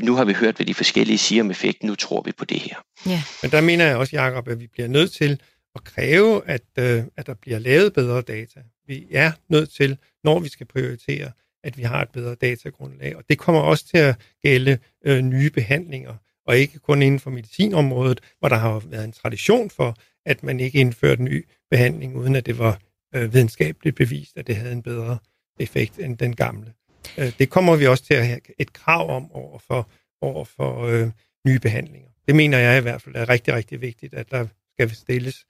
nu 0.00 0.14
har 0.14 0.24
vi 0.24 0.32
hørt, 0.32 0.56
hvad 0.56 0.66
de 0.66 0.74
forskellige 0.74 1.18
siger 1.18 1.42
om 1.42 1.50
effekten, 1.50 1.88
nu 1.88 1.94
tror 1.94 2.22
vi 2.22 2.32
på 2.32 2.44
det 2.44 2.60
her. 2.60 2.76
Ja. 3.06 3.22
Men 3.42 3.50
der 3.50 3.60
mener 3.60 3.84
jeg 3.86 3.96
også, 3.96 4.16
Jacob, 4.16 4.48
at 4.48 4.60
vi 4.60 4.66
bliver 4.66 4.88
nødt 4.88 5.12
til 5.12 5.40
at 5.74 5.84
kræve, 5.84 6.42
at, 6.46 6.62
øh, 6.78 7.04
at 7.16 7.26
der 7.26 7.34
bliver 7.34 7.58
lavet 7.58 7.92
bedre 7.92 8.22
data. 8.22 8.60
Vi 8.86 9.06
er 9.10 9.32
nødt 9.48 9.70
til, 9.70 9.98
når 10.24 10.38
vi 10.38 10.48
skal 10.48 10.66
prioritere, 10.66 11.30
at 11.64 11.78
vi 11.78 11.82
har 11.82 12.02
et 12.02 12.10
bedre 12.10 12.34
datagrundlag. 12.34 13.16
Og 13.16 13.24
det 13.28 13.38
kommer 13.38 13.60
også 13.60 13.84
til 13.88 13.98
at 13.98 14.16
gælde 14.42 14.78
øh, 15.06 15.20
nye 15.20 15.50
behandlinger, 15.50 16.14
og 16.46 16.58
ikke 16.58 16.78
kun 16.78 17.02
inden 17.02 17.20
for 17.20 17.30
medicinområdet, 17.30 18.20
hvor 18.38 18.48
der 18.48 18.56
har 18.56 18.82
været 18.86 19.04
en 19.04 19.12
tradition 19.12 19.70
for, 19.70 19.96
at 20.26 20.42
man 20.42 20.60
ikke 20.60 20.78
indførte 20.78 21.22
ny 21.22 21.46
behandling, 21.70 22.16
uden 22.16 22.36
at 22.36 22.46
det 22.46 22.58
var 22.58 22.80
øh, 23.14 23.34
videnskabeligt 23.34 23.96
bevist, 23.96 24.36
at 24.36 24.46
det 24.46 24.56
havde 24.56 24.72
en 24.72 24.82
bedre 24.82 25.18
effekt 25.60 25.98
end 25.98 26.18
den 26.18 26.36
gamle. 26.36 26.72
Øh, 27.18 27.32
det 27.38 27.50
kommer 27.50 27.76
vi 27.76 27.86
også 27.86 28.04
til 28.04 28.14
at 28.14 28.26
have 28.26 28.40
et 28.58 28.72
krav 28.72 29.10
om 29.10 29.32
over 29.32 29.58
for, 29.58 29.88
over 30.20 30.44
for 30.44 30.82
øh, 30.82 31.10
nye 31.46 31.58
behandlinger. 31.58 32.08
Det 32.26 32.36
mener 32.36 32.58
jeg 32.58 32.78
i 32.78 32.82
hvert 32.82 33.02
fald 33.02 33.14
er 33.16 33.28
rigtig, 33.28 33.54
rigtig 33.54 33.80
vigtigt, 33.80 34.14
at 34.14 34.30
der 34.30 34.46
skal 34.74 34.90
stilles, 34.90 35.46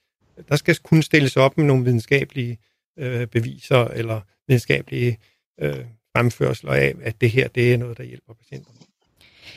der 0.49 0.57
skal 0.57 0.77
kunne 0.77 1.03
stilles 1.03 1.37
op 1.37 1.59
med 1.59 1.67
nogle 1.67 1.85
videnskabelige 1.85 2.59
øh, 2.99 3.27
beviser 3.27 3.85
eller 3.85 4.21
videnskabelige 4.49 5.19
øh, 5.61 5.85
fremførsler 6.17 6.73
af, 6.73 6.95
at 7.03 7.21
det 7.21 7.31
her 7.31 7.49
det 7.49 7.73
er 7.73 7.77
noget, 7.77 7.99
der 7.99 8.05
hjælper 8.05 8.35
patienterne. 8.35 8.79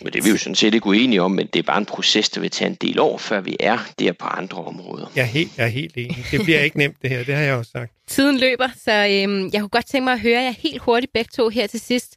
Men 0.02 0.14
det 0.14 0.20
er 0.20 0.24
vi 0.24 0.30
jo 0.30 0.38
sådan 0.38 0.56
set 0.56 0.74
ikke 0.74 0.88
uenige 0.88 1.22
om, 1.22 1.32
men 1.32 1.48
det 1.48 1.60
er 1.60 1.64
bare 1.64 1.78
en 1.78 1.86
proces, 1.86 2.30
der 2.30 2.42
vil 2.42 2.50
tage 2.52 2.70
en 2.70 2.76
del 2.76 3.00
år, 3.00 3.18
før 3.18 3.42
vi 3.42 3.58
er 3.60 3.78
der 4.00 4.12
på 4.12 4.26
andre 4.26 4.64
områder. 4.64 5.12
Jeg 5.16 5.22
er 5.22 5.26
helt, 5.26 5.58
jeg 5.58 5.66
er 5.66 5.70
helt 5.70 5.98
enig. 5.98 6.26
Det 6.32 6.44
bliver 6.44 6.60
ikke 6.60 6.78
nemt, 6.78 7.02
det 7.02 7.10
her. 7.10 7.24
Det 7.24 7.36
har 7.36 7.42
jeg 7.42 7.56
også 7.56 7.72
sagt. 7.72 7.92
Tiden 8.08 8.38
løber, 8.40 8.68
så 8.84 8.92
øhm, 8.92 9.50
jeg 9.54 9.62
kunne 9.62 9.70
godt 9.70 9.86
tænke 9.86 10.04
mig 10.04 10.14
at 10.14 10.20
høre 10.20 10.42
jer 10.42 10.52
helt 10.52 10.82
hurtigt 10.82 11.14
begge 11.14 11.30
to 11.36 11.50
her 11.50 11.68
til 11.68 11.80
sidst. 11.80 12.16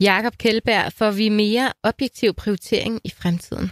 Jakob 0.00 0.38
Kjellberg, 0.38 0.92
får 0.92 1.10
vi 1.10 1.28
mere 1.28 1.72
objektiv 1.82 2.34
prioritering 2.34 3.00
i 3.04 3.12
fremtiden? 3.18 3.70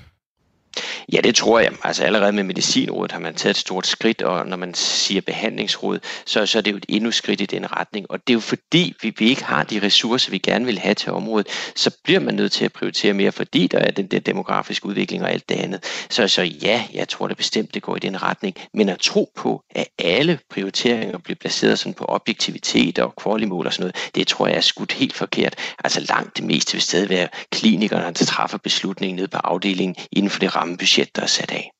Ja, 1.13 1.21
det 1.21 1.35
tror 1.35 1.61
jeg. 1.61 1.73
Altså 1.85 2.05
allerede 2.05 2.33
med 2.33 2.43
medicinrådet 2.45 3.13
har 3.13 3.19
man 3.19 3.35
taget 3.35 3.51
et 3.55 3.61
stort 3.61 3.87
skridt, 3.87 4.23
og 4.23 4.47
når 4.47 4.57
man 4.57 4.75
siger 4.75 5.21
behandlingsråd, 5.21 5.99
så, 6.27 6.47
så 6.47 6.59
er 6.59 6.63
det 6.63 6.73
jo 6.73 6.77
et 6.77 6.87
endnu 6.89 7.11
skridt 7.11 7.41
i 7.41 7.47
den 7.47 7.73
retning. 7.77 8.11
Og 8.11 8.19
det 8.27 8.33
er 8.33 8.35
jo 8.35 8.41
fordi, 8.41 8.95
vi, 9.03 9.15
vi 9.19 9.29
ikke 9.29 9.45
har 9.45 9.65
de 9.65 9.81
ressourcer, 9.83 10.31
vi 10.31 10.39
gerne 10.39 10.65
vil 10.65 10.79
have 10.79 10.95
til 10.95 11.13
området, 11.13 11.47
så 11.77 11.91
bliver 12.05 12.21
man 12.21 12.35
nødt 12.35 12.53
til 12.53 12.65
at 12.65 12.73
prioritere 12.73 13.13
mere, 13.13 13.33
fordi 13.33 13.67
der 13.67 13.79
er 13.79 13.91
den 13.91 14.07
der 14.07 14.21
demografiske 14.21 14.87
udvikling 14.87 15.23
og 15.23 15.31
alt 15.33 15.49
det 15.49 15.55
andet. 15.55 15.85
Så, 16.11 16.29
så 16.29 16.43
ja, 16.43 16.85
jeg 16.95 17.09
tror 17.09 17.29
det 17.29 17.37
bestemt, 17.37 17.75
det 17.75 17.83
går 17.83 17.97
i 17.97 18.01
den 18.01 18.23
retning. 18.23 18.57
Men 18.75 18.89
at 18.89 18.99
tro 18.99 19.33
på, 19.37 19.63
at 19.71 19.87
alle 19.99 20.39
prioriteringer 20.51 21.19
bliver 21.19 21.37
placeret 21.37 21.79
sådan 21.79 21.95
på 21.95 22.05
objektivitet 22.09 22.99
og 22.99 23.17
kvalimål 23.17 23.67
og 23.67 23.73
sådan 23.73 23.83
noget, 23.83 24.11
det 24.15 24.27
tror 24.27 24.47
jeg 24.47 24.57
er 24.57 24.61
skudt 24.61 24.93
helt 24.93 25.15
forkert. 25.15 25.55
Altså 25.85 26.01
langt 26.09 26.37
det 26.37 26.45
meste 26.45 26.73
vil 26.73 26.83
stadig 26.83 27.09
være 27.09 27.29
klinikerne, 27.53 28.05
der 28.05 28.25
træffer 28.25 28.59
beslutningen 28.59 29.17
ned 29.17 29.29
på 29.29 29.39
afdelingen 29.45 29.97
inden 30.13 30.31
for 30.31 30.41
det 30.41 30.57
rammebudget 30.57 30.98
budget, 30.99 31.17
der 31.17 31.23
er 31.23 31.27
sat 31.27 31.51
af. 31.51 31.71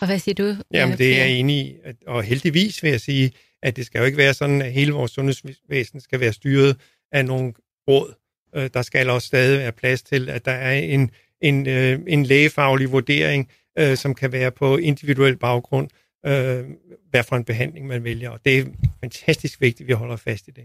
Og 0.00 0.06
hvad 0.06 0.18
siger 0.18 0.34
du? 0.34 0.56
Jamen, 0.74 0.98
det 0.98 1.14
er 1.14 1.24
jeg 1.24 1.30
enig 1.30 1.56
i. 1.56 1.76
Og 2.06 2.22
heldigvis 2.22 2.82
vil 2.82 2.90
jeg 2.90 3.00
sige, 3.00 3.32
at 3.62 3.76
det 3.76 3.86
skal 3.86 3.98
jo 3.98 4.04
ikke 4.04 4.18
være 4.18 4.34
sådan, 4.34 4.62
at 4.62 4.72
hele 4.72 4.92
vores 4.92 5.10
sundhedsvæsen 5.10 6.00
skal 6.00 6.20
være 6.20 6.32
styret 6.32 6.76
af 7.12 7.24
nogle 7.24 7.52
råd. 7.88 8.14
Øh, 8.54 8.70
der 8.74 8.82
skal 8.82 9.10
også 9.10 9.26
stadig 9.26 9.58
være 9.58 9.72
plads 9.72 10.02
til, 10.02 10.28
at 10.28 10.44
der 10.44 10.52
er 10.52 10.78
en, 10.78 11.10
en, 11.40 11.66
øh, 11.66 12.00
en 12.06 12.26
lægefaglig 12.26 12.92
vurdering, 12.92 13.48
øh, 13.78 13.96
som 13.96 14.14
kan 14.14 14.32
være 14.32 14.50
på 14.50 14.76
individuel 14.76 15.36
baggrund, 15.36 15.88
hvad 17.10 17.24
for 17.24 17.36
en 17.36 17.44
behandling 17.44 17.86
man 17.86 18.04
vælger. 18.04 18.30
Og 18.30 18.40
det 18.44 18.58
er 18.58 18.64
fantastisk 19.00 19.60
vigtigt, 19.60 19.80
at 19.80 19.88
vi 19.88 19.92
holder 19.92 20.16
fast 20.16 20.48
i 20.48 20.50
det. 20.50 20.64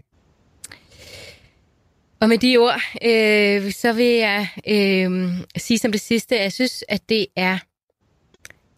Og 2.20 2.28
med 2.28 2.38
de 2.38 2.56
ord, 2.56 2.80
øh, 3.02 3.72
så 3.72 3.92
vil 3.92 4.06
jeg 4.06 4.48
øh, 4.68 5.30
sige 5.56 5.78
som 5.78 5.92
det 5.92 6.00
sidste, 6.00 6.36
at 6.36 6.42
jeg 6.42 6.52
synes, 6.52 6.84
at 6.88 7.08
det 7.08 7.26
er 7.36 7.58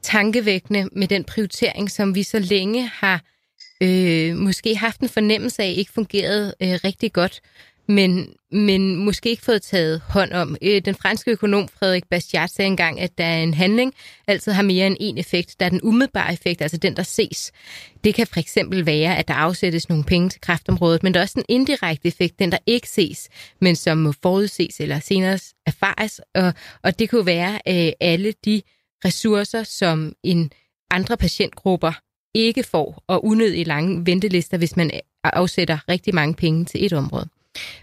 tankevækkende 0.02 0.88
med 0.92 1.08
den 1.08 1.24
prioritering, 1.24 1.90
som 1.90 2.14
vi 2.14 2.22
så 2.22 2.38
længe 2.38 2.86
har 2.86 3.22
øh, 3.82 4.36
måske 4.36 4.76
haft 4.76 5.00
en 5.00 5.08
fornemmelse 5.08 5.62
af, 5.62 5.74
ikke 5.76 5.92
fungeret 5.92 6.54
øh, 6.60 6.78
rigtig 6.84 7.12
godt 7.12 7.40
men, 7.88 8.32
men 8.52 8.96
måske 8.96 9.30
ikke 9.30 9.42
fået 9.42 9.62
taget 9.62 10.00
hånd 10.00 10.32
om. 10.32 10.56
Øh, 10.62 10.82
den 10.84 10.94
franske 10.94 11.30
økonom 11.30 11.68
Frederik 11.68 12.08
Bastiat 12.10 12.50
sagde 12.50 12.66
engang, 12.66 13.00
at 13.00 13.18
der 13.18 13.24
er 13.24 13.42
en 13.42 13.54
handling 13.54 13.94
altid 14.26 14.52
har 14.52 14.62
mere 14.62 14.86
end 14.86 14.96
en 15.00 15.18
effekt. 15.18 15.60
Der 15.60 15.66
er 15.66 15.70
den 15.70 15.80
umiddelbare 15.82 16.32
effekt, 16.32 16.62
altså 16.62 16.76
den, 16.76 16.96
der 16.96 17.02
ses. 17.02 17.52
Det 18.04 18.14
kan 18.14 18.26
for 18.26 18.40
eksempel 18.40 18.86
være, 18.86 19.16
at 19.16 19.28
der 19.28 19.34
afsættes 19.34 19.88
nogle 19.88 20.04
penge 20.04 20.28
til 20.28 20.40
kraftområdet, 20.40 21.02
men 21.02 21.14
der 21.14 21.20
er 21.20 21.24
også 21.24 21.38
en 21.38 21.44
indirekte 21.48 22.08
effekt, 22.08 22.38
den 22.38 22.52
der 22.52 22.58
ikke 22.66 22.88
ses, 22.88 23.28
men 23.60 23.76
som 23.76 23.98
må 23.98 24.12
forudses 24.22 24.80
eller 24.80 25.00
senere 25.00 25.38
erfares. 25.66 26.20
Og, 26.34 26.54
og 26.82 26.98
det 26.98 27.10
kunne 27.10 27.26
være 27.26 27.54
øh, 27.68 27.92
alle 28.00 28.34
de 28.44 28.62
ressourcer, 29.04 29.62
som 29.62 30.12
en 30.22 30.52
andre 30.90 31.16
patientgrupper 31.16 31.92
ikke 32.34 32.62
får, 32.62 33.04
og 33.06 33.24
unødigt 33.24 33.68
lange 33.68 34.06
ventelister, 34.06 34.58
hvis 34.58 34.76
man 34.76 34.90
øh, 34.94 35.00
afsætter 35.24 35.78
rigtig 35.88 36.14
mange 36.14 36.34
penge 36.34 36.64
til 36.64 36.84
et 36.84 36.92
område. 36.92 37.28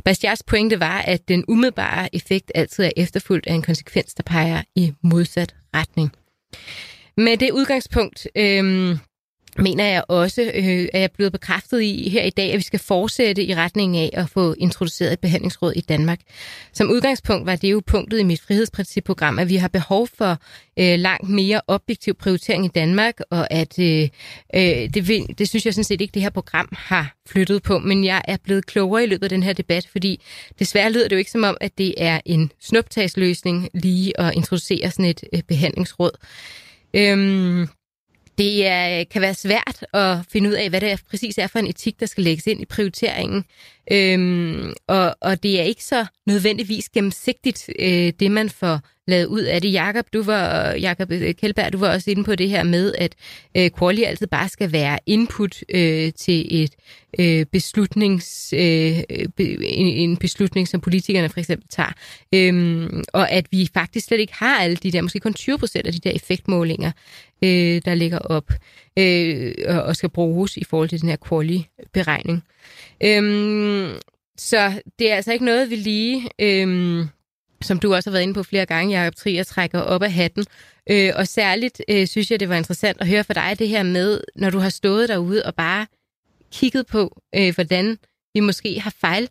Bastiats 0.04 0.44
pointe 0.44 0.80
var, 0.80 1.02
at 1.02 1.28
den 1.28 1.46
umiddelbare 1.48 2.16
effekt 2.16 2.52
altid 2.56 2.84
er 2.84 2.92
efterfulgt 2.98 3.48
af 3.48 3.54
en 3.54 3.62
konsekvens, 3.62 4.14
der 4.14 4.24
peger 4.24 4.64
i 4.76 4.94
modsat 5.02 5.56
retning. 5.76 6.12
Med 7.18 7.38
det 7.38 7.52
udgangspunkt 7.52 8.28
øh, 8.36 8.98
mener 9.58 9.86
jeg 9.86 10.04
også, 10.08 10.42
øh, 10.42 10.48
at 10.54 10.90
jeg 10.94 11.04
er 11.04 11.08
blevet 11.08 11.32
bekræftet 11.32 11.82
i 11.82 12.10
her 12.10 12.24
i 12.24 12.30
dag, 12.30 12.52
at 12.52 12.58
vi 12.58 12.64
skal 12.64 12.80
fortsætte 12.80 13.44
i 13.44 13.56
retning 13.56 13.98
af 13.98 14.10
at 14.14 14.30
få 14.30 14.56
introduceret 14.58 15.14
et 15.14 15.20
behandlingsråd 15.20 15.74
i 15.76 15.82
Danmark. 15.82 16.20
Som 16.74 16.90
udgangspunkt 16.90 17.46
var 17.46 17.56
det 17.56 17.72
jo 17.72 17.82
punktet 17.88 18.20
i 18.20 18.24
mit 18.24 18.42
frihedsprincipprogram, 18.42 19.40
at 19.40 19.50
vi 19.50 19.56
har 19.56 19.68
behov 19.68 20.08
for 20.18 20.38
øh, 20.80 21.00
langt 21.00 21.30
mere 21.30 21.62
objektiv 21.68 22.14
prioritering 22.14 22.66
i 22.66 22.68
Danmark, 22.68 23.20
og 23.30 23.52
at 23.52 23.80
øh, 23.80 24.10
øh, 24.56 24.62
det, 24.94 25.08
vil, 25.08 25.26
det 25.38 25.50
synes 25.50 25.66
jeg 25.66 25.74
sådan 25.74 25.84
set 25.84 26.02
ikke, 26.02 26.14
det 26.14 26.22
her 26.22 26.30
program 26.30 26.70
har 26.72 27.16
flyttet 27.28 27.64
på, 27.64 27.80
men 27.80 28.04
jeg 28.04 28.22
er 28.28 28.38
blevet 28.44 28.66
klogere 28.66 29.04
i 29.04 29.08
løbet 29.08 29.24
af 29.24 29.30
den 29.30 29.44
her 29.44 29.54
debat, 29.54 29.88
fordi 29.92 30.22
desværre 30.60 30.92
lyder 30.92 31.08
det 31.08 31.16
jo 31.16 31.20
ikke 31.20 31.32
som 31.32 31.44
om, 31.44 31.58
at 31.62 31.78
det 31.78 31.94
er 31.98 32.20
en 32.26 32.52
snuptagsløsning 32.62 33.70
lige 33.74 34.20
at 34.20 34.34
introducere 34.36 34.92
sådan 34.92 35.06
et 35.06 35.24
øh, 35.34 35.42
behandlingsråd. 35.48 36.12
Øhm, 36.94 37.68
det 38.38 38.68
er, 38.68 39.04
kan 39.04 39.22
være 39.22 39.34
svært 39.34 39.86
at 39.94 40.18
finde 40.30 40.50
ud 40.50 40.54
af, 40.54 40.70
hvad 40.70 40.82
det 40.82 40.92
er, 40.92 40.98
præcis 41.10 41.38
er 41.38 41.48
for 41.48 41.60
en 41.60 41.68
etik, 41.68 42.00
der 42.00 42.06
skal 42.06 42.24
lægges 42.24 42.48
ind 42.48 42.62
i 42.62 42.66
prioriteringen. 42.66 43.46
Øhm, 43.92 44.74
og, 44.88 45.16
og 45.22 45.44
det 45.44 45.60
er 45.60 45.64
ikke 45.64 45.84
så 45.84 46.06
nødvendigvis 46.28 46.90
gennemsigtigt, 46.90 47.70
øh, 47.80 48.14
det 48.20 48.32
man 48.32 48.50
får 48.50 48.80
lavet 49.08 49.26
ud 49.26 49.42
af 49.42 49.62
det. 49.62 49.74
Jakob, 49.74 50.06
du 50.14 50.24
var, 50.24 50.72
Jakob 50.72 51.12
øh, 51.12 51.34
Kjellberg, 51.34 51.74
du 51.74 51.78
var 51.78 51.94
også 51.94 52.12
inde 52.12 52.24
på 52.24 52.36
det 52.36 52.50
her 52.50 52.64
med, 52.64 52.94
at 52.98 53.16
øh, 53.58 53.70
quality 53.80 54.04
altid 54.04 54.28
bare 54.28 54.50
skal 54.50 54.72
være 54.72 55.00
input 55.06 55.64
øh, 55.70 56.14
til 56.14 56.64
et 56.64 56.76
øh, 57.20 57.46
beslutnings, 57.46 58.54
øh, 58.54 59.04
be, 59.38 59.68
en, 59.68 59.88
en 59.88 60.18
beslutning, 60.18 60.68
som 60.68 60.82
politikerne 60.82 61.30
for 61.30 61.40
eksempel 61.40 61.68
tager. 61.70 61.94
Øhm, 62.34 63.04
og 63.14 63.32
at 63.32 63.46
vi 63.52 63.70
faktisk 63.74 64.08
slet 64.08 64.20
ikke 64.20 64.34
har 64.36 64.60
alle 64.60 64.76
de 64.76 64.92
der, 64.92 65.02
måske 65.02 65.20
kun 65.20 65.34
20 65.34 65.58
procent 65.58 65.88
af 65.88 65.94
de 65.94 66.00
der 66.00 66.12
effektmålinger, 66.12 66.92
øh, 67.44 67.82
der 67.86 67.96
ligger 67.96 68.20
op 68.20 68.52
øh, 69.00 69.54
og, 69.68 69.96
skal 69.96 70.10
bruges 70.10 70.58
i 70.58 70.64
forhold 70.64 70.90
til 70.90 71.02
den 71.02 71.10
her 71.10 71.18
quality-beregning. 71.30 72.44
Øhm, 73.04 73.92
så 74.38 74.82
det 75.00 75.12
er 75.12 75.16
altså 75.16 75.34
ikke 75.34 75.46
noget, 75.46 75.70
vi 75.70 75.76
lige... 75.76 76.30
øhm, 76.40 77.08
som 77.62 77.80
du 77.80 77.96
også 77.96 78.10
har 78.10 78.12
været 78.12 78.24
inde 78.24 78.34
på 78.34 78.44
flere 78.44 78.66
gange, 78.66 79.00
Jacob 79.00 79.16
Trier 79.16 79.44
trækker 79.44 79.80
op 79.80 80.04
af 80.04 80.12
hatten. 80.12 80.46
Øh, 80.90 81.12
og 81.16 81.28
særligt 81.28 81.82
øh, 81.90 82.08
synes 82.08 82.32
jeg, 82.32 82.40
det 82.40 82.50
var 82.50 82.56
interessant 82.56 83.02
at 83.02 83.08
høre 83.08 83.24
fra 83.24 83.34
dig 83.34 83.60
det 83.60 83.70
her 83.70 83.84
med, 83.84 84.22
når 84.36 84.50
du 84.50 84.60
har 84.60 84.70
stået 84.70 85.10
derude 85.10 85.46
og 85.46 85.56
bare 85.56 85.88
kigget 86.52 86.88
på, 86.88 87.22
øh, 87.36 87.56
hvordan 87.56 87.98
vi 88.34 88.40
måske 88.40 88.80
har 88.80 88.94
fejl 89.02 89.30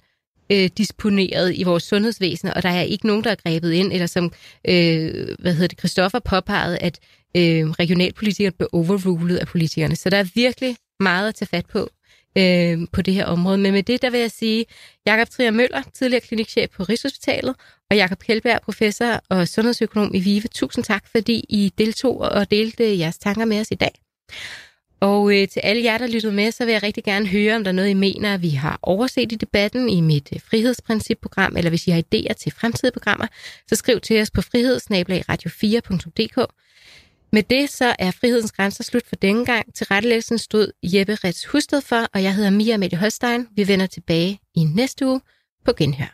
øh, 0.52 0.70
disponeret 0.78 1.54
i 1.54 1.62
vores 1.62 1.82
sundhedsvæsen, 1.82 2.48
og 2.48 2.62
der 2.62 2.68
er 2.68 2.82
ikke 2.82 3.06
nogen, 3.06 3.24
der 3.24 3.30
er 3.30 3.34
grebet 3.34 3.72
ind, 3.72 3.92
eller 3.92 4.06
som, 4.06 4.24
øh, 4.68 5.28
hvad 5.38 5.52
hedder 5.52 5.68
det, 5.68 5.78
Christoffer 5.78 6.18
påpegede, 6.18 6.78
at 6.78 7.00
øh, 7.36 7.70
regionalpolitikerne 7.70 8.56
blev 8.56 8.68
overrulet 8.72 9.36
af 9.36 9.46
politikerne. 9.46 9.96
Så 9.96 10.10
der 10.10 10.16
er 10.16 10.28
virkelig 10.34 10.76
meget 11.00 11.28
at 11.28 11.34
tage 11.34 11.48
fat 11.48 11.66
på 11.66 11.88
øh, 12.38 12.78
på 12.92 13.02
det 13.02 13.14
her 13.14 13.26
område. 13.26 13.58
Men 13.58 13.72
med 13.72 13.82
det, 13.82 14.02
der 14.02 14.10
vil 14.10 14.20
jeg 14.20 14.30
sige, 14.30 14.66
Jakob 15.06 15.30
Trier 15.30 15.50
Møller, 15.50 15.82
tidligere 15.94 16.20
klinikchef 16.20 16.70
på 16.70 16.82
Rigshospitalet, 16.82 17.54
og 17.90 17.96
Jakob 17.96 18.18
Kjeldberg, 18.18 18.60
professor 18.62 19.20
og 19.28 19.48
sundhedsøkonom 19.48 20.10
i 20.14 20.20
VIVE. 20.20 20.48
Tusind 20.54 20.84
tak, 20.84 21.04
fordi 21.10 21.44
I 21.48 21.72
deltog 21.78 22.18
og 22.18 22.50
delte 22.50 22.98
jeres 22.98 23.18
tanker 23.18 23.44
med 23.44 23.60
os 23.60 23.70
i 23.70 23.74
dag. 23.74 23.92
Og 25.00 25.40
øh, 25.40 25.48
til 25.48 25.60
alle 25.60 25.84
jer, 25.84 25.98
der 25.98 26.06
lyttede 26.06 26.32
med, 26.32 26.52
så 26.52 26.64
vil 26.64 26.72
jeg 26.72 26.82
rigtig 26.82 27.04
gerne 27.04 27.26
høre, 27.26 27.56
om 27.56 27.64
der 27.64 27.70
er 27.70 27.74
noget, 27.74 27.90
I 27.90 27.94
mener, 27.94 28.36
vi 28.36 28.50
har 28.50 28.78
overset 28.82 29.32
i 29.32 29.34
debatten 29.34 29.88
i 29.88 30.00
mit 30.00 30.28
øh, 30.34 30.40
frihedsprincipprogram, 30.40 31.56
eller 31.56 31.70
hvis 31.70 31.86
I 31.86 31.90
har 31.90 32.02
idéer 32.02 32.32
til 32.32 32.52
fremtidige 32.52 32.92
programmer, 32.92 33.26
så 33.68 33.76
skriv 33.76 34.00
til 34.00 34.20
os 34.20 34.30
på 34.30 34.40
frihedsnabelagradio4.dk. 34.40 36.46
Med 37.34 37.42
det 37.42 37.70
så 37.70 37.96
er 37.98 38.10
frihedens 38.10 38.52
grænser 38.52 38.84
slut 38.84 39.06
for 39.06 39.16
denne 39.16 39.44
gang. 39.44 39.74
Til 39.74 39.86
rettelæggelsen 39.86 40.38
stod 40.38 40.72
Jeppe 40.82 41.14
Rets 41.14 41.46
Husted 41.46 41.80
for, 41.80 42.06
og 42.14 42.22
jeg 42.22 42.34
hedder 42.34 42.50
Mia 42.50 42.76
Mette 42.76 42.96
Holstein. 42.96 43.46
Vi 43.56 43.68
vender 43.68 43.86
tilbage 43.86 44.40
i 44.54 44.64
næste 44.64 45.06
uge 45.06 45.20
på 45.64 45.72
Genhør. 45.76 46.12